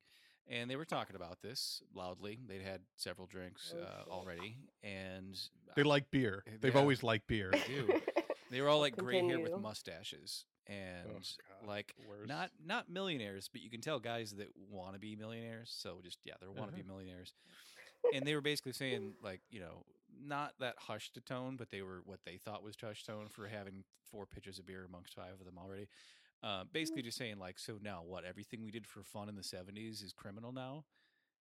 [0.47, 2.39] And they were talking about this loudly.
[2.47, 5.37] They'd had several drinks Oh, uh, already, and
[5.75, 6.81] they like beer Uh, they've yeah.
[6.81, 7.93] always liked beer they do.
[8.49, 12.27] They were all like gray hair with mustaches, and Oh, like worse.
[12.27, 15.73] not not millionaires, but you can tell guys that want to be millionaires.
[15.75, 16.81] So just yeah, they're want to Uh-huh.
[16.81, 17.33] be millionaires.
[18.11, 19.85] And they were basically saying like you know
[20.27, 23.47] not that hushed a tone, but they were what they thought was hushed tone for
[23.47, 25.87] having four pitchers of beer amongst five of them already.
[26.43, 28.25] Uh, basically, just saying like, so now what?
[28.25, 30.85] Everything we did for fun in the '70s is criminal now,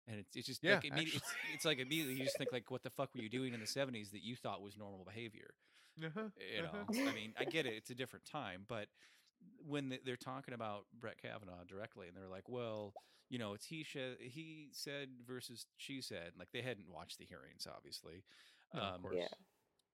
[0.07, 2.83] and it's it's just Yeah, like it's, it's like immediately you just think like, what
[2.83, 5.51] the fuck were you doing in the '70s that you thought was normal behavior?
[6.03, 6.83] uh-huh, you uh-huh.
[6.83, 8.87] know i mean i get it it's a different time but
[9.65, 12.93] when they're talking about brett kavanaugh directly and they're like well
[13.29, 17.25] you know it's he sh- he said versus she said like they hadn't watched the
[17.25, 18.23] hearings obviously
[18.73, 19.15] No, of um, course.
[19.17, 19.27] Yeah.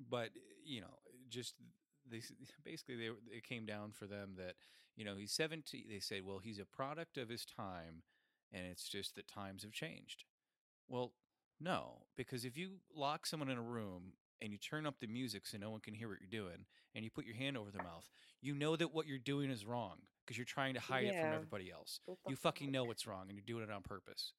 [0.09, 0.29] but
[0.65, 0.99] you know
[1.29, 1.55] just
[2.09, 2.21] they
[2.63, 4.55] basically they it came down for them that
[4.95, 8.03] you know he's 17 they said well he's a product of his time
[8.51, 10.23] and it's just that times have changed
[10.87, 11.13] well
[11.59, 15.47] no because if you lock someone in a room and you turn up the music
[15.47, 17.83] so no one can hear what you're doing and you put your hand over their
[17.83, 18.09] mouth
[18.41, 21.33] you know that what you're doing is wrong because you're trying to hide it from
[21.33, 24.33] everybody else What you fucking know what's wrong and you're doing it on purpose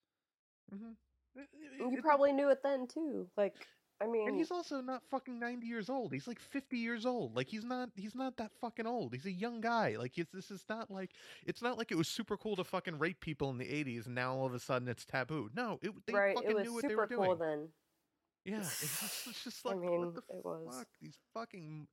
[0.72, 0.96] Mhm.
[1.34, 3.30] It- it- And you probably knew it then too.
[3.36, 3.68] Like,
[4.02, 7.34] I mean, and he's also not fucking 90 years old he's like 50 years old
[7.34, 10.64] like he's not he's not that fucking old he's a young guy like this is
[10.68, 11.12] not like
[11.46, 14.14] it's not like it was super cool to fucking rape people in the 80s and
[14.14, 16.34] now all of a sudden it's taboo no it they right?
[16.34, 17.68] fucking It was knew what they were super cool doing then.
[18.44, 20.76] yeah it's just, it's just I like mean, what the it was.
[20.76, 21.88] fuck these fucking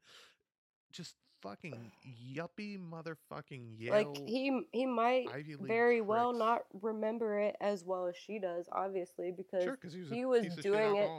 [0.91, 1.91] just fucking
[2.33, 3.91] yuppie motherfucking Yale.
[3.93, 5.27] like he he might
[5.61, 10.09] very well not remember it as well as she does, obviously, because sure, he was,
[10.09, 11.09] he was piece of shit doing it.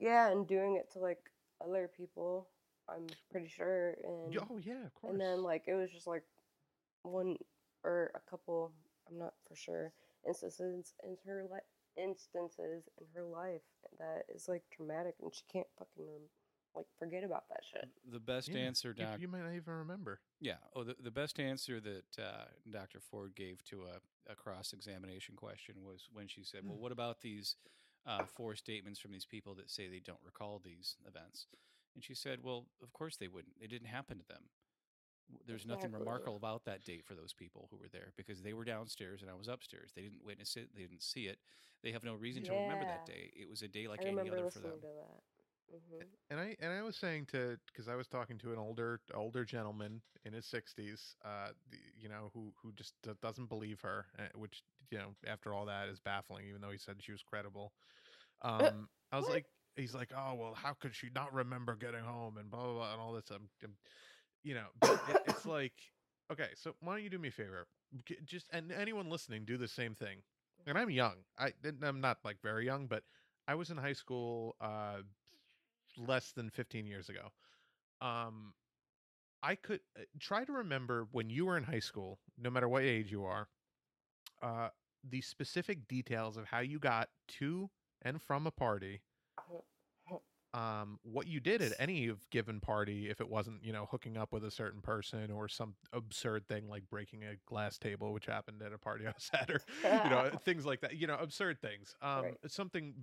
[0.00, 1.20] Yeah, and doing it to like
[1.64, 2.48] other people.
[2.88, 5.12] I'm pretty sure, and Oh yeah, of course.
[5.12, 6.24] and then like it was just like
[7.02, 7.36] one
[7.84, 8.72] or a couple.
[9.08, 9.92] I'm not for sure
[10.26, 13.62] instances in her li- instances in her life
[13.98, 16.06] that is like traumatic, and she can't fucking
[16.74, 17.88] like forget about that shit.
[18.12, 19.20] The best Yeah, answer, you, Doc.
[19.20, 20.20] you might not even remember.
[20.40, 20.54] Yeah.
[20.74, 23.00] Oh, the, the best answer that uh, Dr.
[23.00, 27.20] Ford gave to a, a cross examination question was when she said, Well, what about
[27.22, 27.56] these
[28.06, 31.46] uh, four statements from these people that say they don't recall these events?
[31.94, 33.54] And she said, Well, of course they wouldn't.
[33.60, 34.42] It didn't happen to them.
[35.46, 38.64] There's nothing remarkable about that date for those people who were there because they were
[38.64, 39.92] downstairs and I was upstairs.
[39.94, 41.38] They didn't witness it, they didn't see it.
[41.82, 43.30] They have no reason to remember that day.
[43.34, 44.72] It was a day like I any other for them.
[45.70, 45.98] To that.
[45.98, 49.00] hmm And I and I was saying to because I was talking to an older
[49.14, 51.48] older gentleman in his sixties, uh,
[51.98, 55.88] you know, who who just doesn't believe her, uh, which you know, after all that
[55.88, 56.46] is baffling.
[56.48, 57.72] Even though he said she was credible,
[58.42, 59.30] um, I was what?
[59.30, 62.74] like, he's like, oh well, how could she not remember getting home and blah blah
[62.74, 63.30] blah and all this.
[63.30, 63.72] Um, um,
[64.42, 65.74] you know, but it, it's like,
[66.32, 67.66] okay, so why don't you do me a favor?
[68.24, 70.18] Just and anyone listening, do the same thing.
[70.66, 71.16] And I'm young.
[71.38, 71.52] I
[71.82, 73.02] I'm not like very young, but
[73.46, 74.56] I was in high school.
[74.60, 75.02] Uh,
[75.96, 77.28] less than 15 years ago.
[78.00, 78.54] Um,
[79.42, 82.82] I could uh, try to remember when you were in high school, no matter what
[82.82, 83.48] age you are,
[84.42, 84.68] uh,
[85.08, 87.08] the specific details of how you got
[87.38, 87.70] to
[88.02, 89.00] and from a party.
[90.52, 94.16] Um, what you did at any of given party, if it wasn't, you know, hooking
[94.16, 98.26] up with a certain person or some absurd thing like breaking a glass table, which
[98.26, 99.60] happened at a party I was at, or
[100.02, 100.96] you know, things like that.
[100.96, 101.94] You know, absurd things.
[102.00, 102.40] Um, Right.
[102.48, 102.94] something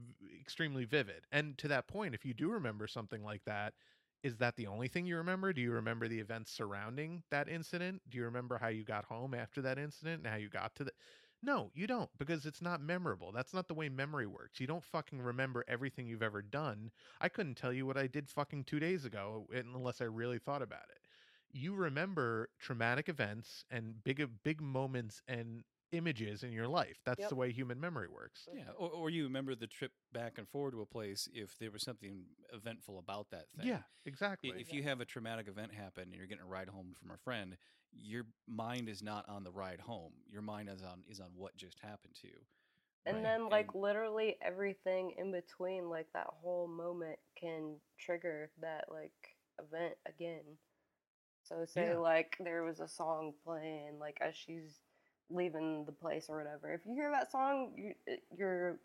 [0.41, 1.26] extremely vivid.
[1.32, 3.76] And to that point, if you do remember something like that,
[4.24, 5.53] is that the only thing you remember?
[5.53, 8.02] Do you remember the events surrounding that incident?
[8.10, 10.86] Do you remember how you got home after that incident and how you got to
[10.86, 10.91] the?
[11.41, 13.31] No, you don't because it's not memorable.
[13.31, 14.59] That's not the way memory works.
[14.59, 16.91] You don't fucking remember everything you've ever done.
[17.22, 20.61] I couldn't tell you what I did fucking two days ago unless I really thought
[20.61, 20.99] about it.
[21.51, 26.99] You remember traumatic events and big big moments and images in your life.
[27.05, 27.30] That's Yep.
[27.30, 28.47] the way human memory works.
[28.53, 31.72] Yeah, or, or you remember the trip back and forward to a place if there
[31.72, 33.68] was something eventful about that thing.
[33.68, 34.51] Yeah, exactly.
[34.59, 37.18] If you have a traumatic event happen and you're getting a ride home from a
[37.18, 37.57] friend,
[37.93, 40.14] your mind is not on the ride home.
[40.27, 42.39] Your mind is on is on what just happened to you.
[43.05, 43.23] And Right.
[43.23, 49.38] then like And- literally everything in between, like that whole moment can trigger that like
[49.59, 50.57] event again.
[51.43, 51.97] So say Yeah.
[51.97, 54.81] like there was a song playing like as she's
[55.30, 56.73] leaving the place or whatever.
[56.73, 57.95] If you hear that song, you
[58.35, 58.80] you're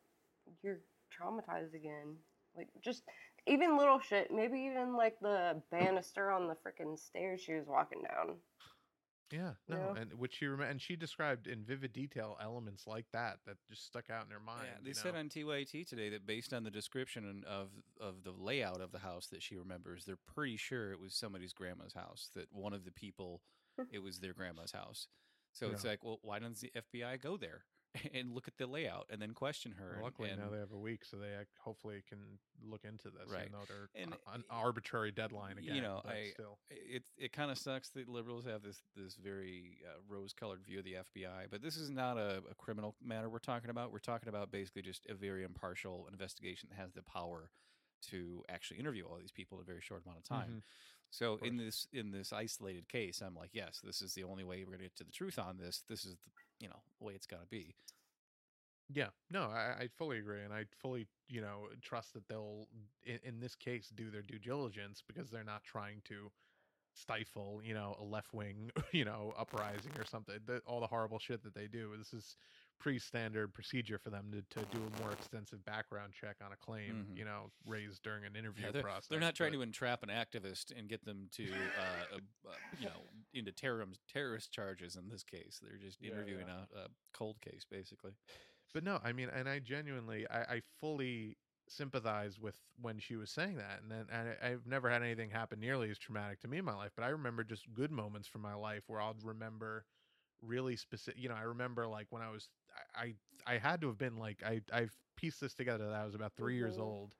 [0.62, 0.80] you're
[1.10, 2.16] traumatized again.
[2.54, 3.02] Like just
[3.46, 8.02] even little shit, maybe even like the banister on the freaking stairs she was walking
[8.02, 8.40] down.
[9.32, 9.94] Yeah, no, know?
[9.98, 13.86] and which she rem- and she described in vivid detail elements like that that just
[13.86, 14.66] stuck out in her mind.
[14.70, 18.32] Yeah, they you said on TYT today that based on the description of of the
[18.32, 22.28] layout of the house that she remembers, they're pretty sure it was somebody's grandma's house.
[22.34, 23.40] That one of the people,
[23.90, 25.08] it was their grandma's house.
[25.54, 27.64] So it's like, well, why doesn't the FBI go there
[28.14, 29.84] and look at the layout and then question her?
[29.86, 32.18] Well, and- luckily now they have a week, so they hopefully can
[32.64, 33.28] look into this.
[33.30, 33.42] Right.
[33.48, 35.74] Even though they're And an arbitrary deadline again.
[35.76, 36.58] you know, I- still.
[36.70, 40.78] it it kind of sucks that liberals have this this very uh, rose colored view
[40.78, 43.92] of the FBI, but this is not a, a criminal matter we're talking about.
[43.92, 47.50] We're talking about basically just a very impartial investigation that has the power
[48.10, 50.50] to actually interview all these people in a very short amount of time.
[50.50, 50.62] Mhm.
[51.10, 54.64] So in this in this isolated case, I'm like, yes, this is the only way
[54.64, 55.82] we're gonna get to the truth on this.
[55.82, 56.30] This is the
[56.62, 57.74] you know the way it's got to be.
[58.94, 62.66] Yeah, no, I, I fully agree, and I fully, you know, trust that they'll,
[63.04, 66.30] in, in this case, do their due diligence because they're not trying to
[66.94, 70.36] stifle, you know, a left wing, you know, uprising or something.
[70.46, 71.90] The, all the horrible shit that they do.
[71.96, 72.36] This is
[72.82, 77.06] pre-standard procedure for them to, to do a more extensive background check on a claim,
[77.12, 77.16] Mhm.
[77.16, 79.06] you know, raised during an interview Yeah, they're, process.
[79.06, 82.50] they're not trying but- to entrap an activist and get them to uh, uh,
[82.80, 84.96] you know into terrorism terrorist charges.
[84.96, 86.64] In this case, they're just interviewing yeah.
[86.74, 88.12] A, a cold case, basically.
[88.74, 91.36] but no i mean and i genuinely i, I fully
[91.68, 95.60] sympathize with when she was saying that and then and i've never had anything happen
[95.60, 98.40] nearly as traumatic to me in my life but i remember just good moments from
[98.40, 99.84] my life where i'll remember
[100.40, 102.48] really specific you know i remember like when i was
[102.94, 103.14] i
[103.46, 106.32] i, had to have been like i i've pieced this together that i was about
[106.36, 106.82] 3 years Mhm.
[106.82, 107.14] old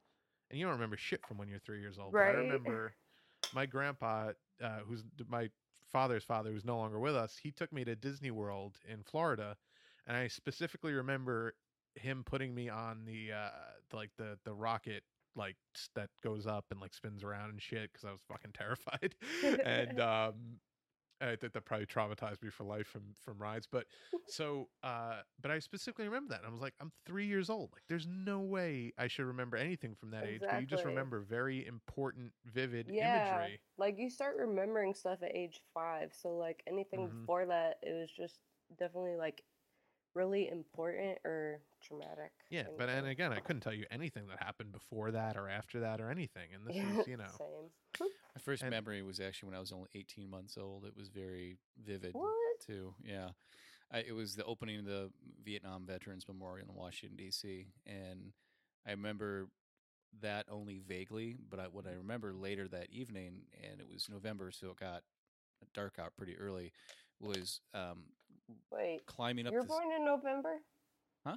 [0.50, 2.94] and you don't remember shit from when you're three years old but i remember
[3.52, 5.48] my grandpa uh, who's my
[5.90, 9.56] father's father who's no longer with us he took me to disney world in florida
[10.06, 11.54] and I specifically remember
[11.94, 13.50] him putting me on the uh
[13.92, 15.04] like the the rocket
[15.36, 15.56] like
[15.94, 19.14] that goes up and like spins around and shit because I was fucking terrified.
[19.64, 20.34] and um,
[21.22, 23.66] I think that probably traumatized me for life from from rides.
[23.66, 23.86] But
[24.24, 26.40] so, uh, but I specifically remember that.
[26.40, 27.72] And I was like, I'm three years old.
[27.72, 30.46] Like, there's no way I should remember anything from that age.
[30.48, 33.60] But you just remember very important, vivid yeah, imagery.
[33.76, 36.14] like you start remembering stuff at age five.
[36.14, 37.26] So like anything Mhm.
[37.26, 38.40] before that, it was just
[38.76, 39.44] definitely like
[40.14, 42.30] really important or traumatic.
[42.50, 45.80] Yeah, but and again, I couldn't tell you anything that happened before that or after
[45.80, 46.48] that or anything.
[46.54, 48.08] And this Yeah, is, you know, same.
[48.34, 50.84] My first And- memory was actually when I was only 18 months old.
[50.84, 52.32] It was very vivid What?
[52.64, 52.94] too.
[53.04, 53.30] Yeah,
[53.90, 55.10] I, it was the opening of the
[55.44, 57.66] Vietnam Veterans Memorial in Washington D.C.
[57.86, 58.32] and
[58.86, 59.48] I remember
[60.20, 61.36] that only vaguely.
[61.50, 65.02] But I, what I remember later that evening, and it was November, so it got
[65.74, 66.72] dark out pretty early,
[67.20, 68.04] was um,
[68.70, 69.52] Wait, climbing up.
[69.52, 70.60] you were this, born in November?
[71.26, 71.36] Huh?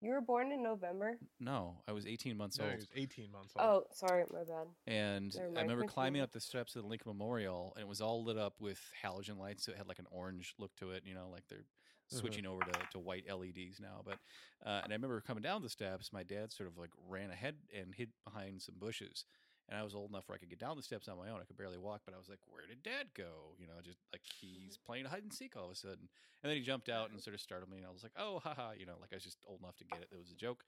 [0.00, 1.18] You were born in November?
[1.38, 2.74] No, I was 18 months no, old.
[2.74, 3.66] was 18 months old.
[3.66, 4.66] Oh, sorry, my bad.
[4.86, 8.24] And I remember climbing up the steps of the Lincoln Memorial, and it was all
[8.24, 9.64] lit up with halogen lights.
[9.64, 11.66] So it had like an orange look to it, you know, like they're
[12.10, 12.20] Mhm.
[12.20, 14.02] switching over to, to white LEDs now.
[14.04, 14.18] But
[14.66, 17.56] uh, and I remember coming down the steps, my dad sort of like ran ahead
[17.72, 19.24] and hid behind some bushes.
[19.68, 21.40] And I was old enough where I could get down the steps on my own.
[21.40, 23.98] I could barely walk, but I was like, "Where did Dad go?" You know, just
[24.12, 26.08] like he's playing hide and seek all of a sudden.
[26.42, 28.40] And then he jumped out and sort of startled me, and I was like, "Oh,
[28.40, 30.08] haha!" You know, like I was just old enough to get it.
[30.12, 30.64] It was a joke.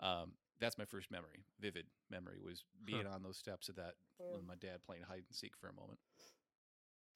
[0.00, 4.36] Um, that's my first memory, vivid memory, was being on those steps of that Yeah.
[4.36, 5.98] with my dad playing hide and seek for a moment.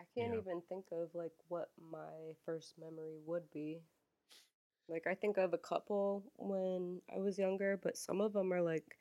[0.00, 0.40] I can't Yeah.
[0.40, 3.80] even think of like what my first memory would be.
[4.88, 8.62] Like I think of a couple when I was younger, but some of them are
[8.62, 8.98] like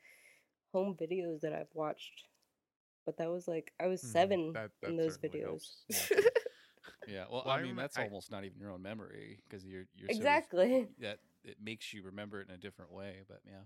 [0.74, 2.24] home videos that I've watched.
[3.06, 5.62] But that was like I was Mhm, seven that- that in those videos.
[7.06, 9.38] Yeah, well, Well, I I mean, remem- that's I- almost not even your own memory
[9.44, 10.88] because you're you're sort of- exactly.
[10.98, 13.22] that it makes you remember it in a different way.
[13.28, 13.64] But yeah,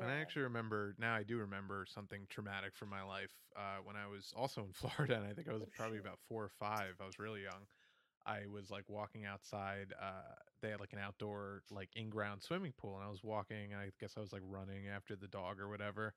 [0.00, 1.14] And I actually remember now.
[1.14, 5.16] I do remember something traumatic from my life uh, when I was also in Florida,
[5.16, 6.06] and I think I was Oh, probably shit.
[6.06, 6.94] about four or five.
[7.00, 7.66] I was really young.
[8.24, 9.92] I was like walking outside.
[10.00, 13.72] Uh, they had like an outdoor, like in-ground swimming pool, and I was walking.
[13.72, 16.14] And I guess I was like running after the dog or whatever,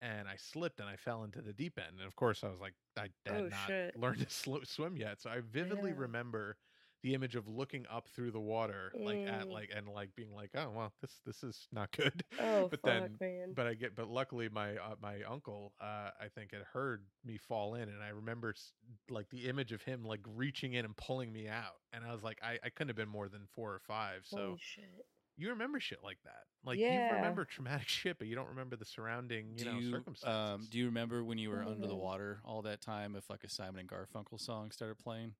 [0.00, 1.98] and I slipped and I fell into the deep end.
[1.98, 3.94] And of course, I was like, I had Oh, not shit.
[3.94, 5.98] learned to sl- swim yet, so I vividly Yeah.
[5.98, 6.58] remember
[7.02, 9.52] the image of looking up through the water, like at Mm.
[9.52, 12.24] like and like being like, oh well, this this is not good.
[12.40, 13.52] Oh but fuck, then man.
[13.54, 17.38] but I get, but luckily my uh, my uncle, uh, I think had heard me
[17.38, 18.54] fall in, and I remember
[19.10, 22.22] like the image of him like reaching in and pulling me out, and I was
[22.22, 24.22] like, I, I couldn't have been more than four or five.
[24.24, 25.06] So Holy shit.
[25.36, 26.92] you remember shit like that, like Yeah.
[26.92, 30.28] you remember traumatic shit, but you don't remember the surrounding, you do know, you circumstances.
[30.62, 33.16] um, do you remember when you were Oh, under the water all that time?
[33.16, 35.34] If like a Simon and Garfunkel song started playing,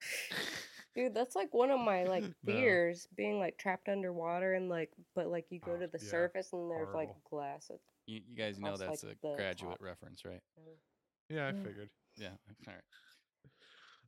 [0.94, 2.92] Dude, that's like one of my like No.
[3.16, 6.52] being like trapped underwater and like but like you go Oh, to the yeah, surface
[6.52, 9.82] and there's like glass at you, you guys know that's like, a graduate top.
[9.82, 10.42] reference, right?
[11.28, 11.88] yeah, I figured.
[12.18, 12.36] Yeah.
[12.68, 12.82] All right.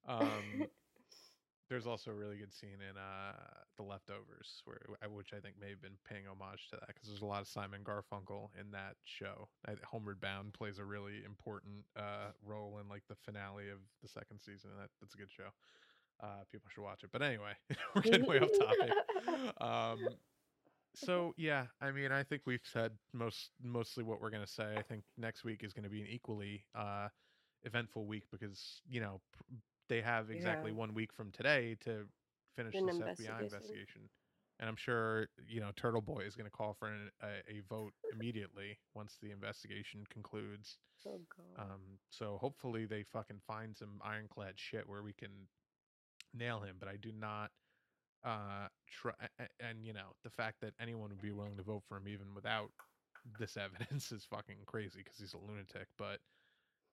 [0.07, 0.67] Um,
[1.71, 3.33] there's also a really good scene in uh
[3.77, 7.23] The Leftovers, where which I think may have been paying homage to that because there's
[7.23, 9.49] a lot of Simon Garfunkel in that show.
[9.67, 14.09] I, Homeward Bound plays a really important uh role in like the finale of the
[14.09, 14.71] second season.
[14.73, 15.49] And that that's a good show.
[16.25, 17.11] Uh, people should watch it.
[17.13, 17.53] But anyway,
[17.95, 18.93] we're getting way off topic.
[19.61, 20.09] Um,
[20.95, 24.75] so yeah, I mean, I think we've said most mostly what we're gonna say.
[24.79, 27.09] I think next week is going to be an equally uh,
[27.65, 29.43] eventful week because you know pr-
[29.89, 30.79] they have exactly Yeah.
[30.79, 32.07] one week from today to
[32.57, 33.45] finish An this FBI investigation.
[33.45, 34.03] investigation,
[34.61, 37.61] and I'm sure you know Turtle Boy is going to call for an, a, a
[37.69, 40.79] vote immediately once the investigation concludes.
[41.07, 41.65] Oh god.
[41.65, 45.31] Um, so hopefully they fucking find some ironclad shit where we can
[46.35, 46.77] nail him.
[46.81, 47.51] But I do not
[48.25, 49.15] uh try
[49.61, 52.35] and you know the fact that anyone would be willing to vote for him even
[52.35, 52.71] without
[53.39, 55.89] this evidence is fucking crazy because he's a lunatic.
[55.99, 56.21] But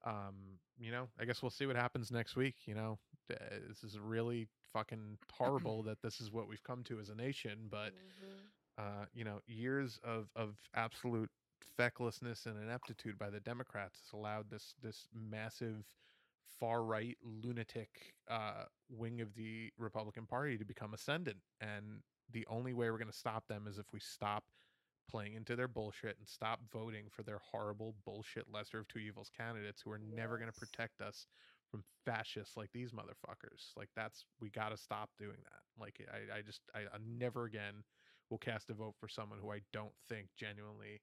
[0.06, 2.56] um, you know, I guess we'll see what happens next week.
[2.66, 3.00] You know,
[3.32, 3.36] Uh,
[3.68, 7.68] this is really fucking horrible that this is what we've come to as a nation,
[7.70, 8.52] but Mhm.
[8.78, 11.30] uh, you know, years of of absolute
[11.78, 15.86] fecklessness and ineptitude by the Democrats has allowed this this massive
[16.62, 22.02] far right lunatic uh, wing of the Republican Party to become ascendant, and
[22.32, 24.44] the only way we're going to stop them is if we stop
[25.10, 29.30] playing into their bullshit and stop voting for their horrible bullshit lesser of two evils
[29.36, 31.28] candidates who are never going to protect us
[31.70, 33.72] from fascists like these motherfuckers.
[33.76, 35.82] Like that's we got to stop doing that.
[35.82, 37.84] Like I, I just I, I never again
[38.30, 41.02] will cast a vote for someone who I don't think genuinely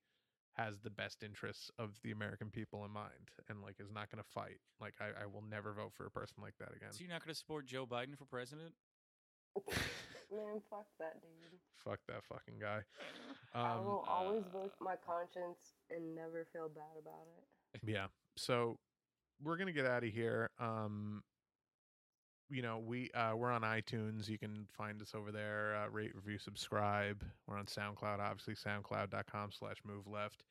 [0.59, 4.22] has the best interests of the American people in mind and like is not going
[4.22, 4.59] to fight.
[4.80, 6.90] Like I, I will never vote for a person like that again.
[6.90, 8.72] So you're not going to support Joe Biden for president?
[10.30, 11.59] Man, fuck that dude.
[11.76, 12.80] Fuck that fucking guy.
[13.55, 17.80] I Um, will always uh, vote my conscience and never feel bad about it.
[17.89, 18.06] yeah.
[18.36, 18.78] So
[19.43, 20.51] we're gonna get out of here.
[20.59, 21.22] Um,
[22.50, 24.28] you know, we uh, we're on iTunes.
[24.28, 25.76] You can find us over there.
[25.76, 27.22] Uh, rate, review, subscribe.
[27.46, 30.44] We're on SoundCloud, obviously SoundCloud.com/slash Move Left.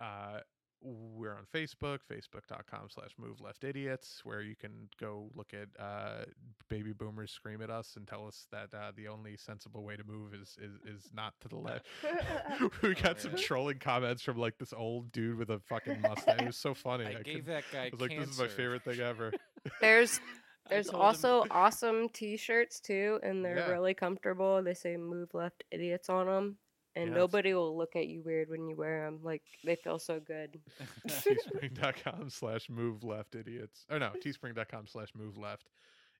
[0.00, 0.40] Uh,
[0.80, 6.24] we're on Facebook, Facebook.com slash Move Left Idiots, where you can go look at uh,
[6.68, 10.04] baby boomers scream at us and tell us that uh, the only sensible way to
[10.04, 11.86] move is is, is not to the left.
[12.82, 16.40] we got some trolling comments from like this old dude with a fucking mustache.
[16.40, 17.06] It was so funny.
[17.06, 19.32] I, I gave could- that guy I was like, this is my favorite thing ever.
[19.80, 23.70] There's I there's told him- also awesome T-shirts too, and they're Yeah.
[23.70, 24.62] really comfortable.
[24.62, 26.58] They say "Move Left Idiots" on them,
[26.94, 27.16] and Yes.
[27.16, 29.20] nobody will look at you weird when you wear them.
[29.22, 30.60] Like they feel so good.
[31.08, 35.68] teespring.com slash move left idiots or no teespring.com slash move left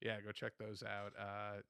[0.01, 1.61] yeah go check those out uh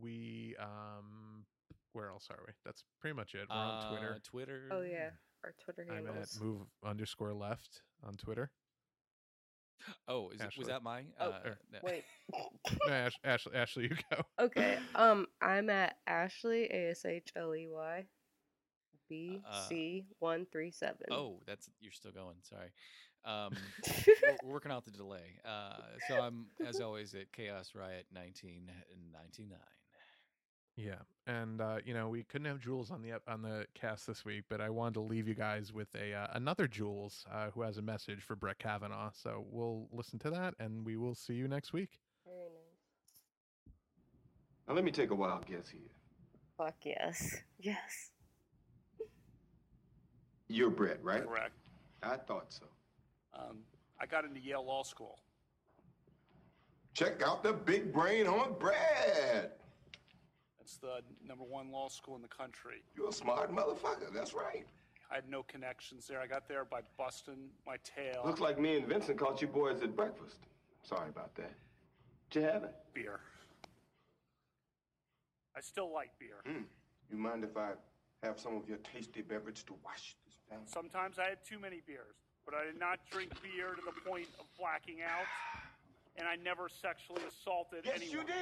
[0.00, 1.44] we um
[1.92, 4.68] where else are we that's pretty much it we're on twitter Uh, Twitter.
[4.70, 5.10] Oh yeah,
[5.44, 8.50] our Twitter i'm at move underscore left on twitter
[10.08, 11.02] Oh, is it, was that my?
[11.18, 11.58] Oh, uh, er.
[11.82, 12.04] Wait.
[12.86, 14.78] no, Ash, ashley ashley you go Okay.
[14.94, 18.04] Um, I'm at Ashley A S H L E Y
[19.08, 21.06] B Uh, C one three seven.
[21.10, 22.36] Oh, that's you're still going.
[22.42, 22.70] Sorry.
[23.24, 23.52] Um,
[23.86, 25.38] we're, we're working out the delay.
[25.44, 25.76] Uh,
[26.08, 29.58] so I'm, as always, at Chaos Riot 1999.
[30.82, 30.94] Yeah
[31.26, 34.44] and uh you know we couldn't have jules on the on the cast this week
[34.48, 37.76] but i wanted to leave you guys with a uh, another jules uh, who has
[37.78, 41.46] a message for brett kavanaugh so we'll listen to that and we will see you
[41.48, 41.90] next week
[42.24, 43.20] Very nice.
[44.68, 45.80] Now let me take a wild guess here.
[46.56, 47.36] Fuck yes.
[47.58, 48.10] Yes.
[50.48, 51.24] You're Brett, right?
[51.24, 51.52] Correct.
[52.02, 52.64] I thought so.
[53.34, 53.58] Um,
[54.00, 55.18] I got into Yale Law School.
[56.94, 59.52] Check out the big brain on Brad.
[60.70, 62.82] That's the number one law school in the country.
[62.96, 64.12] You're a smart motherfucker.
[64.14, 64.64] That's right.
[65.10, 66.20] I had no connections there.
[66.20, 68.22] I got there by busting my tail.
[68.24, 70.36] Looks like me and Vincent caught you boys at breakfast.
[70.82, 71.52] Sorry about that.
[72.30, 72.74] Did you have it?
[72.94, 73.18] beer.
[75.56, 76.36] I still like beer.
[76.46, 76.62] Hmm.
[77.10, 77.70] You mind if I
[78.22, 80.60] have some of your tasty beverage to wash this down?
[80.66, 82.14] Sometimes I had too many beers,
[82.44, 85.26] but I did not drink beer to the point of blacking out,
[86.20, 88.26] and I never sexually assaulted Yes, anyone.
[88.28, 88.36] Yes,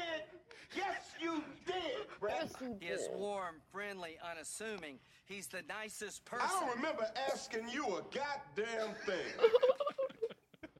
[0.72, 0.82] you did.
[0.84, 2.50] Yes, you did, Brett.
[2.80, 4.98] He is warm, friendly, unassuming.
[5.24, 6.48] He's the nicest person.
[6.50, 9.50] I don't remember asking you a goddamn thing.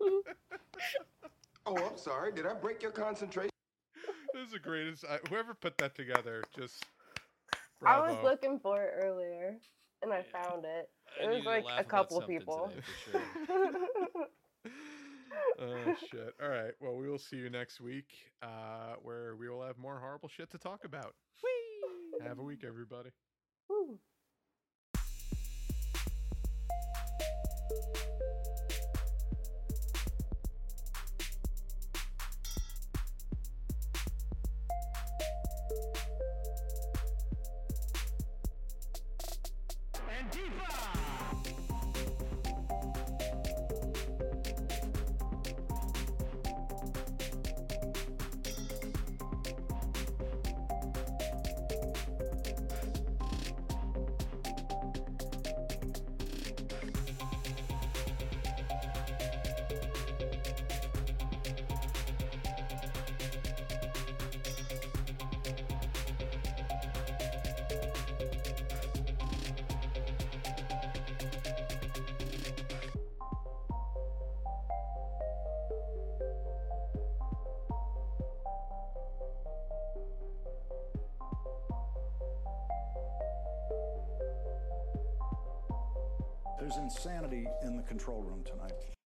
[1.67, 2.33] oh, I'm sorry.
[2.33, 3.51] Did I break your concentration?
[4.35, 5.05] This is the greatest.
[5.09, 6.85] I, whoever put that together, just.
[7.85, 9.57] I was looking for it earlier,
[10.03, 10.91] and I found it.
[11.23, 12.71] It needed was like a couple something people.
[12.71, 14.27] today, for sure.
[15.61, 16.35] oh shit!
[16.43, 16.73] All right.
[16.81, 18.11] Well, we will see you next week,
[18.43, 21.15] uh, where we will have more horrible shit to talk about.
[22.27, 23.11] Have a week, everybody.
[23.69, 23.99] Woo.
[86.69, 88.98] There's insanity in the control room tonight.